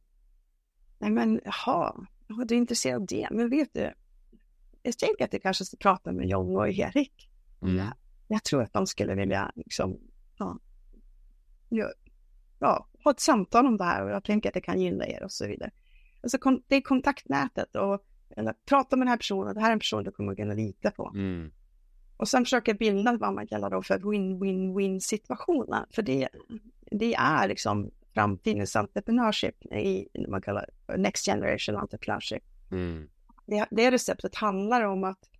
nej 0.98 1.10
men 1.10 1.40
jaha, 1.44 2.06
du 2.26 2.54
är 2.54 2.58
intresserad 2.58 3.00
av 3.00 3.06
det, 3.06 3.28
men 3.30 3.50
vet 3.50 3.72
du, 3.72 3.92
jag 4.82 4.98
tänker 4.98 5.24
att 5.24 5.30
du 5.30 5.40
kanske 5.40 5.64
ska 5.64 5.76
prata 5.76 6.12
med 6.12 6.28
John 6.28 6.56
och 6.56 6.68
Erik. 6.68 7.30
Mm. 7.62 7.76
Jag, 7.76 7.92
jag 8.28 8.44
tror 8.44 8.62
att 8.62 8.72
de 8.72 8.86
skulle 8.86 9.14
vilja 9.14 9.52
liksom, 9.56 9.98
ja, 10.38 10.58
ja, 12.58 12.88
ha 13.04 13.10
ett 13.10 13.20
samtal 13.20 13.66
om 13.66 13.76
det 13.76 13.84
här 13.84 14.04
och 14.04 14.10
jag 14.10 14.24
tänker 14.24 14.48
att 14.50 14.54
det 14.54 14.60
kan 14.60 14.80
gynna 14.80 15.06
er 15.06 15.22
och 15.22 15.32
så 15.32 15.46
vidare. 15.46 15.70
Alltså 16.22 16.38
det 16.68 16.76
är 16.76 16.80
kontaktnätet 16.80 17.76
och 17.76 18.04
eller, 18.36 18.54
prata 18.66 18.96
med 18.96 19.06
den 19.06 19.10
här 19.10 19.16
personen, 19.16 19.54
det 19.54 19.60
här 19.60 19.68
är 19.68 19.72
en 19.72 19.78
person 19.78 20.04
du 20.04 20.10
kommer 20.10 20.32
att 20.32 20.38
kunna 20.38 20.54
lita 20.54 20.90
på. 20.90 21.12
Mm. 21.14 21.50
Och 22.18 22.28
sen 22.28 22.44
försöka 22.44 22.74
bilda 22.74 23.16
vad 23.16 23.34
man 23.34 23.46
kallar 23.46 23.70
då 23.70 23.82
för 23.82 23.98
win-win-win 23.98 25.00
situationer. 25.00 25.86
För 25.90 26.02
det, 26.02 26.28
det 26.90 27.14
är 27.14 27.48
liksom 27.48 27.90
framtidens 28.14 28.76
entreprenörskap 28.76 29.54
i 29.72 30.08
man 30.28 30.42
kallar 30.42 30.70
next 30.96 31.26
generation 31.26 31.76
entreprenörskap. 31.76 32.42
Mm. 32.70 33.08
Det, 33.46 33.66
det 33.70 33.90
receptet 33.90 34.34
handlar 34.34 34.82
om 34.82 35.04
att 35.04 35.30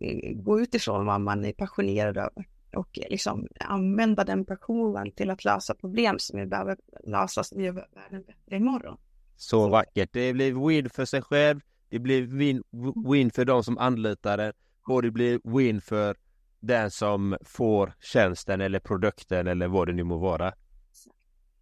eh, 0.00 0.32
gå 0.34 0.60
utifrån 0.60 1.06
vad 1.06 1.20
man 1.20 1.44
är 1.44 1.52
passionerad 1.52 2.16
över 2.16 2.46
och 2.74 2.98
liksom 3.10 3.48
använda 3.60 4.24
den 4.24 4.44
passionen 4.44 5.12
till 5.12 5.30
att 5.30 5.44
lösa 5.44 5.74
problem 5.74 6.18
som 6.18 6.40
vi 6.40 6.46
behöver 6.46 6.76
lösa 7.04 7.44
så 7.44 7.56
vi 7.56 7.64
gör 7.64 7.72
världen 7.72 8.24
bättre 8.26 8.56
imorgon. 8.56 8.98
Så 9.36 9.68
vackert. 9.68 10.10
Det 10.12 10.32
blir 10.32 10.68
win 10.68 10.90
för 10.90 11.04
sig 11.04 11.22
själv. 11.22 11.60
Det 11.88 11.98
blir 11.98 12.22
win, 12.22 12.62
win 13.10 13.30
för 13.30 13.44
de 13.44 13.64
som 13.64 13.78
anlitar 13.78 14.36
det 14.36 14.52
och 14.94 15.02
det 15.02 15.10
blir 15.10 15.40
win 15.44 15.80
för 15.80 16.16
den 16.60 16.90
som 16.90 17.36
får 17.44 17.94
tjänsten 18.00 18.60
eller 18.60 18.78
produkten 18.80 19.46
eller 19.46 19.68
vad 19.68 19.88
det 19.88 19.92
nu 19.92 20.04
må 20.04 20.18
vara. 20.18 20.52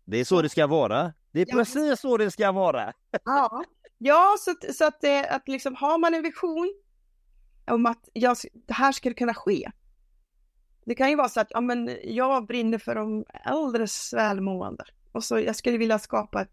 Det 0.05 0.18
är 0.18 0.24
så 0.24 0.43
det 0.43 0.49
ska 0.49 0.66
vara. 0.66 1.12
Det 1.33 1.41
är 1.41 1.47
ja. 1.49 1.57
precis 1.57 2.01
så 2.01 2.16
det 2.16 2.31
ska 2.31 2.53
vara. 2.53 2.93
Ja, 3.24 3.64
ja 3.99 4.37
så, 4.39 4.72
så 4.72 4.85
att, 4.85 5.01
det, 5.01 5.29
att 5.29 5.49
liksom 5.49 5.74
har 5.74 5.99
man 5.99 6.14
en 6.14 6.22
vision 6.22 6.74
om 7.66 7.87
att 7.87 8.09
jag, 8.12 8.37
det 8.66 8.74
här 8.74 8.93
skulle 8.93 9.14
kunna 9.14 9.35
ske. 9.35 9.70
Det 10.85 10.95
kan 10.95 11.11
ju 11.11 11.16
vara 11.16 11.29
så 11.29 11.41
att 11.41 11.51
ja, 11.51 11.61
men 11.61 11.97
jag 12.05 12.47
brinner 12.47 12.79
för 12.79 12.95
de 12.95 13.24
äldres 13.45 14.12
välmående 14.12 14.85
och 15.12 15.24
så 15.24 15.39
jag 15.39 15.57
skulle 15.57 15.79
vilja 15.79 15.99
skapa 15.99 16.43
ett 16.43 16.51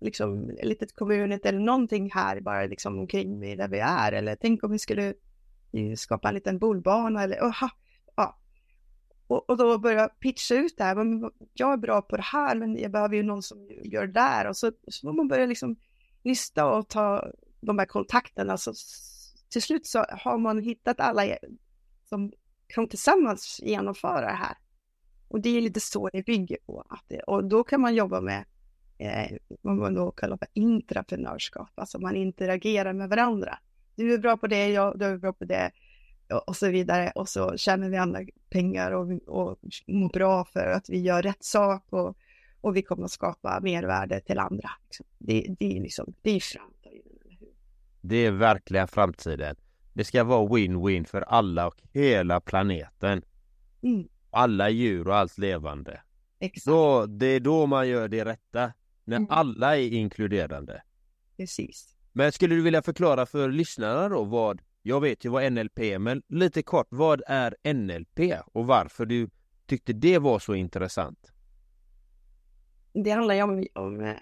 liksom, 0.00 0.50
litet 0.62 0.96
community 0.96 1.48
eller 1.48 1.60
någonting 1.60 2.10
här 2.10 2.40
bara 2.40 2.66
liksom 2.66 2.98
omkring 2.98 3.56
där 3.56 3.68
vi 3.68 3.78
är 3.78 4.12
eller 4.12 4.36
tänk 4.36 4.64
om 4.64 4.72
vi 4.72 4.78
skulle 4.78 5.14
skapa 5.96 6.28
en 6.28 6.34
liten 6.34 6.58
bolbana 6.58 7.22
eller 7.22 7.44
aha, 7.44 7.70
ja. 8.16 8.38
Och, 9.26 9.50
och 9.50 9.56
då 9.56 9.78
börja 9.78 10.08
pitcha 10.08 10.54
ut 10.54 10.76
det 10.76 10.84
här. 10.84 10.94
Men 10.94 11.30
jag 11.54 11.72
är 11.72 11.76
bra 11.76 12.02
på 12.02 12.16
det 12.16 12.22
här, 12.22 12.56
men 12.56 12.78
jag 12.78 12.92
behöver 12.92 13.16
ju 13.16 13.22
någon 13.22 13.42
som 13.42 13.68
gör 13.84 14.06
det 14.06 14.12
där. 14.12 14.48
Och 14.48 14.56
så, 14.56 14.72
så 14.88 15.06
får 15.06 15.12
man 15.12 15.28
börja 15.28 15.46
liksom 15.46 15.76
lista 16.22 16.66
och 16.66 16.88
ta 16.88 17.30
de 17.60 17.78
här 17.78 17.86
kontakterna. 17.86 18.56
Så 18.56 18.72
till 19.48 19.62
slut 19.62 19.86
så 19.86 20.04
har 20.08 20.38
man 20.38 20.62
hittat 20.62 21.00
alla 21.00 21.36
som 22.08 22.32
kan 22.66 22.88
tillsammans 22.88 23.60
genomföra 23.62 24.20
det 24.20 24.36
här. 24.36 24.56
Och 25.28 25.40
det 25.40 25.48
är 25.48 25.60
lite 25.60 25.80
så 25.80 26.08
det 26.12 26.26
bygger 26.26 26.58
på. 26.66 26.86
Att 26.88 27.04
det, 27.08 27.20
och 27.20 27.44
då 27.44 27.64
kan 27.64 27.80
man 27.80 27.94
jobba 27.94 28.20
med 28.20 28.44
eh, 28.98 29.36
vad 29.62 29.76
man 29.76 29.94
då 29.94 30.10
kallar 30.10 30.36
för 30.36 30.48
intraprenörskap, 30.52 31.70
alltså 31.74 31.98
man 31.98 32.16
interagerar 32.16 32.92
med 32.92 33.08
varandra 33.08 33.58
du 33.96 34.14
är 34.14 34.18
bra 34.18 34.36
på 34.36 34.46
det, 34.46 34.68
jag, 34.68 34.98
du 34.98 35.04
är 35.04 35.16
bra 35.16 35.32
på 35.32 35.44
det 35.44 35.70
och 36.46 36.56
så 36.56 36.68
vidare. 36.68 37.12
Och 37.14 37.28
så 37.28 37.56
tjänar 37.56 37.88
vi 37.88 37.96
andra 37.96 38.20
pengar 38.50 38.92
och, 38.92 39.08
och 39.26 39.58
mår 39.86 40.08
bra 40.08 40.44
för 40.44 40.66
att 40.66 40.88
vi 40.88 41.00
gör 41.00 41.22
rätt 41.22 41.44
sak 41.44 41.84
och, 41.90 42.16
och 42.60 42.76
vi 42.76 42.82
kommer 42.82 43.04
att 43.04 43.10
skapa 43.10 43.60
mervärde 43.60 44.20
till 44.20 44.38
andra. 44.38 44.70
Liksom. 44.88 45.06
Det, 45.18 45.46
det, 45.58 45.76
är 45.76 45.80
liksom, 45.80 46.14
det 46.22 46.30
är 46.30 46.40
framtiden. 46.40 47.02
Det 48.00 48.16
är 48.16 48.30
verkligen 48.30 48.88
framtiden. 48.88 49.56
Det 49.92 50.04
ska 50.04 50.24
vara 50.24 50.48
win-win 50.48 51.04
för 51.04 51.20
alla 51.20 51.66
och 51.66 51.82
hela 51.92 52.40
planeten. 52.40 53.22
Mm. 53.82 54.08
Alla 54.30 54.70
djur 54.70 55.08
och 55.08 55.16
allt 55.16 55.38
levande. 55.38 56.00
Exakt. 56.38 56.64
Så 56.64 57.06
det 57.06 57.26
är 57.26 57.40
då 57.40 57.66
man 57.66 57.88
gör 57.88 58.08
det 58.08 58.24
rätta. 58.24 58.72
När 59.04 59.16
mm. 59.16 59.30
alla 59.30 59.76
är 59.76 59.92
inkluderande. 59.92 60.82
Precis. 61.36 61.95
Men 62.16 62.32
skulle 62.32 62.54
du 62.54 62.62
vilja 62.62 62.82
förklara 62.82 63.26
för 63.26 63.50
lyssnarna 63.50 64.08
då 64.08 64.24
vad, 64.24 64.62
jag 64.82 65.00
vet 65.00 65.24
ju 65.24 65.28
vad 65.28 65.52
NLP 65.52 65.78
är, 65.78 65.98
men 65.98 66.22
lite 66.28 66.62
kort, 66.62 66.86
vad 66.90 67.22
är 67.26 67.74
NLP 67.74 68.20
och 68.52 68.66
varför 68.66 69.06
du 69.06 69.30
tyckte 69.66 69.92
det 69.92 70.18
var 70.18 70.38
så 70.38 70.54
intressant? 70.54 71.32
Det 72.92 73.10
handlar 73.10 73.34
ju 73.34 73.42
om, 73.42 73.66
om 73.74 74.00
eh, 74.00 74.16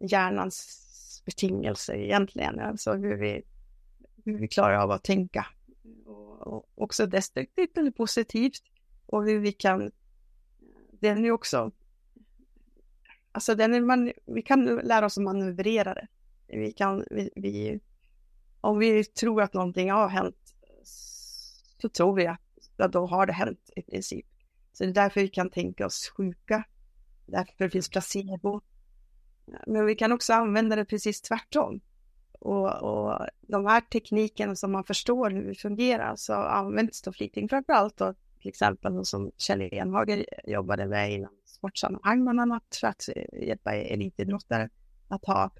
hjärnans 0.00 1.22
betingelser 1.26 1.94
egentligen, 1.94 2.60
alltså 2.60 2.92
hur 2.92 3.16
vi, 3.16 3.42
hur 4.24 4.38
vi 4.38 4.48
klarar 4.48 4.76
av 4.76 4.90
att 4.90 5.04
tänka. 5.04 5.46
Och, 6.06 6.46
och 6.46 6.68
också 6.74 7.06
destruktivt 7.06 7.78
eller 7.78 7.90
positivt 7.90 8.62
och 9.06 9.24
hur 9.24 9.40
vi 9.40 9.52
kan, 9.52 9.90
den 10.90 11.24
är 11.24 11.30
också, 11.30 11.72
alltså 13.32 13.54
den 13.54 13.74
är 13.74 13.80
man, 13.80 14.12
vi 14.26 14.42
kan 14.42 14.64
lära 14.64 15.06
oss 15.06 15.18
att 15.18 15.24
manövrera 15.24 15.94
det 15.94 16.06
vi 16.52 16.72
kan, 16.72 17.04
vi, 17.10 17.30
vi, 17.36 17.80
om 18.60 18.78
vi 18.78 19.04
tror 19.04 19.42
att 19.42 19.54
någonting 19.54 19.90
har 19.90 20.08
hänt 20.08 20.54
så 21.82 21.88
tror 21.88 22.16
vi 22.16 22.26
att, 22.26 22.40
att 22.76 22.92
då 22.92 23.06
har 23.06 23.26
det 23.26 23.32
hänt 23.32 23.70
i 23.76 23.82
princip. 23.82 24.26
Så 24.72 24.84
det 24.84 24.90
är 24.90 24.94
därför 24.94 25.20
vi 25.20 25.28
kan 25.28 25.50
tänka 25.50 25.86
oss 25.86 26.08
sjuka. 26.16 26.64
Därför 27.26 27.68
finns 27.68 27.88
placebo. 27.88 28.60
Men 29.66 29.86
vi 29.86 29.94
kan 29.94 30.12
också 30.12 30.32
använda 30.32 30.76
det 30.76 30.84
precis 30.84 31.22
tvärtom. 31.22 31.80
Och, 32.32 32.82
och 32.82 33.26
de 33.40 33.66
här 33.66 33.80
teknikerna 33.80 34.56
som 34.56 34.72
man 34.72 34.84
förstår 34.84 35.30
hur 35.30 35.48
det 35.48 35.54
fungerar 35.54 36.16
så 36.16 36.34
används 36.34 37.02
då 37.02 37.12
flitigt 37.12 37.50
framför 37.50 37.72
allt 37.72 37.96
då 37.96 38.14
till 38.40 38.48
exempel 38.48 39.04
som 39.04 39.30
Kjell 39.36 39.62
Enhager 39.62 40.26
jobbade 40.44 40.86
med 40.86 41.12
inom 41.12 41.30
sportsammanhang 41.44 42.22
bland 42.22 42.40
annat 42.40 42.76
för 42.80 42.86
att 42.86 43.08
hjälpa 43.32 43.74
elitidrottare 43.74 44.68
att 45.08 45.24
ha 45.24 45.50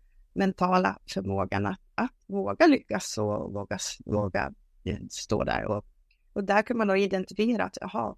mentala 0.41 0.99
förmågan 1.15 1.67
att, 1.67 1.81
att 1.95 2.25
våga 2.27 2.67
lyckas 2.67 3.19
och 3.19 3.53
våga, 3.53 3.79
våga 4.05 4.53
eh, 4.85 4.99
stå 5.11 5.45
där. 5.45 5.65
Och, 5.65 5.85
och 6.33 6.45
där 6.45 6.63
kan 6.63 6.79
man 6.79 6.89
då 6.89 6.97
identifiera 6.97 7.65
att, 7.65 7.79
jaha, 7.81 8.17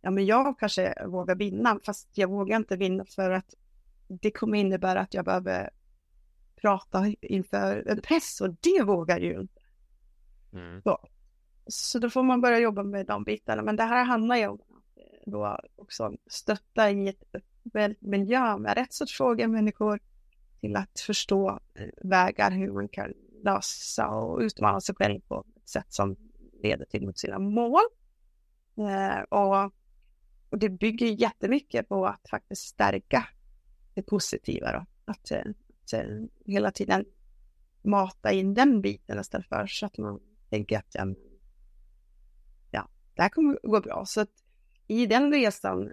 ja 0.00 0.10
men 0.10 0.26
jag 0.26 0.58
kanske 0.58 0.94
vågar 1.06 1.34
vinna, 1.34 1.80
fast 1.84 2.18
jag 2.18 2.28
vågar 2.28 2.56
inte 2.56 2.76
vinna 2.76 3.04
för 3.04 3.30
att 3.30 3.54
det 4.08 4.30
kommer 4.30 4.58
innebära 4.58 5.00
att 5.00 5.14
jag 5.14 5.24
behöver 5.24 5.70
prata 6.56 7.06
inför 7.20 7.88
en 7.88 8.00
press 8.00 8.40
och 8.40 8.54
det 8.60 8.82
vågar 8.82 9.18
ju 9.18 9.40
inte. 9.40 9.60
Mm. 10.52 10.82
Så, 10.82 10.98
så 11.66 11.98
då 11.98 12.10
får 12.10 12.22
man 12.22 12.40
börja 12.40 12.58
jobba 12.58 12.82
med 12.82 13.06
de 13.06 13.24
bitarna. 13.24 13.62
Men 13.62 13.76
det 13.76 13.82
här 13.82 14.04
handlar 14.04 14.36
ju 14.36 14.48
om 14.48 14.54
att 14.54 14.96
eh, 14.96 15.30
då 15.32 15.60
också 15.76 16.12
stötta 16.26 16.90
i 16.90 17.08
ett 17.08 18.00
miljö 18.00 18.58
med 18.58 18.76
rätt 18.76 18.92
sorts 18.92 19.16
frågor 19.16 19.46
människor 19.46 20.00
till 20.64 20.76
att 20.76 21.00
förstå 21.00 21.60
eh, 21.74 21.88
vägar 21.96 22.50
hur 22.50 22.72
man 22.72 22.88
kan 22.88 23.12
lösa 23.44 24.08
och 24.08 24.40
utmana 24.40 24.80
sig 24.80 24.94
själv 24.94 25.20
på 25.20 25.44
ett 25.56 25.68
sätt 25.68 25.86
som 25.88 26.16
leder 26.62 26.84
till 26.84 27.06
mot 27.06 27.18
sina 27.18 27.38
mål. 27.38 27.82
Eh, 28.76 29.20
och, 29.20 29.72
och 30.50 30.58
det 30.58 30.68
bygger 30.68 31.06
jättemycket 31.06 31.88
på 31.88 32.06
att 32.06 32.28
faktiskt 32.30 32.62
stärka 32.62 33.28
det 33.94 34.02
positiva 34.02 34.72
då. 34.72 34.86
Att, 35.04 35.30
eh, 35.30 35.38
att 35.38 35.94
hela 36.46 36.70
tiden 36.70 37.04
mata 37.82 38.32
in 38.32 38.54
den 38.54 38.80
biten 38.80 39.20
istället 39.20 39.48
för 39.48 39.66
så 39.66 39.86
att 39.86 39.98
man 39.98 40.20
tänker 40.50 40.78
att 40.78 40.96
ja, 42.70 42.88
det 43.14 43.22
här 43.22 43.28
kommer 43.28 43.58
gå 43.62 43.80
bra. 43.80 44.04
Så 44.06 44.20
att 44.20 44.30
i 44.86 45.06
den 45.06 45.32
resan, 45.32 45.92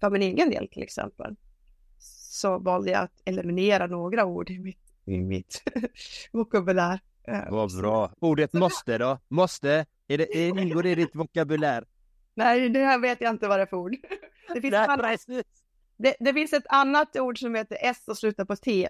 för 0.00 0.10
min 0.10 0.22
egen 0.22 0.50
del 0.50 0.68
till 0.68 0.82
exempel, 0.82 1.36
så 2.36 2.58
valde 2.58 2.90
jag 2.90 3.02
att 3.02 3.20
eliminera 3.24 3.86
några 3.86 4.24
ord 4.24 4.50
i 4.50 4.58
mitt, 4.58 4.78
i 5.04 5.18
mitt 5.18 5.62
vokabulär. 6.32 7.00
Vad 7.50 7.76
bra. 7.76 8.12
Ordet 8.18 8.52
måste 8.52 8.98
då? 8.98 9.18
Måste? 9.28 9.86
Är 10.08 10.18
det, 10.18 10.34
ingår 10.34 10.82
det 10.82 10.90
i 10.90 10.94
ditt 10.94 11.14
vokabulär? 11.14 11.84
Nej, 12.34 12.68
det 12.68 12.84
här 12.84 12.98
vet 12.98 13.20
jag 13.20 13.30
inte 13.30 13.48
vad 13.48 13.58
det 13.58 13.62
är 13.62 13.66
för 13.66 13.76
ord. 13.76 13.96
Det 14.54 14.60
finns, 14.60 14.72
Nej, 14.72 14.86
annat, 14.88 15.20
det, 15.96 16.16
det, 16.20 16.34
finns 16.34 16.52
ett 16.52 16.66
annat 16.68 17.16
ord 17.16 17.38
som 17.38 17.54
heter 17.54 17.78
S 17.80 18.04
och 18.06 18.18
slutar 18.18 18.44
på 18.44 18.56
T. 18.56 18.88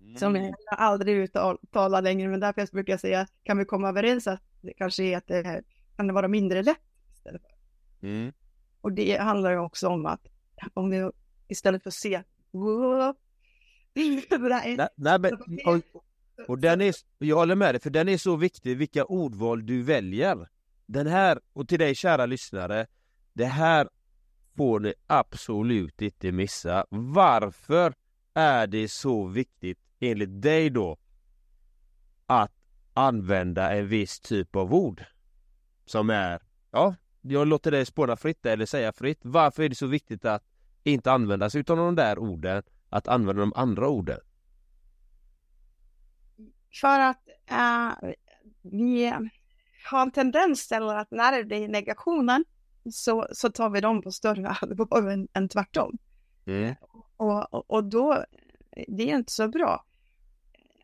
Mm. 0.00 0.16
Som 0.16 0.36
jag 0.36 0.54
aldrig 0.68 1.16
uttalar 1.16 2.02
längre, 2.02 2.28
men 2.28 2.40
därför 2.40 2.66
brukar 2.72 2.92
jag 2.92 3.00
säga, 3.00 3.26
kan 3.42 3.58
vi 3.58 3.64
komma 3.64 3.88
överens 3.88 4.26
att 4.26 4.42
det 4.60 4.72
kanske 4.72 5.20
det 5.26 5.62
kan 5.96 6.06
det 6.06 6.12
vara 6.12 6.28
mindre 6.28 6.62
lätt 6.62 6.78
istället 7.14 7.42
för. 7.42 8.06
Mm. 8.06 8.32
Och 8.80 8.92
det 8.92 9.16
handlar 9.16 9.50
ju 9.50 9.58
också 9.58 9.88
om 9.88 10.06
att 10.06 10.26
om 10.74 10.90
vi 10.90 11.10
istället 11.48 11.82
för 11.82 11.90
se 11.90 12.22
nej, 14.76 14.88
nej, 14.96 15.18
men, 15.18 15.32
och, 15.66 15.80
och 16.48 16.58
den 16.58 16.80
är, 16.80 16.94
jag 17.18 17.36
håller 17.36 17.54
med 17.54 17.74
dig, 17.74 17.80
för 17.80 17.90
den 17.90 18.08
är 18.08 18.16
så 18.16 18.36
viktig 18.36 18.76
vilka 18.76 19.04
ordval 19.04 19.66
du 19.66 19.82
väljer. 19.82 20.48
Den 20.86 21.06
här, 21.06 21.40
och 21.52 21.68
till 21.68 21.78
dig 21.78 21.94
kära 21.94 22.26
lyssnare, 22.26 22.86
Det 23.32 23.44
här 23.44 23.88
får 24.56 24.80
ni 24.80 24.94
absolut 25.06 26.02
inte 26.02 26.32
missa. 26.32 26.86
Varför 26.90 27.94
är 28.34 28.66
det 28.66 28.88
så 28.88 29.26
viktigt 29.26 29.78
enligt 30.00 30.42
dig 30.42 30.70
då 30.70 30.98
att 32.26 32.52
använda 32.94 33.72
en 33.72 33.88
viss 33.88 34.20
typ 34.20 34.56
av 34.56 34.74
ord 34.74 35.04
som 35.86 36.10
är, 36.10 36.40
ja, 36.70 36.94
jag 37.20 37.46
låter 37.46 37.70
dig 37.70 37.86
spåna 37.86 38.16
fritt 38.16 38.46
eller 38.46 38.66
säga 38.66 38.92
fritt. 38.92 39.18
Varför 39.22 39.62
är 39.62 39.68
det 39.68 39.74
så 39.74 39.86
viktigt 39.86 40.24
att 40.24 40.44
inte 40.90 41.12
använda 41.12 41.50
sig 41.50 41.64
av 41.68 41.76
de 41.76 41.94
där 41.94 42.18
orden, 42.18 42.62
att 42.88 43.08
använda 43.08 43.40
de 43.40 43.52
andra 43.56 43.88
orden? 43.88 44.20
För 46.80 47.00
att 47.00 47.28
uh, 47.50 48.10
vi 48.62 49.12
har 49.90 50.02
en 50.02 50.10
tendens 50.10 50.68
till 50.68 50.82
att 50.82 51.10
när 51.10 51.38
det 51.38 51.44
blir 51.44 51.68
negationen 51.68 52.44
så, 52.92 53.26
så 53.32 53.50
tar 53.50 53.70
vi 53.70 53.80
dem 53.80 54.02
på 54.02 54.12
större 54.12 54.48
allvar 54.48 55.10
än, 55.10 55.28
än 55.32 55.48
tvärtom. 55.48 55.98
Mm. 56.46 56.74
Och, 57.16 57.54
och, 57.54 57.70
och, 57.70 57.84
då, 57.84 58.24
det 58.88 59.10
är 59.10 59.16
inte 59.16 59.32
så 59.32 59.48
bra. 59.48 59.84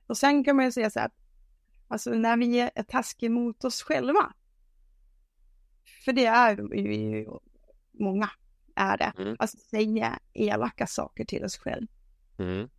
Och 0.06 0.16
sen 0.16 0.44
kan 0.44 0.56
man 0.56 0.64
ju 0.64 0.72
säga 0.72 0.90
så 0.90 1.00
här, 1.00 1.10
alltså 1.88 2.10
när 2.10 2.36
vi 2.36 2.60
är 2.60 2.82
taskiga 2.82 3.30
mot 3.30 3.64
oss 3.64 3.82
själva, 3.82 4.32
för 6.04 6.12
det 6.12 6.26
är 6.26 6.56
ju 6.56 7.26
många, 7.92 8.30
är 8.76 8.96
det, 8.96 9.12
mm. 9.18 9.36
alltså 9.38 9.58
säga 9.58 10.18
elaka 10.32 10.86
saker 10.86 11.24
till 11.24 11.44
oss 11.44 11.58
själva. 11.58 11.92
Mm. 12.38 12.70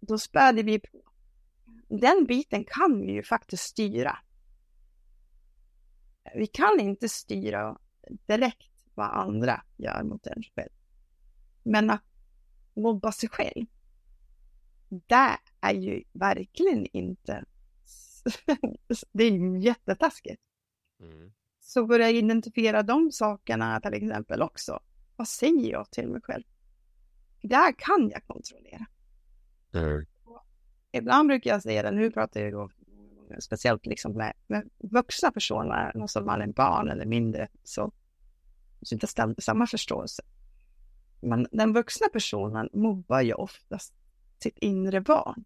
Då 0.00 0.18
späder 0.18 0.62
vi 0.62 0.78
på. 0.78 1.02
Den 1.88 2.24
biten 2.28 2.64
kan 2.64 3.00
vi 3.00 3.12
ju 3.12 3.22
faktiskt 3.22 3.62
styra. 3.62 4.18
Vi 6.34 6.46
kan 6.46 6.80
inte 6.80 7.08
styra 7.08 7.78
direkt 8.26 8.72
vad 8.94 9.10
andra 9.10 9.62
gör 9.76 10.02
mot 10.02 10.26
en 10.26 10.42
själv. 10.54 10.72
Men 11.62 11.90
att 11.90 12.04
mobba 12.74 13.12
sig 13.12 13.28
själv, 13.28 13.66
det 14.88 15.38
är 15.60 15.74
ju 15.74 16.04
verkligen 16.12 16.86
inte... 16.92 17.44
det 19.12 19.24
är 19.24 19.30
ju 19.30 19.60
jättetaskigt. 19.60 20.42
Mm. 21.00 21.32
Så 21.72 21.86
börja 21.86 22.10
identifiera 22.10 22.82
de 22.82 23.12
sakerna 23.12 23.80
till 23.80 23.94
exempel 23.94 24.42
också. 24.42 24.80
Vad 25.16 25.28
säger 25.28 25.70
jag 25.70 25.90
till 25.90 26.08
mig 26.08 26.20
själv? 26.22 26.44
Där 27.42 27.72
kan 27.78 28.10
jag 28.10 28.26
kontrollera. 28.26 28.86
Mm. 29.74 30.06
Ibland 30.92 31.28
brukar 31.28 31.50
jag 31.50 31.62
säga 31.62 31.82
det, 31.82 31.90
nu 31.90 32.10
pratar 32.10 32.40
jag 32.40 32.52
då 32.52 32.70
speciellt 33.38 33.86
liksom 33.86 34.12
med, 34.12 34.32
med 34.46 34.70
vuxna 34.78 35.32
personer, 35.32 36.06
som 36.06 36.24
man 36.24 36.42
är 36.42 36.46
barn 36.46 36.88
eller 36.88 37.06
mindre, 37.06 37.48
så, 37.64 37.92
så 38.82 38.94
inte 38.94 39.06
samma 39.38 39.66
förståelse. 39.66 40.22
Men 41.20 41.46
den 41.52 41.72
vuxna 41.72 42.08
personen 42.12 42.68
mobbar 42.72 43.20
ju 43.20 43.32
oftast 43.32 43.94
sitt 44.38 44.58
inre 44.58 45.00
barn. 45.00 45.44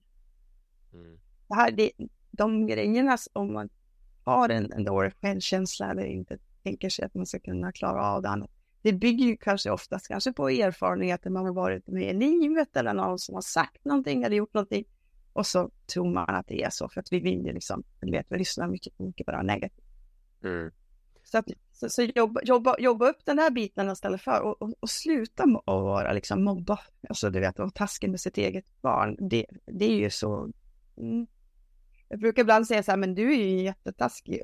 Mm. 0.93 1.18
Det 1.49 1.55
här, 1.55 1.70
det, 1.70 1.91
de 2.31 2.66
grejerna, 2.66 3.18
om 3.33 3.53
man 3.53 3.68
har 4.27 4.49
en, 4.49 4.72
en 4.72 4.85
dålig 4.85 5.12
självkänsla 5.20 5.91
eller 5.91 6.05
inte 6.05 6.39
tänker 6.62 6.89
sig 6.89 7.05
att 7.05 7.14
man 7.14 7.27
ska 7.27 7.39
kunna 7.39 7.72
klara 7.72 8.07
av 8.07 8.22
det 8.22 8.29
annat. 8.29 8.51
Det 8.83 8.93
bygger 8.93 9.27
ju 9.27 9.37
kanske 9.37 9.70
oftast 9.70 10.09
kanske 10.09 10.33
på 10.33 10.49
erfarenheter 10.49 11.31
man 11.31 11.47
har 11.47 11.53
varit 11.53 11.87
med 11.87 12.11
i 12.11 12.12
livet 12.12 12.77
eller 12.77 12.95
någon 12.95 13.18
som 13.18 13.35
har 13.35 13.43
sagt 13.43 13.85
någonting 13.85 14.22
eller 14.22 14.37
gjort 14.37 14.55
någonting. 14.55 14.85
Och 15.33 15.47
så 15.47 15.70
tror 15.93 16.12
man 16.12 16.35
att 16.35 16.47
det 16.49 16.62
är 16.62 16.70
så 16.70 16.89
för 16.89 17.01
att 17.01 17.12
vi 17.12 17.20
vill 17.20 17.47
ju 17.47 17.53
liksom, 17.53 17.83
du 18.01 18.11
vet, 18.11 18.27
vi 18.29 18.39
lyssnar 18.39 18.68
mycket, 18.68 18.99
mycket 18.99 19.27
på 19.27 19.33
det 19.33 19.43
negativt. 19.43 19.87
Mm. 20.45 20.70
Så, 21.24 21.39
att, 21.39 21.47
så, 21.72 21.89
så 21.89 22.03
jobba, 22.03 22.41
jobba, 22.45 22.77
jobba 22.79 23.09
upp 23.09 23.24
den 23.24 23.39
här 23.39 23.51
biten 23.51 23.91
istället 23.91 24.20
för 24.20 24.41
och, 24.41 24.62
och, 24.62 24.72
och 24.81 24.91
sluta 24.91 25.43
att 25.43 25.66
vara 25.66 26.12
liksom 26.12 26.45
mobba, 26.45 26.79
alltså 27.09 27.31
du 27.31 27.41
vet, 27.41 27.59
vara 27.59 27.70
taskig 27.70 28.11
med 28.11 28.20
sitt 28.20 28.39
eget 28.39 28.83
barn. 28.83 29.16
Det, 29.29 29.47
det 29.66 29.85
är 29.85 29.97
ju 29.97 30.11
så, 30.11 30.51
mm, 30.97 31.27
jag 32.09 32.19
brukar 32.19 32.43
ibland 32.43 32.67
säga 32.67 32.83
så 32.83 32.91
här, 32.91 32.99
men 32.99 33.15
du 33.15 33.33
är 33.33 33.37
ju 33.37 33.63
jättetaskig. 33.63 34.41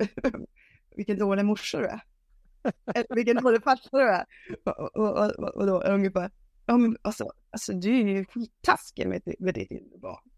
Vilken 0.95 1.17
dålig 1.17 1.45
morsa 1.45 1.77
du 1.77 1.85
är. 1.85 2.01
Vilken 3.15 3.35
dålig 3.35 3.63
farsa 3.63 3.89
du 3.91 4.01
är. 4.01 4.25
Och, 4.63 4.95
och, 4.95 5.39
och, 5.39 5.55
och 5.55 5.65
då 5.65 5.81
ungefär, 5.81 6.31
ja 6.65 6.77
men 6.77 6.97
alltså, 7.01 7.31
alltså 7.49 7.73
du 7.73 7.99
är 7.99 8.07
ju 8.07 8.25
skittaskig 8.25 9.07
med, 9.07 9.21
med 9.39 9.53
ditt 9.53 9.71
inre 9.71 9.97
barn. 9.97 10.29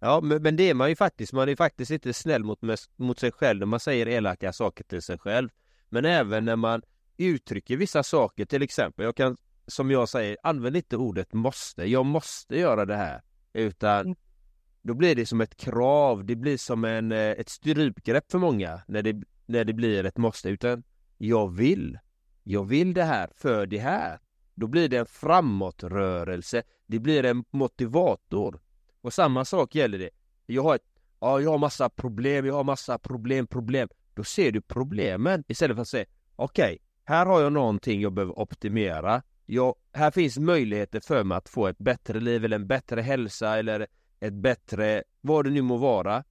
Ja 0.00 0.20
men, 0.20 0.42
men 0.42 0.56
det 0.56 0.70
är 0.70 0.74
man 0.74 0.88
ju 0.88 0.96
faktiskt, 0.96 1.32
man 1.32 1.48
är 1.48 1.56
faktiskt 1.56 1.90
inte 1.90 2.12
snäll 2.12 2.44
mot, 2.44 2.58
mot 2.96 3.18
sig 3.18 3.32
själv 3.32 3.58
när 3.58 3.66
man 3.66 3.80
säger 3.80 4.08
elaka 4.08 4.52
saker 4.52 4.84
till 4.84 5.02
sig 5.02 5.18
själv. 5.18 5.48
Men 5.88 6.04
även 6.04 6.44
när 6.44 6.56
man 6.56 6.82
uttrycker 7.16 7.76
vissa 7.76 8.02
saker, 8.02 8.44
till 8.44 8.62
exempel, 8.62 9.04
jag 9.04 9.16
kan 9.16 9.36
som 9.66 9.90
jag 9.90 10.08
säger, 10.08 10.36
använd 10.42 10.76
inte 10.76 10.96
ordet 10.96 11.32
måste, 11.32 11.84
jag 11.84 12.06
måste 12.06 12.58
göra 12.58 12.84
det 12.86 12.96
här. 12.96 13.22
Utan 13.52 14.00
mm. 14.00 14.16
Då 14.82 14.94
blir 14.94 15.14
det 15.14 15.26
som 15.26 15.40
ett 15.40 15.56
krav, 15.56 16.24
det 16.24 16.36
blir 16.36 16.56
som 16.56 16.84
en, 16.84 17.12
eh, 17.12 17.18
ett 17.18 17.48
strypgrepp 17.48 18.30
för 18.30 18.38
många 18.38 18.82
när 18.86 19.02
det, 19.02 19.22
när 19.46 19.64
det 19.64 19.72
blir 19.72 20.04
ett 20.04 20.16
måste. 20.16 20.48
Utan 20.48 20.82
jag 21.18 21.54
vill, 21.54 21.98
jag 22.42 22.64
vill 22.64 22.94
det 22.94 23.04
här 23.04 23.30
för 23.36 23.66
det 23.66 23.78
här. 23.78 24.18
Då 24.54 24.66
blir 24.66 24.88
det 24.88 24.96
en 24.96 25.06
framåtrörelse, 25.06 26.62
det 26.86 26.98
blir 26.98 27.24
en 27.24 27.44
motivator. 27.50 28.60
Och 29.00 29.12
samma 29.12 29.44
sak 29.44 29.74
gäller 29.74 29.98
det. 29.98 30.10
Jag 30.46 30.62
har 30.62 30.74
ett, 30.74 30.84
ja, 31.20 31.40
jag 31.40 31.50
har 31.50 31.58
massa 31.58 31.88
problem, 31.88 32.46
jag 32.46 32.54
har 32.54 32.64
massa 32.64 32.98
problem, 32.98 33.46
problem. 33.46 33.88
Då 34.14 34.24
ser 34.24 34.52
du 34.52 34.60
problemen 34.60 35.44
istället 35.48 35.76
för 35.76 35.82
att 35.82 35.88
säga 35.88 36.06
okej, 36.36 36.64
okay, 36.64 36.78
här 37.04 37.26
har 37.26 37.40
jag 37.40 37.52
någonting 37.52 38.00
jag 38.00 38.12
behöver 38.12 38.38
optimera. 38.38 39.22
Jag, 39.46 39.74
här 39.92 40.10
finns 40.10 40.38
möjligheter 40.38 41.00
för 41.00 41.24
mig 41.24 41.38
att 41.38 41.48
få 41.48 41.66
ett 41.66 41.78
bättre 41.78 42.20
liv 42.20 42.44
eller 42.44 42.56
en 42.56 42.66
bättre 42.66 43.00
hälsa 43.00 43.58
eller 43.58 43.86
ett 44.20 44.34
bättre, 44.34 45.04
vad 45.20 45.44
det 45.44 45.50
nu 45.50 45.62
må 45.62 45.76
vara. 45.76 46.24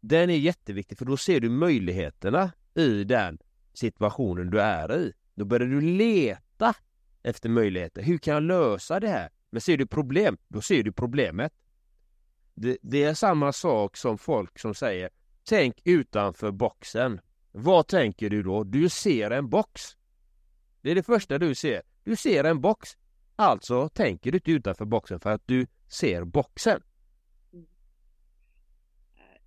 Den 0.00 0.30
är 0.30 0.36
jätteviktig 0.36 0.98
för 0.98 1.04
då 1.04 1.16
ser 1.16 1.40
du 1.40 1.50
möjligheterna 1.50 2.52
i 2.74 3.04
den 3.04 3.38
situationen 3.74 4.50
du 4.50 4.60
är 4.60 4.96
i. 4.96 5.12
Då 5.34 5.44
börjar 5.44 5.68
du 5.68 5.80
leta 5.80 6.74
efter 7.22 7.48
möjligheter. 7.48 8.02
Hur 8.02 8.18
kan 8.18 8.34
jag 8.34 8.42
lösa 8.42 9.00
det 9.00 9.08
här? 9.08 9.30
Men 9.50 9.60
ser 9.60 9.76
du 9.76 9.86
problem, 9.86 10.36
då 10.48 10.60
ser 10.60 10.82
du 10.82 10.92
problemet. 10.92 11.52
Det, 12.54 12.78
det, 12.82 13.04
är 13.04 13.14
samma 13.14 13.52
sak 13.52 13.96
som 13.96 14.18
folk 14.18 14.58
som 14.58 14.74
säger 14.74 15.10
Tänk 15.48 15.80
utanför 15.84 16.50
boxen. 16.50 17.20
Vad 17.52 17.86
tänker 17.86 18.30
du 18.30 18.42
då? 18.42 18.64
Du 18.64 18.88
ser 18.88 19.30
en 19.30 19.48
box. 19.48 19.82
Det 20.80 20.90
är 20.90 20.94
det 20.94 21.02
första 21.02 21.38
du 21.38 21.54
ser. 21.54 21.82
Du 22.04 22.16
ser 22.16 22.44
en 22.44 22.60
box. 22.60 22.96
Alltså 23.36 23.88
tänker 23.88 24.32
du 24.32 24.36
inte 24.36 24.50
utanför 24.50 24.84
boxen 24.84 25.20
för 25.20 25.30
att 25.30 25.42
du 25.46 25.66
ser 25.88 26.24
boxen 26.24 26.82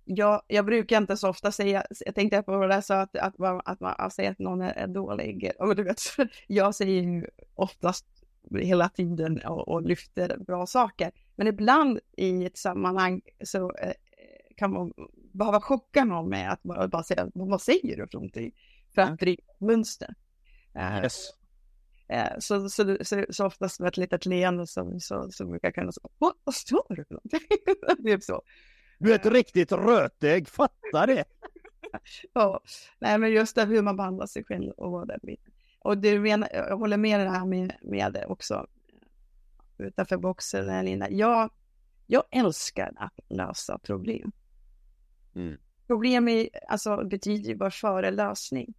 jag, 0.08 0.42
jag 0.46 0.66
brukar 0.66 0.96
inte 0.96 1.16
så 1.16 1.28
ofta 1.28 1.52
säga, 1.52 1.84
jag 2.06 2.14
tänkte 2.14 2.42
på 2.42 2.66
det 2.66 2.82
så 2.82 2.94
att, 2.94 3.16
att, 3.16 3.38
man, 3.38 3.60
att 3.64 3.80
man 3.80 4.10
säger 4.10 4.30
att 4.30 4.38
någon 4.38 4.60
är 4.62 4.86
dålig. 4.86 5.50
Och 5.58 5.76
du 5.76 5.82
vet, 5.82 6.00
jag 6.46 6.74
säger 6.74 7.02
ju 7.02 7.26
oftast 7.54 8.06
hela 8.60 8.88
tiden 8.88 9.40
och, 9.44 9.68
och 9.68 9.82
lyfter 9.82 10.38
bra 10.38 10.66
saker. 10.66 11.12
Men 11.36 11.46
ibland 11.46 12.00
i 12.16 12.44
ett 12.44 12.58
sammanhang 12.58 13.20
så 13.44 13.72
eh, 13.72 13.92
kan 14.56 14.72
man 14.72 14.92
behöva 15.32 15.60
chocka 15.60 16.04
någon 16.04 16.28
med 16.28 16.52
att 16.52 16.62
bara, 16.62 16.88
bara 16.88 17.02
säga, 17.02 17.30
vad 17.34 17.62
säger 17.62 17.96
du 17.96 18.06
för 18.06 18.14
någonting? 18.14 18.52
För 18.94 19.02
att 19.02 19.18
bryta 19.18 19.42
mönster. 19.58 20.14
Eh, 20.74 21.02
yes. 21.02 21.30
Eh, 22.08 22.38
så, 22.38 22.68
så, 22.68 22.96
så, 23.00 23.24
så 23.30 23.46
oftast 23.46 23.80
med 23.80 23.88
ett 23.88 23.96
litet 23.96 24.26
leende 24.26 24.66
så, 24.66 25.00
så, 25.00 25.30
så 25.30 25.46
brukar 25.46 25.68
jag 25.68 25.74
kunna 25.74 25.92
säga, 25.92 26.08
vad 26.44 26.54
står 26.54 26.86
du 26.88 27.04
för 27.04 27.14
någonting? 27.14 27.40
typ 28.04 28.22
så. 28.22 28.42
Du 28.98 29.12
är 29.12 29.14
ett 29.14 29.26
riktigt 29.26 29.72
rötägg, 29.72 30.48
fatta 30.48 31.06
det! 31.06 31.24
ja, 32.32 32.60
nej 32.98 33.18
men 33.18 33.32
just 33.32 33.54
det 33.54 33.64
hur 33.64 33.82
man 33.82 33.96
behandlar 33.96 34.26
sig 34.26 34.44
själv 34.44 34.70
och 34.70 34.90
vad 34.90 35.08
det 35.08 35.18
blir. 35.22 35.36
Och 35.78 35.98
du 35.98 36.20
menar, 36.20 36.48
jag 36.52 36.76
håller 36.76 36.96
med 36.96 37.20
det 37.20 37.30
här 37.30 37.46
med, 37.46 37.72
med 37.82 38.12
det 38.12 38.26
också, 38.26 38.66
utanför 39.78 40.16
boxen, 40.16 40.84
Linda. 40.84 41.10
Jag, 41.10 41.50
jag 42.06 42.24
älskar 42.30 42.92
att 42.96 43.20
lösa 43.28 43.78
problem. 43.78 44.32
Mm. 45.34 45.58
Problem 45.86 46.28
är, 46.28 46.48
alltså, 46.68 47.04
betyder 47.04 47.48
ju 47.48 47.56
bara 47.56 47.70
före 47.70 48.10
lösning. 48.10 48.74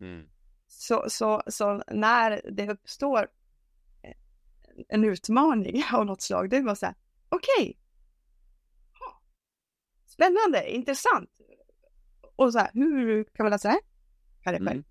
Mm. 0.00 0.28
Så, 0.68 1.04
så, 1.08 1.42
så 1.46 1.82
när 1.86 2.40
det 2.52 2.70
uppstår 2.70 3.28
en 4.88 5.04
utmaning 5.04 5.82
av 5.92 6.06
något 6.06 6.22
slag, 6.22 6.50
det 6.50 6.56
är 6.56 6.62
bara 6.62 6.76
så 6.76 6.86
här, 6.86 6.94
okej, 7.28 7.62
okay, 7.62 7.74
spännande, 10.12 10.70
intressant. 10.70 11.30
Och 12.36 12.52
så 12.52 12.58
här, 12.58 12.70
hur 12.74 13.24
kan 13.24 13.44
man 13.44 13.50
lösa 13.50 13.68
det? 13.68 13.80
Kan 14.42 14.52
jag 14.52 14.60
mm. 14.62 14.84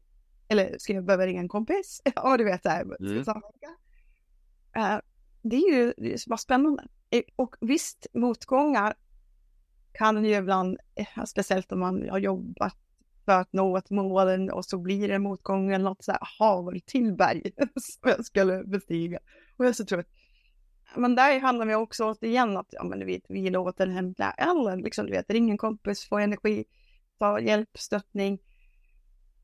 Eller 0.48 0.78
ska 0.78 0.94
jag 0.94 1.06
behöva 1.06 1.28
ringa 1.28 1.42
en 1.42 1.50
kompis? 1.50 2.02
ja, 2.16 2.38
du 2.38 2.44
vet 2.44 2.64
det 2.64 2.70
här. 2.70 2.82
Mm. 2.82 3.18
Uh, 4.78 5.00
det 5.42 5.56
är 5.56 5.74
ju 5.74 5.94
det 5.98 6.14
är 6.14 6.30
bara 6.30 6.38
spännande. 6.38 6.84
Eh, 7.10 7.24
och 7.36 7.56
visst, 7.62 8.08
motgångar 8.14 8.94
kan 9.92 10.26
ju 10.26 10.36
ibland, 10.36 10.78
eh, 10.96 11.24
speciellt 11.26 11.72
om 11.72 11.80
man 11.80 12.10
har 12.10 12.20
jobbat 12.20 12.78
för 13.26 13.32
att 13.32 13.54
nå 13.54 13.78
ett 13.78 13.90
mål 13.90 14.50
och 14.50 14.66
så 14.66 14.78
blir 14.78 15.08
det 15.08 15.20
motgång 15.20 15.72
eller 15.72 15.86
något 15.86 16.04
så 16.04 16.12
här 16.12 16.20
hav 16.40 16.80
till 16.86 17.14
berg 17.14 17.52
som 17.58 18.10
jag 18.10 18.26
skulle 18.26 18.64
bestiga. 18.64 19.20
Och 19.58 19.66
jag 19.66 19.76
så 19.76 19.86
tror 19.86 20.00
att 20.00 20.10
men 20.96 21.16
där 21.16 21.40
handlar 21.40 21.66
det 21.66 21.76
också 21.76 22.12
återigen 22.12 22.58
att 22.58 22.68
ja, 22.70 22.84
men 22.84 23.00
du 23.00 23.06
vet, 23.06 23.24
vi 23.30 23.50
låter 23.50 23.88
hämta 23.88 24.32
eller 24.32 24.76
liksom 24.76 25.06
du 25.06 25.12
vet, 25.12 25.30
ring 25.30 25.50
en 25.50 25.58
kompis, 25.58 26.06
få 26.06 26.18
energi, 26.18 26.66
ta 27.20 27.40
hjälp, 27.40 27.78
stöttning. 27.78 28.40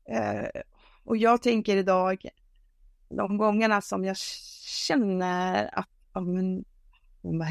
Eh, 0.04 0.62
och 1.04 1.16
jag 1.16 1.42
tänker 1.42 1.76
idag, 1.76 2.28
de 3.08 3.38
gångerna 3.38 3.80
som 3.80 4.04
jag 4.04 4.16
känner 4.86 5.78
att, 5.78 5.88
ja 6.14 6.20
men, 6.20 6.64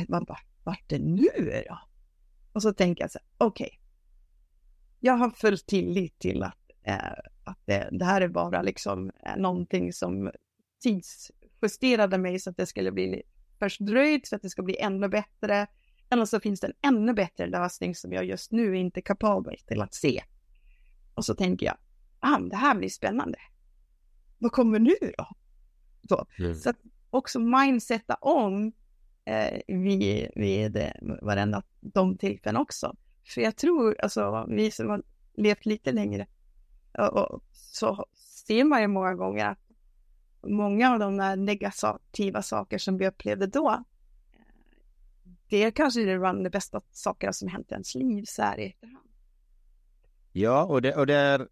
vad 0.07 0.25
vart 0.63 0.89
det 0.89 0.99
nu 0.99 1.63
då? 1.69 1.79
Och 2.53 2.61
så 2.61 2.73
tänker 2.73 3.03
jag 3.03 3.11
så 3.11 3.19
här, 3.19 3.27
okej, 3.37 3.65
okay. 3.65 3.79
jag 4.99 5.13
har 5.13 5.29
full 5.29 5.59
tillit 5.59 6.19
till 6.19 6.43
att, 6.43 6.71
eh, 6.83 7.13
att 7.43 7.59
det, 7.65 7.89
det, 7.91 8.05
här 8.05 8.21
är 8.21 8.27
bara 8.27 8.61
liksom 8.61 9.11
eh, 9.25 9.37
någonting 9.37 9.93
som 9.93 10.31
tidsjusterade 10.83 12.17
mig 12.17 12.39
så 12.39 12.49
att 12.49 12.57
det 12.57 12.65
skulle 12.65 12.91
bli 12.91 13.23
fördröjt 13.59 14.27
så 14.27 14.35
att 14.35 14.41
det 14.41 14.49
ska 14.49 14.63
bli 14.63 14.77
ännu 14.77 15.07
bättre. 15.07 15.67
Eller 16.09 16.25
så 16.25 16.39
finns 16.39 16.59
det 16.59 16.67
en 16.67 16.95
ännu 16.95 17.13
bättre 17.13 17.47
lösning 17.47 17.95
som 17.95 18.13
jag 18.13 18.25
just 18.25 18.51
nu 18.51 18.77
inte 18.77 18.99
är 18.99 19.01
kapabel 19.01 19.57
till 19.67 19.81
att 19.81 19.93
se. 19.93 20.23
Och 21.13 21.25
så 21.25 21.35
tänker 21.35 21.65
jag, 21.65 21.77
ah, 22.19 22.39
det 22.39 22.55
här 22.55 22.75
blir 22.75 22.89
spännande. 22.89 23.37
Vad 24.37 24.51
kommer 24.51 24.79
nu 24.79 24.95
då? 25.17 25.27
Så, 26.09 26.27
mm. 26.39 26.55
så 26.55 26.69
att 26.69 26.77
också 27.09 27.39
mindsetta 27.39 28.15
om 28.15 28.71
eh, 29.25 29.59
vid, 29.67 30.31
vid 30.35 30.77
eh, 30.77 30.91
varenda 31.21 31.63
de 31.79 32.17
tillfällen 32.17 32.61
också. 32.61 32.95
För 33.25 33.41
jag 33.41 33.55
tror, 33.55 34.01
alltså 34.01 34.45
vi 34.49 34.71
som 34.71 34.89
har 34.89 35.03
levt 35.33 35.65
lite 35.65 35.91
längre, 35.91 36.27
och, 36.97 37.17
och, 37.17 37.43
så 37.51 38.05
ser 38.15 38.63
man 38.63 38.81
ju 38.81 38.87
många 38.87 39.13
gånger 39.13 39.45
att 39.45 39.66
många 40.41 40.93
av 40.93 40.99
de 40.99 41.17
där 41.17 41.35
negativa 41.35 42.41
saker 42.41 42.77
som 42.77 42.97
vi 42.97 43.07
upplevde 43.07 43.47
då, 43.47 43.83
det 45.49 45.63
är 45.63 45.71
kanske 45.71 46.01
är 46.01 46.19
bland 46.19 46.43
de 46.43 46.49
bästa 46.49 46.81
sakerna 46.91 47.33
som 47.33 47.47
hänt 47.47 47.71
i 47.71 47.73
ens 47.73 47.95
liv 47.95 48.23
så 48.27 48.41
här 48.41 48.59
i 48.59 48.65
efterhand. 48.65 49.07
Ja, 50.31 50.63
och 50.63 50.81
det, 50.81 50.95
och 50.95 51.07
det 51.07 51.15
är 51.15 51.47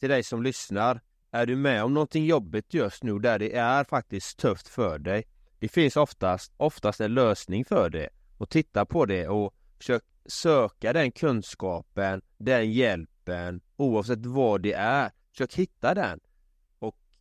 till 0.00 0.08
dig 0.08 0.22
som 0.22 0.42
lyssnar. 0.42 1.00
Är 1.30 1.46
du 1.46 1.56
med 1.56 1.84
om 1.84 1.94
någonting 1.94 2.24
jobbigt 2.24 2.74
just 2.74 3.02
nu 3.02 3.18
där 3.18 3.38
det 3.38 3.56
är 3.56 3.84
faktiskt 3.84 4.38
tufft 4.38 4.68
för 4.68 4.98
dig? 4.98 5.24
Det 5.58 5.68
finns 5.68 5.96
oftast, 5.96 6.52
oftast 6.56 7.00
en 7.00 7.14
lösning 7.14 7.64
för 7.64 7.90
det. 7.90 8.08
Och 8.38 8.50
titta 8.50 8.84
på 8.84 9.06
det 9.06 9.28
och 9.28 9.54
försök 9.78 10.02
söka 10.26 10.92
den 10.92 11.12
kunskapen, 11.12 12.22
den 12.38 12.72
hjälpen, 12.72 13.60
oavsett 13.76 14.26
vad 14.26 14.62
det 14.62 14.72
är. 14.72 15.10
Försök 15.30 15.54
hitta 15.54 15.94
den. 15.94 16.20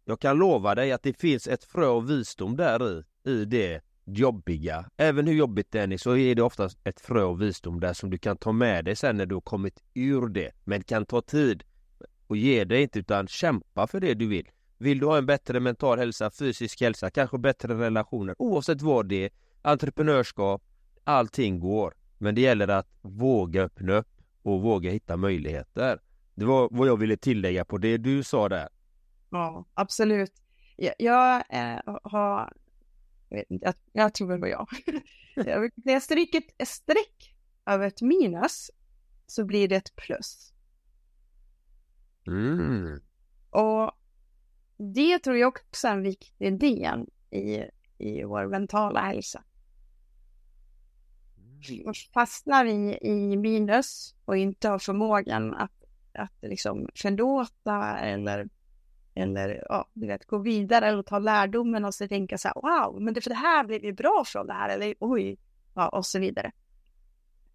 Jag 0.07 0.19
kan 0.19 0.37
lova 0.37 0.75
dig 0.75 0.91
att 0.91 1.03
det 1.03 1.19
finns 1.19 1.47
ett 1.47 1.63
frö 1.63 1.87
av 1.87 2.07
visdom 2.07 2.55
där 2.57 2.91
i, 2.91 3.03
i 3.29 3.45
det 3.45 3.81
jobbiga. 4.05 4.89
Även 4.97 5.27
hur 5.27 5.33
jobbigt 5.33 5.71
det 5.71 5.81
än 5.81 5.91
är 5.91 5.97
så 5.97 6.17
är 6.17 6.35
det 6.35 6.41
oftast 6.41 6.77
ett 6.83 7.01
frö 7.01 7.23
av 7.23 7.37
visdom 7.37 7.79
där 7.79 7.93
som 7.93 8.09
du 8.09 8.17
kan 8.17 8.37
ta 8.37 8.51
med 8.51 8.85
dig 8.85 8.95
sen 8.95 9.17
när 9.17 9.25
du 9.25 9.35
har 9.35 9.41
kommit 9.41 9.83
ur 9.93 10.27
det. 10.27 10.51
Men 10.63 10.79
det 10.79 10.85
kan 10.85 11.05
ta 11.05 11.21
tid. 11.21 11.63
Och 12.27 12.37
ge 12.37 12.63
dig 12.63 12.81
inte 12.81 12.99
utan 12.99 13.27
kämpa 13.27 13.87
för 13.87 13.99
det 13.99 14.13
du 14.13 14.27
vill. 14.27 14.49
Vill 14.77 14.99
du 14.99 15.05
ha 15.05 15.17
en 15.17 15.25
bättre 15.25 15.59
mental 15.59 15.99
hälsa, 15.99 16.31
fysisk 16.31 16.81
hälsa, 16.81 17.09
kanske 17.09 17.37
bättre 17.37 17.73
relationer, 17.73 18.35
oavsett 18.37 18.81
vad 18.81 19.09
det 19.09 19.25
är, 19.25 19.29
entreprenörskap, 19.61 20.63
allting 21.03 21.59
går. 21.59 21.93
Men 22.17 22.35
det 22.35 22.41
gäller 22.41 22.67
att 22.67 22.87
våga 23.01 23.63
öppna 23.63 23.93
upp 23.93 24.07
och 24.41 24.61
våga 24.61 24.91
hitta 24.91 25.17
möjligheter. 25.17 25.99
Det 26.35 26.45
var 26.45 26.69
vad 26.71 26.87
jag 26.87 26.97
ville 26.97 27.17
tillägga 27.17 27.65
på 27.65 27.77
det 27.77 27.97
du 27.97 28.23
sa 28.23 28.49
där. 28.49 28.69
Ja, 29.29 29.65
absolut. 29.73 30.33
Jag, 30.75 30.93
jag 30.99 31.43
äh, 31.49 31.97
har, 32.03 32.53
jag, 33.29 33.37
vet 33.37 33.51
inte, 33.51 33.65
jag, 33.65 33.75
jag 34.03 34.13
tror 34.13 34.31
det 34.31 34.37
var 34.37 34.47
jag. 34.47 34.67
När 35.75 35.93
jag 35.93 36.03
stryker 36.03 36.41
ett 36.57 36.67
streck 36.67 37.35
över 37.65 37.87
ett 37.87 38.01
minus 38.01 38.71
så 39.27 39.45
blir 39.45 39.67
det 39.67 39.75
ett 39.75 39.95
plus. 39.95 40.53
Mm. 42.27 43.01
Och 43.49 43.91
det 44.77 45.19
tror 45.19 45.37
jag 45.37 45.47
också 45.47 45.87
är 45.87 45.91
en 45.91 46.03
viktig 46.03 46.59
del 46.59 47.09
i, 47.31 47.63
i 47.97 48.23
vår 48.23 48.47
mentala 48.47 49.01
hälsa. 49.01 49.43
Mm. 51.69 51.93
Fastnar 52.13 52.65
vi 52.65 52.97
i 53.01 53.37
minus 53.37 54.15
och 54.25 54.37
inte 54.37 54.69
har 54.69 54.79
förmågan 54.79 55.53
att, 55.53 55.83
att 56.13 56.31
liksom 56.41 56.89
förlåta 56.95 57.97
eller 57.97 58.49
eller 59.15 59.65
ja, 59.69 59.89
du 59.93 60.07
vet, 60.07 60.25
gå 60.25 60.37
vidare 60.37 60.97
och 60.97 61.05
ta 61.05 61.19
lärdomen 61.19 61.85
och 61.85 61.93
så 61.93 62.07
tänka 62.07 62.37
så 62.37 62.47
här, 62.47 62.55
wow, 62.55 63.01
men 63.01 63.13
det, 63.13 63.21
för 63.21 63.29
det 63.29 63.35
här 63.35 63.65
blev 63.65 63.83
ju 63.85 63.93
bra 63.93 64.23
från 64.27 64.47
det 64.47 64.53
här, 64.53 64.69
eller 64.69 64.95
oj, 64.99 65.37
ja, 65.73 65.89
och 65.89 66.05
så 66.05 66.19
vidare. 66.19 66.51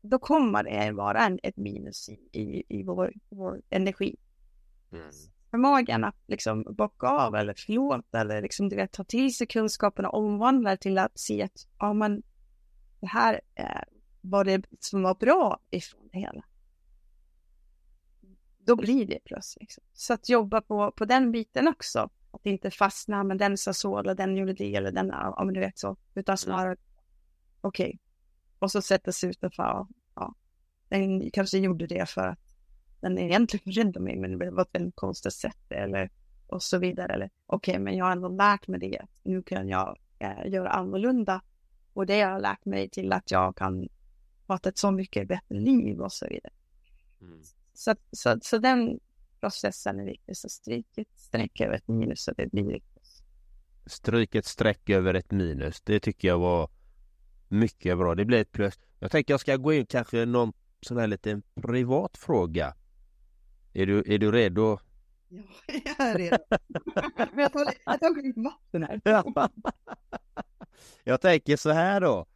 Då 0.03 0.19
kommer 0.19 0.63
det 0.63 0.93
vara 0.93 1.27
en, 1.27 1.39
ett 1.43 1.57
minus 1.57 2.09
i, 2.09 2.41
i, 2.41 2.65
i 2.69 2.83
vår, 2.83 3.13
vår 3.29 3.63
energi. 3.71 4.17
Mm. 4.93 5.11
Förmågan 5.51 6.05
att 6.05 6.17
liksom 6.27 6.63
bocka 6.63 7.09
av 7.09 7.35
eller 7.35 7.55
förlåta 7.55 8.21
eller 8.21 8.43
liksom, 8.43 8.69
du 8.69 8.77
vet, 8.77 8.93
ta 8.93 9.05
till 9.05 9.35
sig 9.35 9.47
kunskapen 9.47 10.05
och 10.05 10.19
omvandla 10.19 10.77
till 10.77 10.99
att 10.99 11.19
se 11.19 11.43
att, 11.43 11.67
ja 11.79 11.93
men, 11.93 12.23
det 13.01 13.07
här 13.07 13.41
eh, 13.55 13.83
var 14.21 14.45
det 14.45 14.65
som 14.81 15.03
var 15.03 15.15
bra 15.15 15.59
ifrån 15.71 16.09
det 16.13 16.19
hela 16.19 16.43
då 18.67 18.77
blir 18.77 19.07
det 19.07 19.19
plus. 19.25 19.57
Liksom. 19.61 19.85
Så 19.93 20.15
att 20.15 20.29
jobba 20.29 20.61
på, 20.61 20.93
på 20.93 21.05
den 21.05 21.33
biten 21.33 21.69
också. 21.69 22.11
Att 22.31 22.47
inte 22.47 22.71
fastna, 22.71 23.25
men 23.25 23.39
den 23.39 23.57
sa 23.57 23.73
så, 23.73 23.99
eller 23.99 24.15
den 24.15 24.37
gjorde 24.37 24.53
det, 24.53 24.75
eller 24.75 24.93
den, 24.93 25.11
om 25.13 25.53
du 25.53 25.61
vet 25.61 25.79
så. 25.79 25.97
Utan 26.15 26.39
snarare, 26.39 26.77
okej. 27.61 27.87
Okay. 27.87 27.99
Och 28.59 28.71
så 28.71 28.83
sätta 28.83 29.13
sig 29.13 29.31
utanför, 29.31 29.87
ja, 30.15 30.35
den 30.89 31.31
kanske 31.31 31.59
gjorde 31.59 31.87
det 31.87 32.09
för 32.09 32.27
att 32.27 32.39
den 33.01 33.19
egentligen 33.19 33.73
räddade 33.73 34.01
mig, 34.01 34.17
men 34.17 34.39
det 34.39 34.51
var 34.51 34.63
ett 34.63 34.75
väldigt 34.75 34.97
konstigt 34.97 35.33
sätt, 35.33 35.73
eller 35.73 36.11
och 36.47 36.63
så 36.63 36.79
vidare. 36.79 37.13
Eller 37.13 37.31
okej, 37.47 37.73
okay, 37.73 37.85
men 37.85 37.97
jag 37.97 38.05
har 38.05 38.13
ändå 38.13 38.29
lärt 38.29 38.69
mig 38.69 38.81
det. 38.81 39.07
Nu 39.23 39.43
kan 39.43 39.69
jag 39.69 39.99
äh, 40.19 40.47
göra 40.47 40.71
annorlunda. 40.71 41.43
Och 41.93 42.07
det 42.07 42.21
har 42.21 42.41
lärt 42.41 42.65
mig 42.65 42.89
till 42.89 43.13
att 43.13 43.31
jag 43.31 43.57
kan 43.57 43.89
ha 44.47 44.59
ett 44.65 44.79
så 44.79 44.91
mycket 44.91 45.29
bättre 45.29 45.55
liv 45.55 46.01
och 46.01 46.13
så 46.13 46.27
vidare. 46.29 46.53
Mm. 47.21 47.43
Så, 47.81 47.95
så, 48.13 48.39
så 48.43 48.59
den 48.59 49.01
processen 49.41 50.01
är 50.01 50.05
viktig. 50.05 50.37
Så 50.37 50.49
stryk 50.49 50.99
ett 50.99 51.19
streck 51.19 51.61
över 51.61 51.75
ett 51.75 51.89
minus 51.89 52.25
så 52.25 52.33
det 52.33 52.47
blir 52.53 52.65
plus. 52.65 53.23
Stryk 53.87 54.35
ett 54.35 54.47
streck 54.47 54.91
över 54.91 55.15
ett 55.15 55.31
minus. 55.31 55.81
Det 55.81 56.01
tycker 56.01 56.29
jag 56.29 56.39
var 56.39 56.71
mycket 57.49 57.99
bra. 57.99 58.15
Det 58.15 58.25
blir 58.25 58.41
ett 58.41 58.53
plus. 58.53 58.79
Jag 58.99 59.11
tänker 59.11 59.35
jag 59.35 59.41
ska 59.41 59.57
gå 59.57 59.73
in 59.73 59.87
kanske 59.87 60.27
någon 60.27 60.53
sån 60.83 60.97
här 60.97 61.07
liten 61.07 61.43
privat 61.63 62.17
fråga. 62.17 62.75
Är 63.73 63.87
du, 63.87 64.15
är 64.15 64.19
du 64.19 64.33
redo? 64.33 64.79
Ja, 65.29 65.43
jag 65.85 66.09
är 66.09 66.19
redo. 66.19 66.39
Men 67.17 67.39
jag 67.39 67.53
tar, 67.53 67.73
jag 67.85 68.01
tar 68.01 68.23
lite 68.23 68.41
vatten 68.41 68.83
här. 68.83 69.01
jag 71.05 71.21
tänker 71.21 71.57
så 71.57 71.71
här 71.71 72.01
då. 72.01 72.27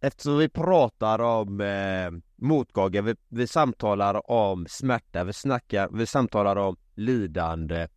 Eftersom 0.00 0.38
vi 0.38 0.48
pratar 0.48 1.18
om 1.18 1.60
eh, 1.60 2.10
motgångar, 2.36 3.02
vi, 3.02 3.14
vi 3.28 3.46
samtalar 3.46 4.30
om 4.30 4.66
smärta, 4.68 5.24
vi 5.24 5.32
snackar, 5.32 5.88
vi 5.92 6.06
samtalar 6.06 6.56
om 6.56 6.76
lidande 6.94 7.88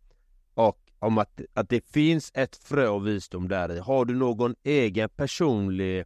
och 0.54 0.78
om 0.98 1.18
att, 1.18 1.40
att 1.54 1.68
det 1.68 1.88
finns 1.88 2.30
ett 2.34 2.56
frö 2.56 2.88
av 2.88 3.02
visdom 3.02 3.48
där 3.48 3.72
i. 3.72 3.78
Har 3.78 4.04
du 4.04 4.14
någon 4.14 4.54
egen 4.62 5.08
personlig 5.08 6.04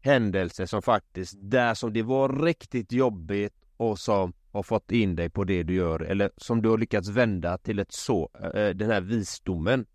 händelse 0.00 0.66
som 0.66 0.82
faktiskt, 0.82 1.34
där 1.38 1.74
som 1.74 1.92
det 1.92 2.02
var 2.02 2.42
riktigt 2.42 2.92
jobbigt 2.92 3.54
och 3.76 3.98
som 3.98 4.32
har 4.52 4.62
fått 4.62 4.92
in 4.92 5.16
dig 5.16 5.30
på 5.30 5.44
det 5.44 5.62
du 5.62 5.74
gör 5.74 6.00
eller 6.00 6.30
som 6.36 6.62
du 6.62 6.68
har 6.68 6.78
lyckats 6.78 7.08
vända 7.08 7.58
till 7.58 7.78
ett 7.78 7.92
så, 7.92 8.30
eh, 8.54 8.68
den 8.68 8.90
här 8.90 9.00
visdomen? 9.00 9.86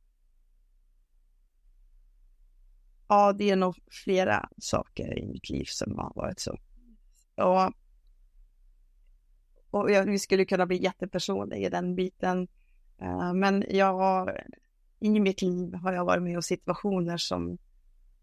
Ja, 3.11 3.33
det 3.33 3.49
är 3.49 3.55
nog 3.55 3.75
flera 4.03 4.49
saker 4.57 5.19
i 5.19 5.25
mitt 5.25 5.49
liv 5.49 5.65
som 5.67 5.97
har 5.97 6.13
varit 6.15 6.39
så. 6.39 6.57
Och, 7.35 7.73
och 9.69 9.91
jag, 9.91 10.05
vi 10.05 10.19
skulle 10.19 10.45
kunna 10.45 10.65
bli 10.65 10.83
jättepersonliga 10.83 11.67
i 11.67 11.69
den 11.69 11.95
biten. 11.95 12.47
Eh, 13.01 13.33
men 13.33 13.65
jag 13.69 13.93
har, 13.93 14.47
i 14.99 15.19
mitt 15.19 15.41
liv 15.41 15.73
har 15.73 15.93
jag 15.93 16.05
varit 16.05 16.23
med 16.23 16.35
om 16.35 16.41
situationer 16.41 17.17
som, 17.17 17.57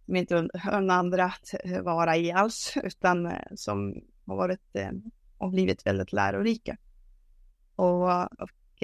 som 0.04 0.16
inte 0.16 0.48
unnar 0.72 0.98
andra 0.98 1.24
att 1.24 1.54
eh, 1.64 1.82
vara 1.82 2.16
i 2.16 2.32
alls, 2.32 2.74
utan 2.82 3.26
eh, 3.26 3.32
som 3.54 3.94
har 4.26 4.36
varit 4.36 4.76
och 5.38 5.50
blivit 5.50 5.86
väldigt 5.86 6.12
lärorika. 6.12 6.76
Och, 7.76 8.22
och 8.42 8.82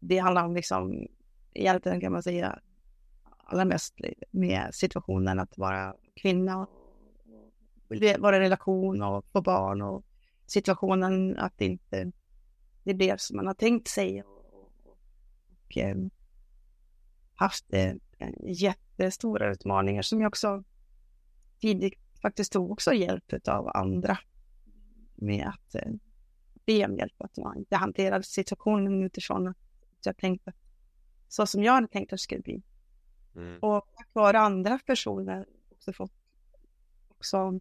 det 0.00 0.18
handlar 0.18 0.44
om 0.44 0.54
liksom, 0.54 1.06
egentligen 1.52 2.00
kan 2.00 2.12
man 2.12 2.22
säga, 2.22 2.58
allra 3.42 3.64
mest 3.64 3.94
med 4.30 4.74
situationen 4.74 5.38
att 5.38 5.58
vara 5.58 5.96
kvinna, 6.14 6.66
vara 8.18 8.36
i 8.36 8.40
relation 8.40 9.02
och 9.02 9.24
få 9.32 9.40
barn 9.40 9.82
och 9.82 10.04
situationen 10.46 11.38
att 11.38 11.52
det 11.58 11.64
inte 11.64 12.12
det 12.84 12.94
blev 12.94 13.16
som 13.16 13.36
man 13.36 13.46
har 13.46 13.54
tänkt 13.54 13.88
sig. 13.88 14.22
Och, 14.22 14.98
och 15.66 15.76
eh, 15.76 15.96
haft 17.34 17.72
eh, 17.72 17.94
jättestora 18.42 19.52
utmaningar 19.52 20.02
som 20.02 20.20
jag 20.20 20.28
också 20.28 20.64
tidigt 21.60 21.98
faktiskt 22.22 22.52
tog 22.52 22.70
också 22.70 22.92
hjälp 22.92 23.48
av 23.48 23.68
andra 23.76 24.18
med 25.14 25.48
att 25.48 25.74
eh, 25.74 25.92
be 26.66 26.86
om 26.86 26.96
hjälp, 26.96 27.14
att 27.18 27.36
man 27.36 27.58
inte 27.58 27.76
hanterade 27.76 28.24
situationen 28.24 29.02
utifrån 29.02 29.48
att 29.48 29.56
jag 30.04 30.16
tänkte 30.16 30.52
så 31.28 31.46
som 31.46 31.64
jag 31.64 31.72
hade 31.72 31.88
tänkt 31.88 32.12
att 32.12 32.16
det 32.16 32.22
skulle 32.22 32.40
bli. 32.40 32.62
Mm. 33.36 33.58
Och 33.58 33.86
tack 33.96 34.08
vare 34.12 34.38
andra 34.38 34.78
personer 34.78 35.46
också 35.70 35.92
fått 35.92 36.12
också 37.08 37.60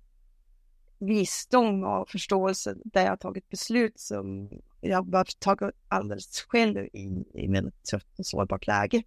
visdom 1.00 1.84
och 1.84 2.10
förståelse 2.10 2.76
där 2.86 3.06
jag 3.06 3.20
tagit 3.20 3.50
beslut 3.50 4.00
som 4.00 4.50
jag 4.82 5.06
bara 5.06 5.26
tagit 5.40 5.76
alldeles 5.88 6.42
själv 6.42 6.88
in 6.94 7.26
i 7.34 7.58
ett 7.58 7.84
tufft 7.92 8.20
och 8.20 8.26
sårbart 8.26 8.68
läge. 8.68 9.04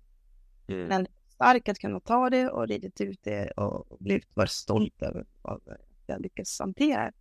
Mm. 0.69 0.89
Men 0.89 1.07
stark 1.29 1.69
att 1.69 1.79
kunna 1.79 2.01
ta 2.01 2.31
det 2.31 2.49
och 2.49 2.69
ridit 2.69 3.01
ut 3.01 3.21
det 3.23 3.51
och 3.51 3.97
blivit 4.01 4.37
varit 4.37 4.51
stolt 4.51 5.03
över 5.03 5.27
vad 5.43 5.61
jag 6.07 6.21
lyckats 6.21 6.61
hantera. 6.61 7.13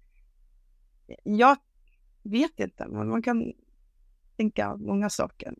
Jag 1.23 1.57
vet 2.23 2.59
inte, 2.59 2.87
men 2.87 3.09
man 3.09 3.21
kan 3.21 3.53
tänka 4.37 4.75
många 4.75 5.09
saker. 5.09 5.53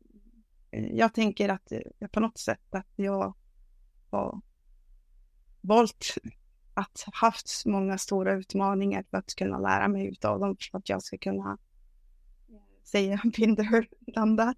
Jag 0.71 1.13
tänker 1.13 1.49
att 1.49 1.71
jag 1.99 2.11
på 2.11 2.19
något 2.19 2.37
sätt 2.37 2.75
att 2.75 2.87
jag 2.95 3.33
har 4.13 4.41
valt 5.61 6.05
att 6.73 7.05
haft 7.13 7.65
många 7.65 7.97
stora 7.97 8.33
utmaningar 8.33 9.03
för 9.09 9.17
att 9.17 9.35
kunna 9.35 9.59
lära 9.59 9.87
mig 9.87 10.07
utav 10.07 10.39
dem 10.39 10.57
för 10.71 10.77
att 10.77 10.89
jag 10.89 11.03
ska 11.03 11.17
kunna 11.17 11.57
eh, 12.49 12.83
säga 12.83 13.21
binder 13.37 13.87
landat 14.07 14.57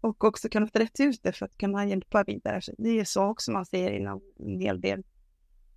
och 0.00 0.24
också 0.24 0.48
kunna 0.48 0.66
få 0.66 0.78
rätt 0.78 1.00
ut 1.00 1.22
det 1.22 1.32
för 1.32 1.46
att 1.46 1.58
kunna 1.58 1.86
hjälpa 1.86 2.24
vidare. 2.24 2.62
Så 2.62 2.72
det 2.78 3.00
är 3.00 3.04
så 3.04 3.24
också 3.24 3.52
man 3.52 3.66
ser 3.66 3.90
inom 3.90 4.22
en 4.38 4.60
hel 4.60 4.80
del 4.80 5.04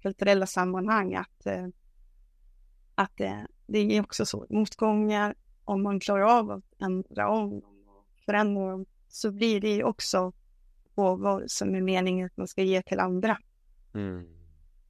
kulturella 0.01 0.45
sammanhang 0.45 1.15
att, 1.15 1.45
eh, 1.45 1.67
att 2.95 3.19
eh, 3.19 3.41
det 3.67 3.79
är 3.79 4.01
också 4.01 4.25
så 4.25 4.45
motgångar 4.49 5.35
om 5.63 5.83
man 5.83 5.99
klarar 5.99 6.39
av 6.39 6.51
att 6.51 6.81
ändra 6.81 7.29
om 7.29 7.53
och 7.53 8.07
förändra 8.25 8.71
dem 8.71 8.85
så 9.07 9.31
blir 9.31 9.61
det 9.61 9.83
också 9.83 10.33
vad 10.99 11.51
som 11.51 11.75
är 11.75 11.81
meningen 11.81 12.25
att 12.25 12.37
man 12.37 12.47
ska 12.47 12.63
ge 12.63 12.81
till 12.81 12.99
andra. 12.99 13.37
Mm. 13.93 14.27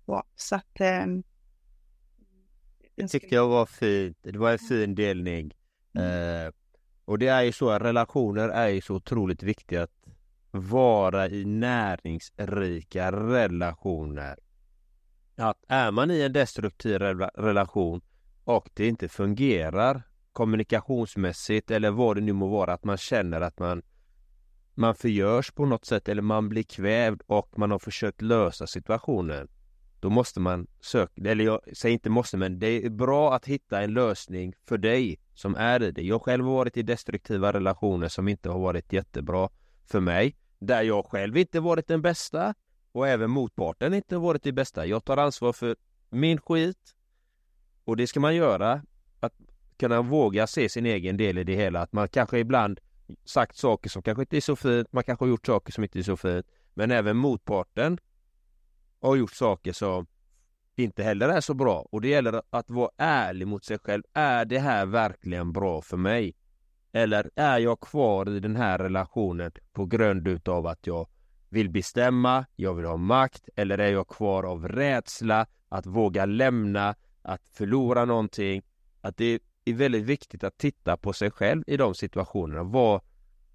Ja, 0.05 0.23
så 0.35 0.55
att 0.55 0.79
eh, 0.79 1.05
det 2.95 3.07
tyckte 3.07 3.35
jag 3.35 3.47
var 3.47 3.65
fint. 3.65 4.17
Det 4.21 4.37
var 4.37 4.51
en 4.51 4.59
fin 4.59 4.95
delning. 4.95 5.53
Mm. 5.93 6.45
Eh, 6.45 6.53
och 7.05 7.19
det 7.19 7.27
är 7.27 7.41
ju 7.41 7.51
så 7.51 7.69
att 7.69 7.81
relationer 7.81 8.49
är 8.49 8.67
ju 8.67 8.81
så 8.81 8.95
otroligt 8.95 9.43
viktiga 9.43 9.83
att 9.83 10.05
vara 10.51 11.29
i 11.29 11.45
näringsrika 11.45 13.11
relationer. 13.11 14.39
Att 15.35 15.63
är 15.67 15.91
man 15.91 16.11
i 16.11 16.21
en 16.21 16.33
destruktiv 16.33 17.01
relation 17.01 18.01
och 18.43 18.69
det 18.73 18.87
inte 18.87 19.09
fungerar 19.09 20.03
kommunikationsmässigt 20.33 21.71
eller 21.71 21.91
vad 21.91 22.17
det 22.17 22.21
nu 22.21 22.33
må 22.33 22.47
vara 22.47 22.73
att 22.73 22.83
man 22.83 22.97
känner 22.97 23.41
att 23.41 23.59
man 23.59 23.81
man 24.79 24.95
förgörs 24.95 25.51
på 25.51 25.65
något 25.65 25.85
sätt 25.85 26.09
eller 26.09 26.21
man 26.21 26.49
blir 26.49 26.63
kvävd 26.63 27.21
och 27.25 27.59
man 27.59 27.71
har 27.71 27.79
försökt 27.79 28.21
lösa 28.21 28.67
situationen. 28.67 29.47
Då 29.99 30.09
måste 30.09 30.39
man 30.39 30.67
söka, 30.81 31.29
eller 31.29 31.45
jag 31.45 31.77
säger 31.77 31.93
inte 31.93 32.09
måste 32.09 32.37
men 32.37 32.59
det 32.59 32.85
är 32.85 32.89
bra 32.89 33.35
att 33.35 33.45
hitta 33.45 33.81
en 33.81 33.93
lösning 33.93 34.53
för 34.65 34.77
dig 34.77 35.19
som 35.33 35.55
är 35.55 35.83
i 35.83 35.91
det. 35.91 36.01
Jag 36.01 36.21
själv 36.21 36.45
har 36.45 36.53
varit 36.53 36.77
i 36.77 36.83
destruktiva 36.83 37.53
relationer 37.53 38.07
som 38.07 38.27
inte 38.27 38.49
har 38.49 38.59
varit 38.59 38.93
jättebra 38.93 39.49
för 39.85 39.99
mig. 39.99 40.35
Där 40.59 40.81
jag 40.81 41.05
själv 41.05 41.37
inte 41.37 41.59
varit 41.59 41.87
den 41.87 42.01
bästa 42.01 42.53
och 42.91 43.07
även 43.07 43.29
motparten 43.29 43.93
inte 43.93 44.17
varit 44.17 44.43
det 44.43 44.51
bästa. 44.51 44.85
Jag 44.85 45.05
tar 45.05 45.17
ansvar 45.17 45.53
för 45.53 45.75
min 46.09 46.41
skit 46.41 46.95
och 47.83 47.97
det 47.97 48.07
ska 48.07 48.19
man 48.19 48.35
göra. 48.35 48.81
Att 49.19 49.33
kunna 49.77 50.01
våga 50.01 50.47
se 50.47 50.69
sin 50.69 50.85
egen 50.85 51.17
del 51.17 51.37
i 51.37 51.43
det 51.43 51.55
hela. 51.55 51.81
Att 51.81 51.93
man 51.93 52.07
kanske 52.07 52.39
ibland 52.39 52.79
sagt 53.25 53.57
saker 53.57 53.89
som 53.89 54.01
kanske 54.01 54.21
inte 54.21 54.37
är 54.37 54.41
så 54.41 54.55
fint. 54.55 54.93
Man 54.93 55.03
kanske 55.03 55.25
har 55.25 55.29
gjort 55.29 55.45
saker 55.45 55.71
som 55.71 55.83
inte 55.83 55.99
är 55.99 56.03
så 56.03 56.17
fint. 56.17 56.45
Men 56.73 56.91
även 56.91 57.17
motparten 57.17 57.97
har 59.01 59.15
gjort 59.15 59.33
saker 59.33 59.73
som 59.73 60.07
inte 60.75 61.03
heller 61.03 61.29
är 61.29 61.41
så 61.41 61.53
bra 61.53 61.87
och 61.91 62.01
det 62.01 62.07
gäller 62.07 62.41
att 62.49 62.69
vara 62.69 62.89
ärlig 62.97 63.47
mot 63.47 63.65
sig 63.65 63.79
själv. 63.79 64.03
Är 64.13 64.45
det 64.45 64.59
här 64.59 64.85
verkligen 64.85 65.53
bra 65.53 65.81
för 65.81 65.97
mig? 65.97 66.35
Eller 66.91 67.29
är 67.35 67.59
jag 67.59 67.79
kvar 67.79 68.29
i 68.29 68.39
den 68.39 68.55
här 68.55 68.77
relationen 68.77 69.51
på 69.73 69.85
grund 69.85 70.27
utav 70.27 70.67
att 70.67 70.87
jag 70.87 71.07
vill 71.49 71.69
bestämma, 71.69 72.45
jag 72.55 72.73
vill 72.73 72.85
ha 72.85 72.97
makt 72.97 73.49
eller 73.55 73.77
är 73.77 73.91
jag 73.91 74.07
kvar 74.07 74.43
av 74.43 74.67
rädsla 74.67 75.47
att 75.69 75.85
våga 75.85 76.25
lämna, 76.25 76.95
att 77.21 77.49
förlora 77.49 78.05
någonting? 78.05 78.61
Att 79.01 79.17
det 79.17 79.39
är 79.69 79.73
väldigt 79.73 80.03
viktigt 80.03 80.43
att 80.43 80.57
titta 80.57 80.97
på 80.97 81.13
sig 81.13 81.31
själv 81.31 81.63
i 81.67 81.77
de 81.77 81.95
situationerna. 81.95 82.63
Vad, 82.63 83.01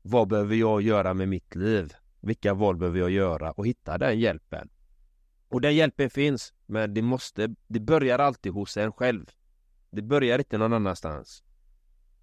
vad 0.02 0.28
behöver 0.28 0.56
jag 0.56 0.82
göra 0.82 1.14
med 1.14 1.28
mitt 1.28 1.54
liv? 1.54 1.92
Vilka 2.20 2.54
val 2.54 2.76
behöver 2.76 2.98
jag 2.98 3.10
göra? 3.10 3.52
Och 3.52 3.66
hitta 3.66 3.98
den 3.98 4.20
hjälpen. 4.20 4.68
Och 5.48 5.60
den 5.60 5.74
hjälpen 5.74 6.10
finns, 6.10 6.52
men 6.66 6.94
det 6.94 7.02
måste, 7.02 7.54
det 7.66 7.80
börjar 7.80 8.18
alltid 8.18 8.52
hos 8.52 8.76
en 8.76 8.92
själv. 8.92 9.26
Det 9.90 10.02
börjar 10.02 10.38
inte 10.38 10.58
någon 10.58 10.72
annanstans. 10.72 11.42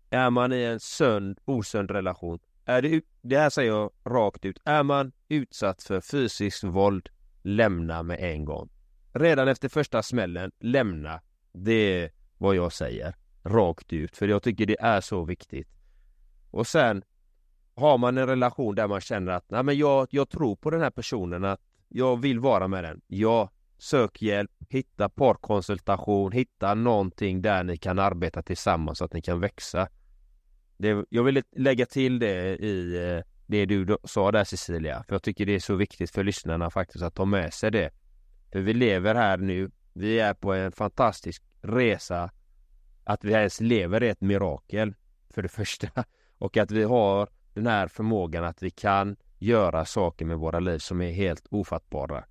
Är 0.09 0.29
man 0.29 0.53
i 0.53 0.63
en 0.63 0.79
sund, 0.79 1.39
osund 1.45 1.91
relation, 1.91 2.39
är 2.65 2.81
det, 2.81 3.01
det 3.21 3.37
här 3.37 3.49
säger 3.49 3.71
jag 3.71 3.91
rakt 4.05 4.45
ut, 4.45 4.59
är 4.65 4.83
man 4.83 5.11
utsatt 5.29 5.83
för 5.83 6.01
fysiskt 6.01 6.63
våld, 6.63 7.09
lämna 7.41 8.03
med 8.03 8.19
en 8.19 8.45
gång. 8.45 8.69
Redan 9.13 9.47
efter 9.47 9.69
första 9.69 10.03
smällen, 10.03 10.51
lämna. 10.59 11.21
Det 11.53 11.73
är 11.73 12.11
vad 12.37 12.55
jag 12.55 12.73
säger. 12.73 13.15
Rakt 13.43 13.93
ut, 13.93 14.17
för 14.17 14.27
jag 14.27 14.43
tycker 14.43 14.65
det 14.65 14.81
är 14.81 15.01
så 15.01 15.23
viktigt. 15.23 15.67
Och 16.51 16.67
sen 16.67 17.03
har 17.75 17.97
man 17.97 18.17
en 18.17 18.27
relation 18.27 18.75
där 18.75 18.87
man 18.87 19.01
känner 19.01 19.31
att 19.31 19.49
Nej, 19.49 19.63
men 19.63 19.77
jag, 19.77 20.07
jag 20.11 20.29
tror 20.29 20.55
på 20.55 20.69
den 20.69 20.81
här 20.81 20.89
personen 20.89 21.45
att 21.45 21.61
jag 21.87 22.21
vill 22.21 22.39
vara 22.39 22.67
med 22.67 22.83
den. 22.83 23.01
Ja, 23.07 23.49
sök 23.77 24.21
hjälp, 24.21 24.51
hitta 24.69 25.09
parkonsultation, 25.09 26.31
hitta 26.31 26.73
någonting 26.73 27.41
där 27.41 27.63
ni 27.63 27.77
kan 27.77 27.99
arbeta 27.99 28.41
tillsammans 28.41 28.97
så 28.97 29.05
att 29.05 29.13
ni 29.13 29.21
kan 29.21 29.39
växa. 29.39 29.87
Det, 30.77 31.05
jag 31.09 31.23
vill 31.23 31.43
lägga 31.55 31.85
till 31.85 32.19
det 32.19 32.55
i 32.55 32.95
eh, 32.95 33.23
det 33.47 33.65
du 33.65 33.97
sa 34.03 34.31
där 34.31 34.43
Cecilia, 34.43 35.03
för 35.07 35.15
jag 35.15 35.23
tycker 35.23 35.45
det 35.45 35.55
är 35.55 35.59
så 35.59 35.75
viktigt 35.75 36.11
för 36.11 36.23
lyssnarna 36.23 36.69
faktiskt 36.69 37.03
att 37.03 37.15
ta 37.15 37.25
med 37.25 37.53
sig 37.53 37.71
det. 37.71 37.91
För 38.51 38.59
vi 38.59 38.73
lever 38.73 39.15
här 39.15 39.37
nu, 39.37 39.71
vi 39.93 40.19
är 40.19 40.33
på 40.33 40.53
en 40.53 40.71
fantastisk 40.71 41.43
resa. 41.61 42.31
Att 43.03 43.23
vi 43.23 43.33
ens 43.33 43.61
lever 43.61 44.03
är 44.03 44.11
ett 44.11 44.21
mirakel, 44.21 44.95
för 45.29 45.41
det 45.41 45.49
första. 45.49 46.05
Och 46.37 46.57
att 46.57 46.71
vi 46.71 46.83
har 46.83 47.29
den 47.53 47.67
här 47.67 47.87
förmågan 47.87 48.43
att 48.43 48.63
vi 48.63 48.69
kan 48.69 49.15
göra 49.39 49.85
saker 49.85 50.25
med 50.25 50.37
våra 50.37 50.59
liv 50.59 50.77
som 50.77 51.01
är 51.01 51.11
helt 51.11 51.47
ofattbara. 51.49 52.23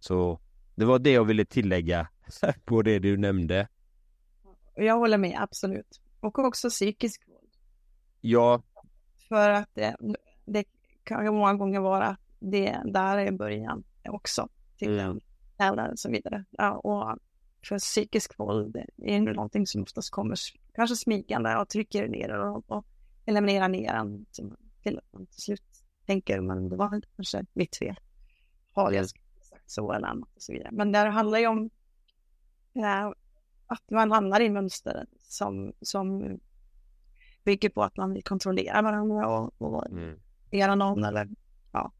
Så 0.00 0.40
det 0.74 0.84
var 0.84 0.98
det 0.98 1.12
jag 1.12 1.24
ville 1.24 1.44
tillägga 1.44 2.08
på 2.64 2.82
det 2.82 2.98
du 2.98 3.16
nämnde. 3.16 3.68
Jag 4.74 4.98
håller 4.98 5.18
med, 5.18 5.36
absolut. 5.40 6.00
Och 6.20 6.38
också 6.38 6.70
psykisk 6.70 7.28
våld. 7.28 7.50
Ja. 8.20 8.62
För 9.28 9.50
att 9.50 9.74
det, 9.74 9.96
det 10.44 10.64
kan 11.04 11.34
många 11.34 11.54
gånger 11.54 11.80
vara 11.80 12.16
det 12.38 12.80
där 12.84 13.18
är 13.18 13.32
början 13.32 13.84
också. 14.08 14.48
Till 14.76 14.98
mm. 15.00 15.20
eller 15.58 15.92
så 15.96 16.10
vidare. 16.10 16.44
Ja, 16.50 16.72
och 16.72 17.18
för 17.68 17.78
psykisk 17.78 18.38
våld 18.38 18.76
är 18.96 19.20
någonting 19.20 19.66
som 19.66 19.82
oftast 19.82 20.10
kommer 20.10 20.36
kanske 20.74 20.96
smygande 20.96 21.56
och 21.56 21.68
trycker 21.68 22.08
ner 22.08 22.38
och, 22.38 22.70
och 22.70 22.86
eliminerar 23.26 23.68
ner 23.68 23.94
en 23.94 24.26
till, 24.32 25.00
till 25.30 25.42
slut 25.42 25.62
tänker 26.06 26.40
man 26.40 26.68
det 26.68 26.76
var 26.76 27.02
kanske 27.16 27.44
mitt 27.52 27.76
fel. 27.76 27.96
Har 28.72 28.92
jag 28.92 29.08
sagt 29.08 29.22
så 29.66 29.92
eller 29.92 30.08
annat 30.08 30.28
och 30.34 30.42
så 30.42 30.52
vidare. 30.52 30.70
Men 30.72 30.92
det 30.92 30.98
handlar 30.98 31.38
ju 31.38 31.46
om 31.46 31.70
äh, 32.74 33.12
att 33.66 33.90
man 33.90 34.12
hamnar 34.12 34.40
i 34.40 34.50
mönster 34.50 35.06
som, 35.18 35.72
som 35.80 36.38
bygger 37.44 37.68
på 37.68 37.82
att 37.82 37.96
man 37.96 38.12
vill 38.12 38.24
kontrollera 38.24 38.82
varandra 38.82 39.28
och, 39.28 39.54
och 39.58 39.86
mm. 39.86 40.20
göra 40.50 40.74
någon 40.74 41.04
eller 41.04 41.28
ja. 41.72 41.92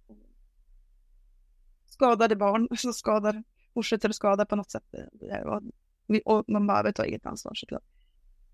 Skadade 1.86 2.36
barn 2.36 2.68
som 2.76 2.92
skadar, 2.92 3.42
fortsätter 3.76 4.08
att 4.08 4.16
skada 4.16 4.46
på 4.46 4.56
något 4.56 4.70
sätt. 4.70 4.84
Och, 6.24 6.44
man 6.48 6.66
behöver 6.66 6.92
ta 6.92 7.04
eget 7.04 7.26
ansvar 7.26 7.52
såklart. 7.54 7.84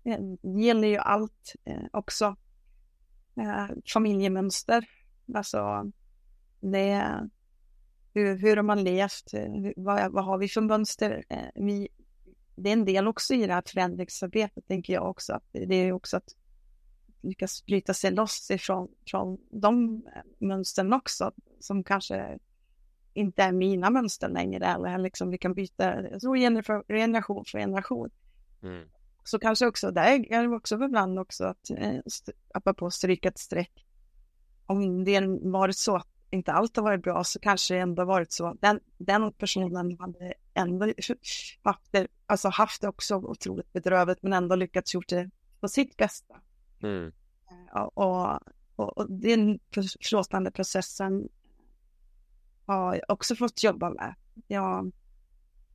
Eh, 0.03 0.19
det 0.41 0.61
gäller 0.61 0.87
ju 0.87 0.97
allt 0.97 1.53
eh, 1.65 1.85
också. 1.91 2.35
Eh, 3.35 3.67
familjemönster 3.93 4.85
Alltså, 5.33 5.91
det, 6.59 7.19
hur, 8.13 8.37
hur 8.37 8.55
har 8.55 8.63
man 8.63 8.83
levt? 8.83 9.31
Vad, 9.75 10.11
vad 10.11 10.25
har 10.25 10.37
vi 10.37 10.47
för 10.47 10.61
mönster? 10.61 11.23
Vi, 11.55 11.87
det 12.55 12.69
är 12.69 12.73
en 12.73 12.85
del 12.85 13.07
också 13.07 13.33
i 13.33 13.47
det 13.47 13.53
här 13.53 13.63
förändringsarbetet, 13.65 14.67
tänker 14.67 14.93
jag 14.93 15.09
också. 15.09 15.33
Att 15.33 15.43
det 15.51 15.75
är 15.75 15.91
också 15.91 16.17
att 16.17 16.35
lyckas 17.21 17.65
bryta 17.65 17.93
sig 17.93 18.11
loss 18.11 18.51
ifrån 18.51 18.87
från 19.07 19.37
de 19.51 20.03
mönstren 20.39 20.93
också, 20.93 21.31
som 21.59 21.83
kanske 21.83 22.39
inte 23.13 23.43
är 23.43 23.51
mina 23.51 23.89
mönster 23.89 24.29
längre, 24.29 24.65
eller 24.65 24.97
liksom 24.97 25.29
vi 25.29 25.37
kan 25.37 25.53
byta 25.53 26.19
så 26.19 26.33
generation 26.87 27.45
för 27.45 27.59
generation. 27.59 28.09
Mm. 28.63 28.87
Så 29.23 29.39
kanske 29.39 29.67
också, 29.67 29.91
där 29.91 30.33
är 30.33 30.47
det 30.47 30.55
också 30.55 30.83
ibland 30.83 31.19
också 31.19 31.45
att, 31.45 31.69
eh, 31.69 31.99
apropå 32.53 32.91
stryka 32.91 33.29
ett 33.29 33.37
streck, 33.37 33.85
om 34.65 35.03
det 35.03 35.21
varit 35.41 35.77
så 35.77 35.95
att 35.95 36.07
inte 36.29 36.51
allt 36.51 36.75
har 36.75 36.83
varit 36.83 37.03
bra 37.03 37.23
så 37.23 37.39
kanske 37.39 37.73
det 37.73 37.79
ändå 37.79 38.05
varit 38.05 38.31
så. 38.31 38.57
Den, 38.61 38.79
den 38.97 39.33
personen 39.33 39.97
hade 39.99 40.33
ändå 40.53 40.85
haft 41.63 41.91
det, 41.91 42.07
alltså 42.25 42.49
haft 42.49 42.81
det 42.81 42.87
också 42.87 43.15
otroligt 43.15 43.73
bedrövligt 43.73 44.23
men 44.23 44.33
ändå 44.33 44.55
lyckats 44.55 44.93
gjort 44.93 45.09
det 45.09 45.29
på 45.59 45.67
sitt 45.67 45.97
bästa. 45.97 46.35
Mm. 46.83 47.11
Och, 47.73 47.97
och, 47.97 48.39
och, 48.75 48.97
och 48.97 49.11
den 49.11 49.59
förlåtande 49.73 50.51
processen 50.51 51.29
har 52.65 52.95
jag 52.95 53.03
också 53.07 53.35
fått 53.35 53.63
jobba 53.63 53.89
med. 53.89 54.15
Jag 54.47 54.91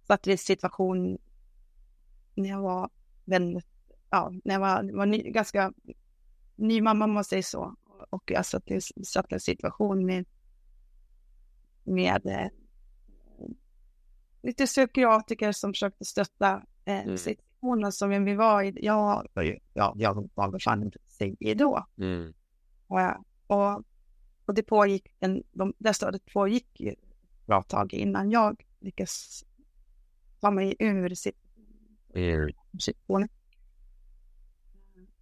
satt 0.06 0.26
i 0.26 0.32
en 0.32 0.38
situation 0.38 1.18
när 2.34 2.48
jag 2.48 2.62
var 2.62 2.90
väldigt, 3.24 3.66
ja, 4.10 4.32
när 4.44 4.54
jag 4.54 4.60
var, 4.60 4.96
var 4.96 5.06
ny, 5.06 5.22
ganska 5.22 5.72
ny 6.56 6.80
mamma 6.80 7.04
om 7.04 7.12
man 7.12 7.24
säger 7.24 7.42
så. 7.42 7.74
Och 8.10 8.30
jag 8.30 8.46
satt 8.46 8.70
i, 8.70 8.80
satt 9.04 9.32
i 9.32 9.34
en 9.34 9.40
situation 9.40 10.06
med 10.06 10.24
med 11.88 12.26
eh, 12.26 12.48
lite 14.42 14.66
psykiatriker 14.66 15.52
som 15.52 15.72
försökte 15.72 16.04
stötta 16.04 16.62
eh, 16.84 17.02
mm. 17.02 17.18
situationen 17.18 17.92
som 17.92 18.24
vi 18.24 18.34
var 18.34 18.62
i. 18.62 18.78
Ja, 18.82 19.24
ja, 19.72 19.94
jag 19.96 20.28
var 20.34 20.50
befann 20.50 20.90
sig 21.06 21.36
i 21.40 21.54
då. 21.54 21.86
Mm. 21.98 22.34
Och, 22.86 22.98
och, 23.46 23.84
och 24.48 24.54
det 24.54 24.62
pågick, 24.62 25.14
en, 25.20 25.42
de, 25.52 25.74
det 25.78 25.94
stödet 25.94 26.26
pågick 26.32 26.80
ju 26.80 26.94
bra 27.46 27.62
tag 27.62 27.94
innan 27.94 28.30
jag 28.30 28.64
lyckades 28.80 29.44
ta 30.40 30.50
mig 30.50 30.76
ur 30.78 31.14
situationen. 32.78 33.28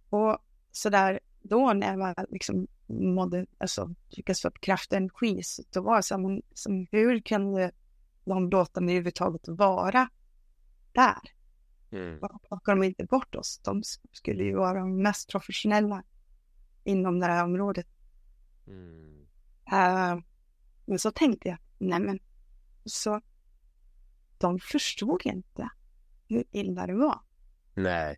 Och 0.09 0.37
så 0.71 0.89
där 0.89 1.19
då 1.41 1.73
när 1.73 1.97
jag 1.97 2.25
liksom 2.29 2.67
mådde, 2.87 3.45
alltså 3.57 3.93
lyckades 4.09 4.41
få 4.41 4.47
upp 4.47 4.61
kraft 4.61 4.91
och 4.91 4.97
energi, 4.97 5.43
så 5.43 5.63
då 5.71 5.81
var 5.81 5.95
det 5.95 6.03
som, 6.03 6.41
som 6.53 6.87
hur 6.91 7.19
kunde 7.19 7.71
de 8.25 8.49
låta 8.49 8.81
mig 8.81 8.95
överhuvudtaget 8.95 9.47
vara 9.47 10.09
där? 10.91 11.21
Mm. 11.91 12.19
Varför 12.19 12.39
plockar 12.47 12.75
de 12.75 12.83
inte 12.83 13.03
bort 13.03 13.35
oss? 13.35 13.61
De 13.63 13.83
skulle 14.11 14.43
ju 14.43 14.55
vara 14.55 14.79
de 14.79 15.01
mest 15.01 15.29
professionella 15.29 16.03
inom 16.83 17.19
det 17.19 17.25
här 17.25 17.43
området. 17.43 17.87
Mm. 18.67 19.27
Uh, 19.73 20.23
men 20.85 20.99
så 20.99 21.11
tänkte 21.11 21.49
jag, 21.49 21.57
nej 21.77 21.99
men, 21.99 22.19
så 22.85 23.21
de 24.37 24.59
förstod 24.59 25.25
inte 25.25 25.69
hur 26.27 26.43
illa 26.51 26.87
det 26.87 26.95
var. 26.95 27.19
Nej. 27.73 28.17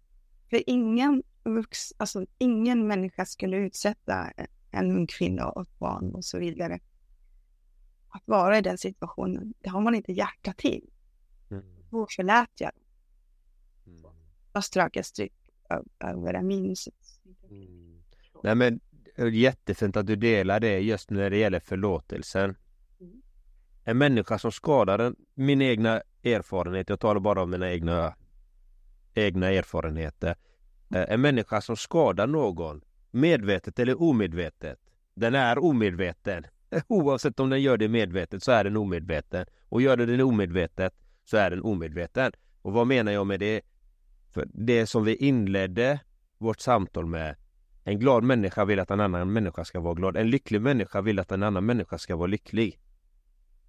För 0.50 0.70
ingen 0.70 1.24
vux, 1.43 1.93
alltså 1.97 2.26
ingen 2.38 2.88
människa 2.88 3.26
skulle 3.26 3.58
utsätta 3.58 4.32
en 4.72 4.91
ung 4.91 5.08
kvinna 5.08 5.50
och 5.50 5.62
ett 5.62 5.80
barn 5.80 6.16
och 6.16 6.26
så 6.26 6.39
vidare. 6.39 6.80
Att 8.10 8.24
vara 8.26 8.58
i 8.58 8.62
den 8.62 8.78
situationen, 8.78 9.54
det 9.60 9.70
har 9.70 9.82
man 9.82 9.95
inte 9.95 10.12
hjärta 10.12 10.54
till. 10.54 10.89
Mm. 11.50 11.64
Då 11.89 12.08
förlät 12.16 12.52
jag. 12.60 12.72
Mm. 13.88 14.12
Jag 14.54 14.64
strök 14.64 14.95
ett 14.95 15.06
stryk 15.06 15.34
över 16.00 16.34
det 16.34 16.41
minuset. 16.41 17.20
Mm. 17.50 18.04
Nej 18.43 18.56
men 18.56 18.80
jättefint 19.28 19.98
att 19.98 20.08
du 20.08 20.16
delar 20.16 20.60
det 20.60 20.80
just 20.80 21.10
när 21.10 21.30
det 21.30 21.38
gäller 21.38 21.60
förlåtelsen. 21.60 22.56
Mm. 23.00 23.22
En 23.84 23.98
människa 23.98 24.40
som 24.40 24.52
skadar 24.52 25.00
en, 25.00 25.16
min 25.34 25.62
egna 25.62 26.02
erfarenhet, 26.24 26.90
jag 26.90 27.00
talar 27.00 27.20
bara 27.20 27.44
om 27.44 27.50
mina 27.50 27.72
egna, 27.72 28.16
egna 29.14 29.50
erfarenheter. 29.50 30.36
Eh, 30.96 31.06
en 31.10 31.22
människa 31.22 31.62
som 31.62 31.78
skadar 31.78 32.28
någon 32.28 32.82
medvetet 33.12 33.80
eller 33.80 34.02
omedvetet. 34.02 34.80
Den 35.14 35.36
är 35.36 35.60
omedveten. 35.60 36.46
Oavsett 36.88 37.40
om 37.40 37.50
den 37.50 37.62
gör 37.62 37.78
det 37.78 37.88
medvetet 37.88 38.44
så 38.44 38.52
är 38.52 38.64
den 38.64 38.78
omedveten. 38.78 39.46
Och 39.70 39.82
gör 39.82 39.98
den 39.98 40.18
det 40.18 40.24
omedvetet 40.24 40.94
så 41.26 41.38
är 41.38 41.50
den 41.50 41.62
omedveten. 41.62 42.32
Och 42.62 42.74
vad 42.74 42.88
menar 42.88 43.12
jag 43.12 43.28
med 43.28 43.40
det? 43.40 43.62
För 44.32 44.48
det 44.54 44.88
som 44.88 45.04
vi 45.04 45.16
inledde 45.16 46.00
vårt 46.38 46.60
samtal 46.60 47.06
med. 47.06 47.36
En 47.90 48.00
glad 48.00 48.24
människa 48.24 48.66
vill 48.66 48.80
att 48.80 48.92
en 48.92 49.00
annan 49.00 49.34
människa 49.34 49.66
ska 49.66 49.80
vara 49.80 49.94
glad. 49.94 50.18
En 50.18 50.30
lycklig 50.30 50.62
människa 50.62 51.02
vill 51.02 51.20
att 51.20 51.32
en 51.32 51.44
annan 51.44 51.66
människa 51.66 51.98
ska 51.98 52.16
vara 52.16 52.28
lycklig. 52.28 52.80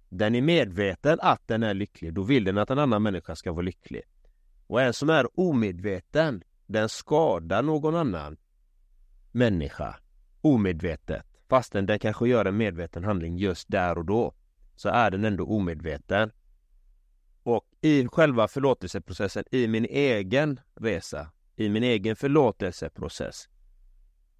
Den 0.09 0.35
är 0.35 0.41
medveten 0.41 1.19
att 1.21 1.47
den 1.47 1.63
är 1.63 1.73
lycklig, 1.73 2.13
då 2.13 2.23
vill 2.23 2.43
den 2.43 2.57
att 2.57 2.69
en 2.69 2.79
annan 2.79 3.03
människa 3.03 3.35
ska 3.35 3.51
vara 3.51 3.61
lycklig. 3.61 4.01
Och 4.67 4.81
en 4.81 4.93
som 4.93 5.09
är 5.09 5.39
omedveten, 5.39 6.43
den 6.65 6.89
skadar 6.89 7.63
någon 7.63 7.95
annan 7.95 8.37
människa 9.31 9.95
omedvetet 10.41 11.25
fastän 11.49 11.85
den 11.85 11.99
kanske 11.99 12.27
gör 12.27 12.45
en 12.45 12.57
medveten 12.57 13.03
handling 13.03 13.37
just 13.37 13.69
där 13.69 13.97
och 13.97 14.05
då 14.05 14.33
så 14.75 14.89
är 14.89 15.11
den 15.11 15.25
ändå 15.25 15.45
omedveten. 15.45 16.31
Och 17.43 17.65
i 17.81 18.07
själva 18.07 18.47
förlåtelseprocessen, 18.47 19.43
i 19.51 19.67
min 19.67 19.85
egen 19.85 20.59
resa, 20.75 21.31
i 21.55 21.69
min 21.69 21.83
egen 21.83 22.15
förlåtelseprocess 22.15 23.47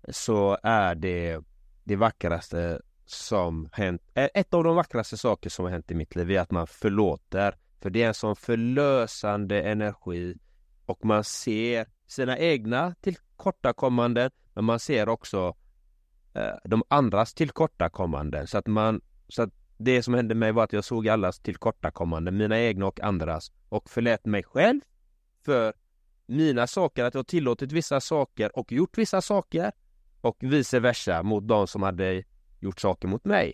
så 0.09 0.57
är 0.63 0.95
det 0.95 1.39
det 1.83 1.95
vackraste 1.95 2.81
som 3.05 3.69
hänt, 3.71 4.01
ett 4.13 4.53
av 4.53 4.63
de 4.63 4.75
vackraste 4.75 5.17
saker 5.17 5.49
som 5.49 5.65
har 5.65 5.71
hänt 5.71 5.91
i 5.91 5.95
mitt 5.95 6.15
liv 6.15 6.31
är 6.31 6.39
att 6.39 6.51
man 6.51 6.67
förlåter. 6.67 7.55
För 7.81 7.89
det 7.89 8.03
är 8.03 8.07
en 8.07 8.13
sån 8.13 8.35
förlösande 8.35 9.61
energi. 9.61 10.37
Och 10.85 11.05
man 11.05 11.23
ser 11.23 11.87
sina 12.07 12.37
egna 12.37 12.95
tillkortakommanden 13.01 14.31
men 14.53 14.65
man 14.65 14.79
ser 14.79 15.09
också 15.09 15.55
eh, 16.33 16.55
de 16.63 16.83
andras 16.87 17.33
tillkortakommanden. 17.33 18.47
Så 18.47 18.57
att 18.57 18.67
man 18.67 19.01
så 19.27 19.41
att 19.41 19.49
det 19.77 20.03
som 20.03 20.13
hände 20.13 20.35
mig 20.35 20.51
var 20.51 20.63
att 20.63 20.73
jag 20.73 20.83
såg 20.83 21.07
allas 21.07 21.39
tillkortakommanden, 21.39 22.37
mina 22.37 22.59
egna 22.59 22.85
och 22.85 22.99
andras 22.99 23.51
och 23.69 23.89
förlät 23.89 24.25
mig 24.25 24.43
själv 24.43 24.81
för 25.45 25.73
mina 26.25 26.67
saker, 26.67 27.03
att 27.03 27.13
jag 27.13 27.27
tillåtit 27.27 27.71
vissa 27.71 28.01
saker 28.01 28.57
och 28.57 28.71
gjort 28.71 28.97
vissa 28.97 29.21
saker 29.21 29.71
och 30.21 30.37
vice 30.39 30.79
versa 30.79 31.23
mot 31.23 31.47
de 31.47 31.67
som 31.67 31.83
hade 31.83 32.23
gjort 32.59 32.79
saker 32.79 33.07
mot 33.07 33.25
mig. 33.25 33.53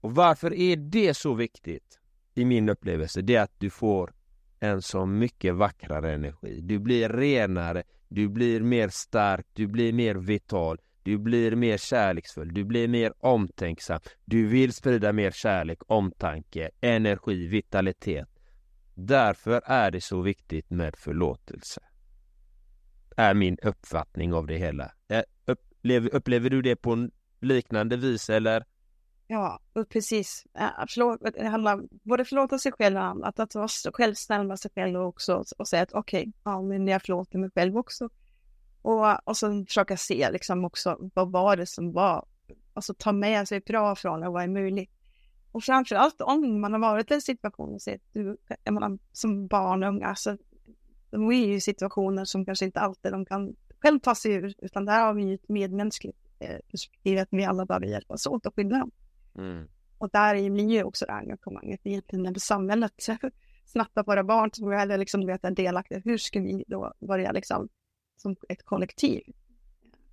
Och 0.00 0.14
varför 0.14 0.54
är 0.54 0.76
det 0.76 1.14
så 1.14 1.34
viktigt 1.34 2.00
i 2.34 2.44
min 2.44 2.68
upplevelse? 2.68 3.22
Det 3.22 3.34
är 3.34 3.42
att 3.42 3.60
du 3.60 3.70
får 3.70 4.14
en 4.60 4.82
så 4.82 5.06
mycket 5.06 5.54
vackrare 5.54 6.14
energi. 6.14 6.60
Du 6.60 6.78
blir 6.78 7.08
renare, 7.08 7.82
du 8.08 8.28
blir 8.28 8.60
mer 8.60 8.88
stark, 8.88 9.46
du 9.52 9.66
blir 9.66 9.92
mer 9.92 10.14
vital, 10.14 10.78
du 11.02 11.18
blir 11.18 11.56
mer 11.56 11.76
kärleksfull, 11.76 12.54
du 12.54 12.64
blir 12.64 12.88
mer 12.88 13.12
omtänksam. 13.18 14.00
Du 14.24 14.46
vill 14.46 14.72
sprida 14.72 15.12
mer 15.12 15.30
kärlek, 15.30 15.78
omtanke, 15.86 16.70
energi, 16.80 17.46
vitalitet. 17.46 18.28
Därför 18.94 19.62
är 19.64 19.90
det 19.90 20.00
så 20.00 20.20
viktigt 20.20 20.70
med 20.70 20.96
förlåtelse. 20.96 21.80
Är 23.18 23.34
min 23.34 23.56
uppfattning 23.62 24.34
av 24.34 24.46
det 24.46 24.56
hela. 24.56 24.92
Eh, 25.08 25.22
upplever, 25.46 26.14
upplever 26.14 26.50
du 26.50 26.62
det 26.62 26.76
på 26.76 26.92
en 26.92 27.10
liknande 27.40 27.96
vis 27.96 28.30
eller? 28.30 28.64
Ja, 29.26 29.60
precis. 29.88 30.44
Förlåt, 30.88 31.20
det 31.34 31.48
handlar 31.48 31.82
både 31.90 32.24
förlåta 32.24 32.58
sig 32.58 32.72
själv 32.72 32.96
och 32.96 33.02
annat, 33.02 33.40
att 33.40 33.54
vara 33.54 33.68
självsnäll 33.92 34.46
med 34.46 34.60
sig 34.60 34.70
själv 34.74 35.00
också 35.00 35.44
och 35.58 35.68
säga 35.68 35.82
att 35.82 35.92
okej, 35.92 36.20
okay, 36.20 36.32
ja, 36.44 36.62
men 36.62 36.88
jag 36.88 37.02
förlåter 37.02 37.38
mig 37.38 37.50
själv 37.54 37.76
också. 37.76 38.08
Och, 38.82 39.28
och 39.28 39.36
sen 39.36 39.66
försöka 39.66 39.96
se 39.96 40.30
liksom 40.30 40.64
också 40.64 41.10
vad 41.14 41.32
var 41.32 41.56
det 41.56 41.66
som 41.66 41.92
var, 41.92 42.26
alltså 42.74 42.94
ta 42.94 43.12
med 43.12 43.48
sig 43.48 43.60
bra 43.60 43.94
från 43.94 44.20
det, 44.20 44.28
vad 44.28 44.42
är 44.42 44.48
möjligt. 44.48 44.90
Och 45.52 45.64
framförallt 45.64 46.20
om 46.20 46.60
man 46.60 46.72
har 46.72 46.80
varit 46.80 47.10
i 47.10 47.14
en 47.14 47.22
situation, 47.22 47.74
och 47.74 47.82
sett, 47.82 48.02
du, 48.12 48.36
menar, 48.64 48.98
som 49.12 49.46
barn 49.46 49.82
och 49.82 49.88
unga, 49.88 50.14
så 50.14 50.36
de 51.10 51.32
är 51.32 51.46
ju 51.46 51.54
i 51.54 51.60
situationer 51.60 52.24
som 52.24 52.44
kanske 52.44 52.64
inte 52.64 52.80
alltid 52.80 53.12
de 53.12 53.24
kan 53.24 53.56
själv 53.82 54.00
ta 54.00 54.14
sig 54.14 54.32
ur, 54.32 54.54
utan 54.58 54.84
där 54.84 55.00
har 55.00 55.14
vi 55.14 55.22
ju 55.22 55.34
ett 55.34 55.48
medmänskligt 55.48 56.18
eh, 56.38 56.58
perspektiv, 56.70 57.18
att 57.18 57.28
vi 57.30 57.44
alla 57.44 57.66
behöver 57.66 57.86
hjälpas 57.86 58.26
åt 58.26 58.46
och 58.46 58.54
skydda 58.54 58.78
dem. 58.78 58.90
Mm. 59.34 59.68
Och 59.98 60.10
där 60.12 60.50
blir 60.50 60.70
ju 60.70 60.84
också 60.84 61.06
det 61.06 61.12
här 61.12 61.20
engagemanget 61.20 61.80
egentligen 61.84 62.22
när 62.22 62.34
samhället 62.34 62.92
snattar 63.66 64.04
våra 64.04 64.24
barn 64.24 64.50
som 64.52 64.72
eller 64.72 64.98
liksom 64.98 65.26
vet 65.26 65.44
är 65.44 65.50
delaktiga. 65.50 65.98
Hur 66.04 66.18
ska 66.18 66.40
vi 66.40 66.64
då 66.66 66.92
börja 67.00 67.32
liksom 67.32 67.68
som 68.16 68.36
ett 68.48 68.64
kollektiv? 68.64 69.22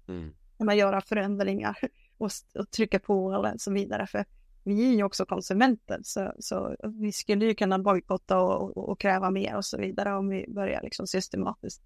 Mm. 0.08 0.34
När 0.58 0.66
man 0.66 0.78
göra 0.78 1.02
förändringar 1.02 1.78
och, 2.18 2.30
och 2.56 2.72
trycka 2.72 3.00
på 3.00 3.34
eller 3.34 3.58
så 3.58 3.72
vidare. 3.72 4.08
För 4.08 4.26
vi 4.68 4.90
är 4.92 4.96
ju 4.96 5.04
också 5.04 5.26
konsumenter 5.26 6.00
så, 6.04 6.34
så 6.40 6.76
vi 6.84 7.12
skulle 7.12 7.46
ju 7.46 7.56
kunna 7.56 7.80
bojkotta 7.80 8.40
och, 8.40 8.78
och, 8.78 8.90
och, 8.90 9.00
kräva 9.00 9.32
mer 9.32 9.56
och 9.56 9.66
så 9.66 9.78
vidare 9.78 10.14
om 10.14 10.30
vi 10.30 10.46
börjar 10.48 10.82
liksom 10.82 11.08
systematiskt 11.08 11.82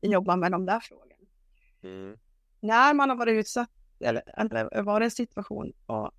jobba 0.00 0.36
med 0.36 0.52
de 0.52 0.66
där 0.66 0.80
frågorna. 0.80 1.14
Mm. 1.82 2.16
När 2.60 2.94
man 2.94 3.10
har 3.10 3.16
varit 3.16 3.40
utsatt 3.40 3.70
eller, 4.00 4.22
eller 4.40 4.82
varit 4.82 5.02
i 5.02 5.04
en 5.04 5.10
situation 5.10 5.72
och 5.86 6.10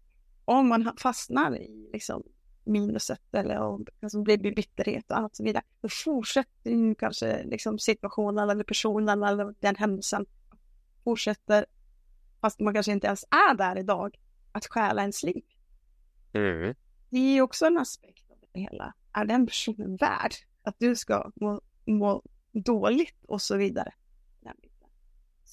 om 0.46 0.68
man 0.68 0.92
fastnar 0.98 1.58
i 1.58 1.90
liksom, 1.94 2.24
minuset 2.64 3.34
eller 3.34 3.60
om 3.60 3.86
alltså, 4.02 4.22
blir 4.22 4.38
bitterhet 4.38 5.12
och 5.12 5.18
annat 5.18 5.36
så 5.36 5.44
vidare, 5.44 5.64
då 5.82 5.90
fortsätter 5.90 6.72
ju 6.72 6.96
kanske 6.96 7.44
liksom, 7.44 7.80
situationen 7.80 8.50
eller 8.50 8.64
personen 8.64 9.24
eller 9.24 9.56
den 9.60 9.76
händelsen 9.76 10.26
fortsätter, 11.04 11.66
fast 12.42 12.60
man 12.60 12.74
kanske 12.74 12.92
inte 12.92 13.08
ens 13.08 13.24
är 13.24 13.58
där 13.58 13.78
idag, 13.78 14.20
att 14.52 14.66
stjäla 14.66 15.02
ens 15.02 15.24
liv. 15.24 15.44
Mm. 16.34 16.76
Det 17.10 17.18
är 17.38 17.42
också 17.42 17.66
en 17.66 17.78
aspekt 17.78 18.32
av 18.32 18.38
det 18.42 18.60
hela. 18.60 18.94
Är 19.12 19.26
den 19.26 19.46
personen 19.46 19.96
värd 19.96 20.34
att 20.64 20.76
du 20.80 20.96
ska 20.96 21.32
må, 21.36 21.62
må 21.86 22.24
dåligt 22.52 23.26
och 23.28 23.42
så 23.42 23.58
vidare? 23.58 23.94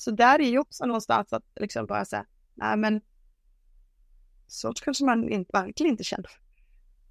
Så 0.00 0.10
där 0.10 0.40
är 0.40 0.48
ju 0.48 0.58
också 0.58 0.86
någonstans 0.86 1.32
att 1.32 1.44
liksom 1.56 1.86
bara 1.86 2.04
säga, 2.04 2.26
nej 2.54 2.76
men 2.76 3.00
så 4.46 4.72
kanske 4.72 5.04
man 5.04 5.28
inte, 5.28 5.50
verkligen 5.52 5.90
inte 5.90 6.04
känner 6.04 6.30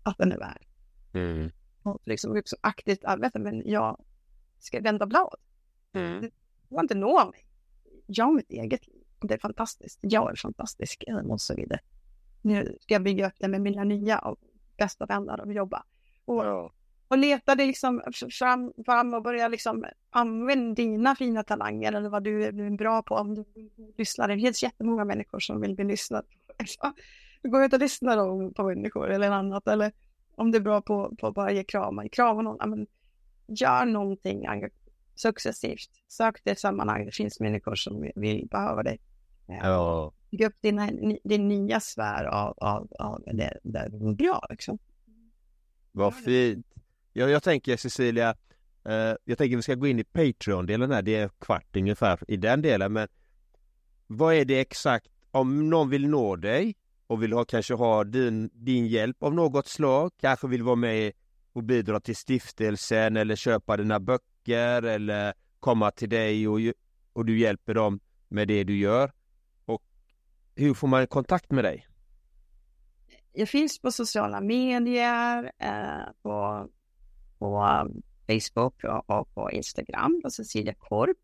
att 0.03 0.17
den 0.17 0.31
är 0.31 0.37
värd. 0.37 0.65
Mm. 1.13 1.51
Och 1.83 2.01
liksom 2.05 2.37
också 2.37 2.55
aktivt 2.61 3.03
arbeta, 3.03 3.39
men 3.39 3.61
jag 3.65 4.05
ska 4.59 4.81
vända 4.81 5.05
blad. 5.05 5.35
Mm. 5.93 6.21
Det 6.21 6.31
går 6.69 6.81
inte 6.81 6.95
nå 6.95 7.25
mig. 7.25 7.45
Jag 8.05 8.25
har 8.25 8.33
mitt 8.33 8.51
eget 8.51 8.87
liv. 8.87 9.03
Det 9.21 9.33
är 9.33 9.37
fantastiskt. 9.37 9.99
Jag 10.01 10.31
är 10.31 10.35
fantastisk 10.35 11.03
och 11.29 11.41
så 11.41 11.55
vidare. 11.55 11.79
Nu 12.41 12.77
ska 12.81 12.93
jag 12.93 13.03
bygga 13.03 13.27
upp 13.27 13.33
det 13.39 13.47
med 13.47 13.61
mina 13.61 13.83
nya 13.83 14.19
och 14.19 14.39
bästa 14.77 15.05
vänner 15.05 15.41
och 15.41 15.53
jobba. 15.53 15.83
Och, 16.25 16.45
ja. 16.45 16.71
och 17.07 17.17
leta 17.17 17.55
dig 17.55 17.67
liksom 17.67 18.01
fram, 18.39 18.73
fram 18.85 19.13
och 19.13 19.23
börja 19.23 19.47
liksom 19.47 19.85
använda 20.09 20.75
dina 20.75 21.15
fina 21.15 21.43
talanger 21.43 21.93
eller 21.93 22.09
vad 22.09 22.23
du 22.23 22.43
är 22.43 22.77
bra 22.77 23.01
på 23.01 23.15
om 23.15 23.35
du 23.35 23.45
lyssnar. 23.97 24.27
Det 24.27 24.35
finns 24.35 24.63
jättemånga 24.63 25.05
människor 25.05 25.39
som 25.39 25.61
vill 25.61 25.75
bli 25.75 25.85
lyssnade 25.85 26.27
på. 26.47 26.93
Går 27.49 27.63
ut 27.63 27.73
och 27.73 27.79
lyssnar 27.79 28.51
på 28.53 28.63
människor 28.63 29.09
eller 29.09 29.31
annat 29.31 29.67
eller 29.67 29.91
om 30.35 30.51
du 30.51 30.57
är 30.57 30.61
bra 30.61 30.81
på, 30.81 31.15
på 31.19 31.27
att 31.27 31.33
bara 31.33 31.51
ge 31.51 31.63
kramar, 31.63 32.07
krama 32.07 32.41
någon, 32.41 32.69
men 32.69 32.87
gör 33.47 33.85
någonting 33.85 34.47
successivt. 35.15 35.89
Sök 36.07 36.43
det 36.43 36.59
sammanhang, 36.59 37.05
det 37.05 37.11
finns 37.11 37.39
människor 37.39 37.75
som 37.75 38.11
vill 38.15 38.47
behöva 38.47 38.83
dig. 38.83 38.99
Ja. 39.47 40.13
Bygga 40.31 40.47
upp 40.47 40.57
din, 40.61 41.19
din 41.23 41.47
nya 41.47 41.79
sfär 41.79 42.25
av, 42.25 42.57
av, 42.57 42.87
av 42.99 43.23
det, 43.25 43.59
det 43.63 43.89
du 43.91 44.15
bra 44.15 44.47
liksom. 44.49 44.79
Vad 45.91 46.15
fint. 46.15 46.67
Jag, 47.13 47.29
jag 47.29 47.43
tänker 47.43 47.77
Cecilia, 47.77 48.35
eh, 48.85 49.13
jag 49.23 49.37
tänker 49.37 49.55
vi 49.55 49.61
ska 49.61 49.75
gå 49.75 49.87
in 49.87 49.99
i 49.99 50.03
Patreon-delen 50.03 50.91
här, 50.91 51.01
det 51.01 51.15
är 51.15 51.29
kvart 51.39 51.75
ungefär 51.75 52.19
i 52.27 52.37
den 52.37 52.61
delen, 52.61 52.93
men 52.93 53.07
vad 54.07 54.35
är 54.35 54.45
det 54.45 54.59
exakt, 54.59 55.07
om 55.31 55.69
någon 55.69 55.89
vill 55.89 56.07
nå 56.07 56.35
dig 56.35 56.75
och 57.07 57.23
vill 57.23 57.33
ha, 57.33 57.45
kanske 57.45 57.73
ha 57.73 58.03
din, 58.03 58.49
din 58.53 58.87
hjälp 58.87 59.23
av 59.23 59.33
något 59.33 59.67
slag, 59.67 60.11
kanske 60.17 60.47
vill 60.47 60.63
vara 60.63 60.75
med 60.75 61.11
och 61.53 61.63
bidra 61.63 61.99
till 61.99 62.15
stiftelsen 62.15 63.17
eller 63.17 63.35
köpa 63.35 63.77
dina 63.77 63.99
böcker 63.99 64.83
eller 64.83 65.33
komma 65.59 65.91
till 65.91 66.09
dig 66.09 66.47
och, 66.47 66.59
och 67.13 67.25
du 67.25 67.39
hjälper 67.39 67.73
dem 67.73 67.99
med 68.27 68.47
det 68.47 68.63
du 68.63 68.77
gör. 68.77 69.11
Hur 70.59 70.73
får 70.73 70.87
man 70.87 71.07
kontakt 71.07 71.51
med 71.51 71.63
dig? 71.63 71.87
Jag 73.33 73.49
finns 73.49 73.79
på 73.79 73.91
sociala 73.91 74.41
medier, 74.41 75.51
eh, 75.57 76.11
på, 76.21 76.67
på 77.37 77.63
eh, 77.63 77.85
Facebook 78.27 78.83
och, 78.83 79.09
och 79.09 79.33
på 79.33 79.51
Instagram, 79.51 80.21
på 80.23 80.29
Cecilia 80.29 80.73
Korp. 80.73 81.17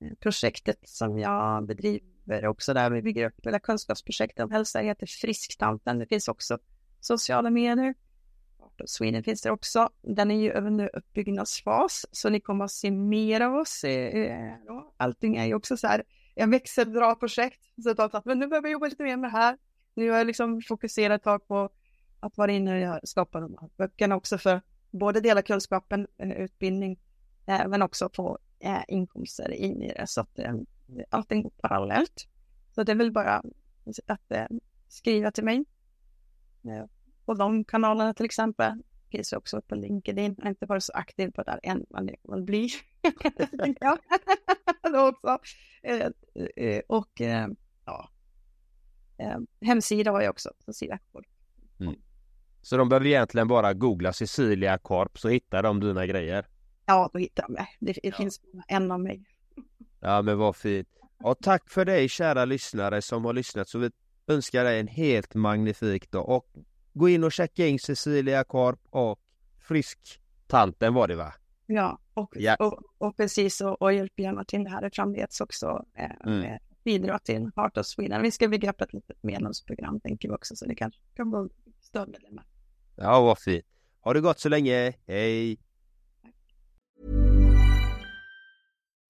Eh, 0.00 0.14
projektet 0.20 0.88
som 0.88 1.18
jag 1.18 1.66
bedriver 1.66 2.46
också 2.46 2.74
där 2.74 2.90
vi 2.90 3.02
bygger 3.02 3.26
upp, 3.26 3.46
hela 3.46 3.58
kunskapsprojektet 3.58 4.44
om 4.44 4.50
hälsa 4.50 4.80
heter 4.80 5.06
Frisktanten. 5.06 5.98
Det 5.98 6.06
finns 6.06 6.28
också 6.28 6.58
sociala 7.00 7.50
medier. 7.50 7.94
Sweden 8.86 9.24
finns 9.24 9.42
det 9.42 9.50
också. 9.50 9.88
Den 10.02 10.30
är 10.30 10.40
ju 10.40 10.50
över 10.52 10.96
uppbyggnadsfas, 10.96 12.06
så 12.12 12.28
ni 12.28 12.40
kommer 12.40 12.64
att 12.64 12.70
se 12.70 12.90
mer 12.90 13.40
av 13.40 13.54
oss. 13.54 13.84
Eh, 13.84 14.52
Allting 14.96 15.36
är 15.36 15.46
ju 15.46 15.54
också 15.54 15.76
så 15.76 15.86
här, 15.86 16.04
jag 16.40 16.50
växeldrar 16.50 17.14
projekt, 17.14 17.60
Så 17.82 18.02
att, 18.02 18.24
men 18.24 18.38
nu 18.38 18.46
behöver 18.46 18.68
jag 18.68 18.72
jobba 18.72 18.86
lite 18.86 19.02
mer 19.02 19.16
med 19.16 19.30
det 19.30 19.38
här. 19.38 19.58
Nu 19.94 20.10
har 20.10 20.18
jag 20.18 20.26
liksom 20.26 20.62
fokuserat 20.62 21.20
ett 21.20 21.24
tag 21.24 21.48
på 21.48 21.70
att 22.20 22.36
vara 22.36 22.52
inne 22.52 22.90
och 22.90 23.08
skapa 23.08 23.40
de 23.40 23.56
här 23.60 23.68
böckerna 23.76 24.16
också 24.16 24.38
för 24.38 24.60
både 24.90 25.20
dela 25.20 25.42
kunskapen, 25.42 26.06
eh, 26.18 26.30
utbildning, 26.30 27.00
men 27.46 27.82
också 27.82 28.10
få 28.14 28.38
eh, 28.58 28.82
inkomster 28.88 29.50
in 29.50 29.82
i 29.82 29.92
det 29.92 30.06
så 30.06 30.20
att 30.20 30.38
eh, 30.38 30.54
allting 31.10 31.42
går 31.42 31.52
parallellt. 31.62 32.26
Så 32.74 32.82
det 32.82 32.92
är 32.92 32.96
väl 32.96 33.12
bara 33.12 33.42
att 34.06 34.30
skriva 34.88 35.30
till 35.30 35.44
mig. 35.44 35.64
På 37.24 37.34
de 37.34 37.64
kanalerna 37.64 38.14
till 38.14 38.24
exempel. 38.24 38.82
Finns 39.10 39.32
också 39.32 39.62
på 39.62 39.74
LinkedIn. 39.74 40.34
Jag 40.38 40.44
har 40.44 40.50
inte 40.50 40.66
varit 40.66 40.84
så 40.84 40.92
aktiv 40.92 41.30
på 41.30 41.42
det 41.42 41.50
där 41.50 41.60
än, 41.62 41.86
men 41.90 42.06
det 42.06 42.16
kommer 42.22 42.42
bli. 42.42 42.68
ja, 43.80 43.98
också. 45.22 45.56
Och 46.86 47.20
ja, 47.84 48.10
hemsida 49.60 50.10
har 50.10 50.20
jag 50.20 50.30
också, 50.30 50.50
Cecilia 50.64 50.98
Korp. 51.12 51.26
Mm. 51.80 51.94
Så 52.62 52.76
de 52.76 52.88
behöver 52.88 53.06
egentligen 53.06 53.48
bara 53.48 53.74
googla 53.74 54.12
Cecilia 54.12 54.78
Korp 54.78 55.18
så 55.18 55.28
hittar 55.28 55.62
de 55.62 55.80
dina 55.80 56.06
grejer? 56.06 56.46
Ja, 56.86 57.10
då 57.12 57.18
hittar 57.18 57.42
de 57.42 57.54
det. 57.54 57.68
Det, 57.78 57.92
det 57.92 58.08
ja. 58.08 58.16
finns 58.16 58.40
en 58.68 58.90
av 58.90 59.00
mig. 59.00 59.24
Ja, 60.00 60.22
men 60.22 60.38
vad 60.38 60.56
fint. 60.56 60.88
Och 61.22 61.38
tack 61.38 61.70
för 61.70 61.84
dig 61.84 62.08
kära 62.08 62.44
lyssnare 62.44 63.02
som 63.02 63.24
har 63.24 63.32
lyssnat 63.32 63.68
så 63.68 63.78
vi 63.78 63.90
önskar 64.26 64.64
dig 64.64 64.80
en 64.80 64.88
helt 64.88 65.34
magnifik 65.34 66.10
dag 66.10 66.28
och 66.28 66.46
gå 66.92 67.08
in 67.08 67.24
och 67.24 67.32
checka 67.32 67.66
in 67.66 67.78
Cecilia 67.78 68.44
Korp 68.44 68.80
och 68.90 69.20
Frisk-tanten 69.58 70.94
var 70.94 71.08
det 71.08 71.16
va? 71.16 71.32
Ja, 71.66 71.98
och, 72.14 72.36
ja. 72.36 72.56
och, 72.58 72.82
och 72.98 73.16
precis 73.16 73.60
och, 73.60 73.82
och 73.82 73.92
hjälp 73.92 74.20
gärna 74.20 74.44
till 74.44 74.64
det 74.64 74.70
här 74.70 74.90
framledes 74.92 75.40
också. 75.40 75.84
Eh, 75.98 76.26
mm. 76.26 76.58
bidra 76.84 77.18
till 77.18 77.50
Heart 77.56 77.76
of 77.76 77.86
Sweden. 77.86 78.22
Vi 78.22 78.30
ska 78.30 78.48
bygga 78.48 78.70
upp 78.70 78.80
ett 78.80 78.92
litet 78.92 79.22
medlemsprogram 79.22 80.00
tänker 80.00 80.28
vi 80.28 80.34
också 80.34 80.56
så 80.56 80.66
det 80.66 80.74
kanske 80.74 81.00
kan 81.16 81.30
vara 81.30 81.48
stödmedlemmar. 81.80 82.44
Ja, 82.96 83.20
vad 83.20 83.38
fint. 83.38 83.64
Ha 84.00 84.12
det 84.12 84.20
gott 84.20 84.40
så 84.40 84.48
länge. 84.48 84.92
Hej! 85.06 85.58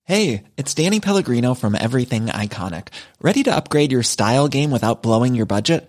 Hey, 0.04 0.42
it's 0.56 0.74
Danny 0.74 1.00
Pellegrino 1.00 1.54
from 1.54 1.74
Everything 1.74 2.26
Iconic. 2.26 2.88
Ready 3.20 3.44
to 3.44 3.54
upgrade 3.54 3.92
your 3.92 4.02
style 4.02 4.48
game 4.48 4.72
without 4.72 5.02
blowing 5.02 5.36
your 5.36 5.46
budget? 5.46 5.88